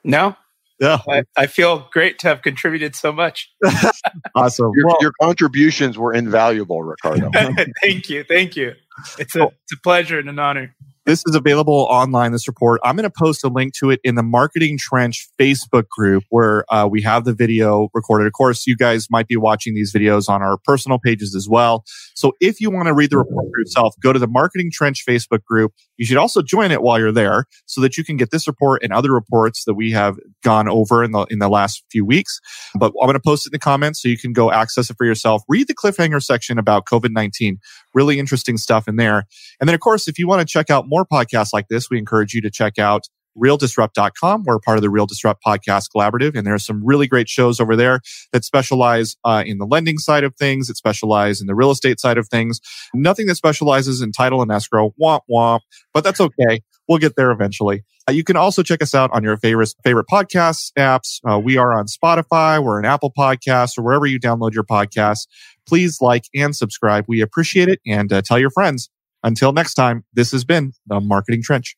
No. 0.04 0.36
Yeah. 0.80 0.98
I, 1.08 1.24
I 1.36 1.46
feel 1.46 1.88
great 1.92 2.18
to 2.20 2.28
have 2.28 2.40
contributed 2.40 2.96
so 2.96 3.12
much. 3.12 3.52
awesome. 4.34 4.72
Your, 4.74 4.86
well, 4.86 4.96
your, 5.00 5.12
contributions 5.20 5.98
were 5.98 6.14
invaluable, 6.14 6.82
Ricardo. 6.82 7.30
thank 7.82 8.08
you. 8.08 8.24
Thank 8.24 8.56
you. 8.56 8.74
It's 9.18 9.36
a, 9.36 9.42
it's 9.42 9.72
a 9.74 9.80
pleasure 9.82 10.18
and 10.18 10.28
an 10.30 10.38
honor. 10.38 10.74
This 11.10 11.24
is 11.26 11.34
available 11.34 11.88
online, 11.90 12.30
this 12.30 12.46
report. 12.46 12.80
I'm 12.84 12.94
going 12.94 13.02
to 13.02 13.10
post 13.10 13.42
a 13.42 13.48
link 13.48 13.74
to 13.80 13.90
it 13.90 13.98
in 14.04 14.14
the 14.14 14.22
Marketing 14.22 14.78
Trench 14.78 15.28
Facebook 15.40 15.88
group 15.88 16.22
where 16.28 16.64
uh, 16.72 16.86
we 16.86 17.02
have 17.02 17.24
the 17.24 17.34
video 17.34 17.88
recorded. 17.94 18.28
Of 18.28 18.32
course, 18.34 18.64
you 18.64 18.76
guys 18.76 19.08
might 19.10 19.26
be 19.26 19.34
watching 19.36 19.74
these 19.74 19.92
videos 19.92 20.28
on 20.28 20.40
our 20.40 20.56
personal 20.62 21.00
pages 21.00 21.34
as 21.34 21.48
well. 21.48 21.82
So 22.14 22.34
if 22.40 22.60
you 22.60 22.70
want 22.70 22.86
to 22.86 22.94
read 22.94 23.10
the 23.10 23.18
report 23.18 23.46
for 23.52 23.58
yourself, 23.58 23.96
go 24.00 24.12
to 24.12 24.20
the 24.20 24.28
Marketing 24.28 24.70
Trench 24.72 25.04
Facebook 25.04 25.42
group. 25.42 25.72
You 26.00 26.06
should 26.06 26.16
also 26.16 26.40
join 26.40 26.70
it 26.70 26.80
while 26.80 26.98
you're 26.98 27.12
there 27.12 27.44
so 27.66 27.82
that 27.82 27.98
you 27.98 28.04
can 28.04 28.16
get 28.16 28.30
this 28.30 28.48
report 28.48 28.82
and 28.82 28.90
other 28.90 29.12
reports 29.12 29.64
that 29.66 29.74
we 29.74 29.90
have 29.90 30.16
gone 30.42 30.66
over 30.66 31.04
in 31.04 31.12
the, 31.12 31.26
in 31.26 31.40
the 31.40 31.50
last 31.50 31.84
few 31.92 32.06
weeks. 32.06 32.40
But 32.74 32.94
I'm 33.02 33.06
going 33.06 33.12
to 33.12 33.20
post 33.20 33.46
it 33.46 33.50
in 33.50 33.52
the 33.52 33.58
comments 33.58 34.00
so 34.00 34.08
you 34.08 34.16
can 34.16 34.32
go 34.32 34.50
access 34.50 34.88
it 34.88 34.96
for 34.96 35.04
yourself. 35.04 35.42
Read 35.46 35.68
the 35.68 35.74
cliffhanger 35.74 36.22
section 36.22 36.58
about 36.58 36.86
COVID-19. 36.86 37.58
Really 37.92 38.18
interesting 38.18 38.56
stuff 38.56 38.88
in 38.88 38.96
there. 38.96 39.24
And 39.60 39.68
then, 39.68 39.74
of 39.74 39.80
course, 39.80 40.08
if 40.08 40.18
you 40.18 40.26
want 40.26 40.40
to 40.40 40.50
check 40.50 40.70
out 40.70 40.86
more 40.88 41.04
podcasts 41.04 41.52
like 41.52 41.68
this, 41.68 41.90
we 41.90 41.98
encourage 41.98 42.32
you 42.32 42.40
to 42.40 42.50
check 42.50 42.78
out 42.78 43.02
realdisrupt.com. 43.36 44.44
We're 44.44 44.58
part 44.58 44.78
of 44.78 44.82
the 44.82 44.90
Real 44.90 45.06
Disrupt 45.06 45.42
Podcast 45.44 45.88
Collaborative, 45.94 46.36
and 46.36 46.46
there 46.46 46.54
are 46.54 46.58
some 46.58 46.84
really 46.84 47.06
great 47.06 47.28
shows 47.28 47.60
over 47.60 47.76
there 47.76 48.00
that 48.32 48.44
specialize 48.44 49.16
uh, 49.24 49.42
in 49.46 49.58
the 49.58 49.66
lending 49.66 49.98
side 49.98 50.24
of 50.24 50.34
things, 50.36 50.68
that 50.68 50.76
specialize 50.76 51.40
in 51.40 51.46
the 51.46 51.54
real 51.54 51.70
estate 51.70 52.00
side 52.00 52.18
of 52.18 52.28
things. 52.28 52.60
Nothing 52.94 53.26
that 53.26 53.36
specializes 53.36 54.00
in 54.00 54.12
title 54.12 54.42
and 54.42 54.50
escrow, 54.50 54.94
womp 55.00 55.20
womp, 55.30 55.60
but 55.92 56.04
that's 56.04 56.20
okay. 56.20 56.62
We'll 56.88 56.98
get 56.98 57.16
there 57.16 57.30
eventually. 57.30 57.84
Uh, 58.08 58.12
you 58.12 58.24
can 58.24 58.36
also 58.36 58.62
check 58.62 58.82
us 58.82 58.94
out 58.94 59.10
on 59.12 59.22
your 59.22 59.36
favorite 59.36 59.72
favorite 59.84 60.06
podcast 60.10 60.72
apps. 60.76 61.20
Uh, 61.28 61.38
we 61.38 61.56
are 61.56 61.72
on 61.72 61.86
Spotify, 61.86 62.62
we're 62.62 62.78
on 62.78 62.84
Apple 62.84 63.12
Podcasts, 63.16 63.78
or 63.78 63.82
wherever 63.82 64.06
you 64.06 64.18
download 64.18 64.52
your 64.54 64.64
podcasts. 64.64 65.26
Please 65.66 66.00
like 66.00 66.24
and 66.34 66.54
subscribe. 66.56 67.04
We 67.06 67.20
appreciate 67.20 67.68
it, 67.68 67.80
and 67.86 68.12
uh, 68.12 68.22
tell 68.22 68.38
your 68.38 68.50
friends. 68.50 68.90
Until 69.22 69.52
next 69.52 69.74
time, 69.74 70.04
this 70.12 70.32
has 70.32 70.44
been 70.44 70.72
the 70.86 70.98
Marketing 70.98 71.42
Trench. 71.42 71.76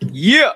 Yeah. 0.00 0.52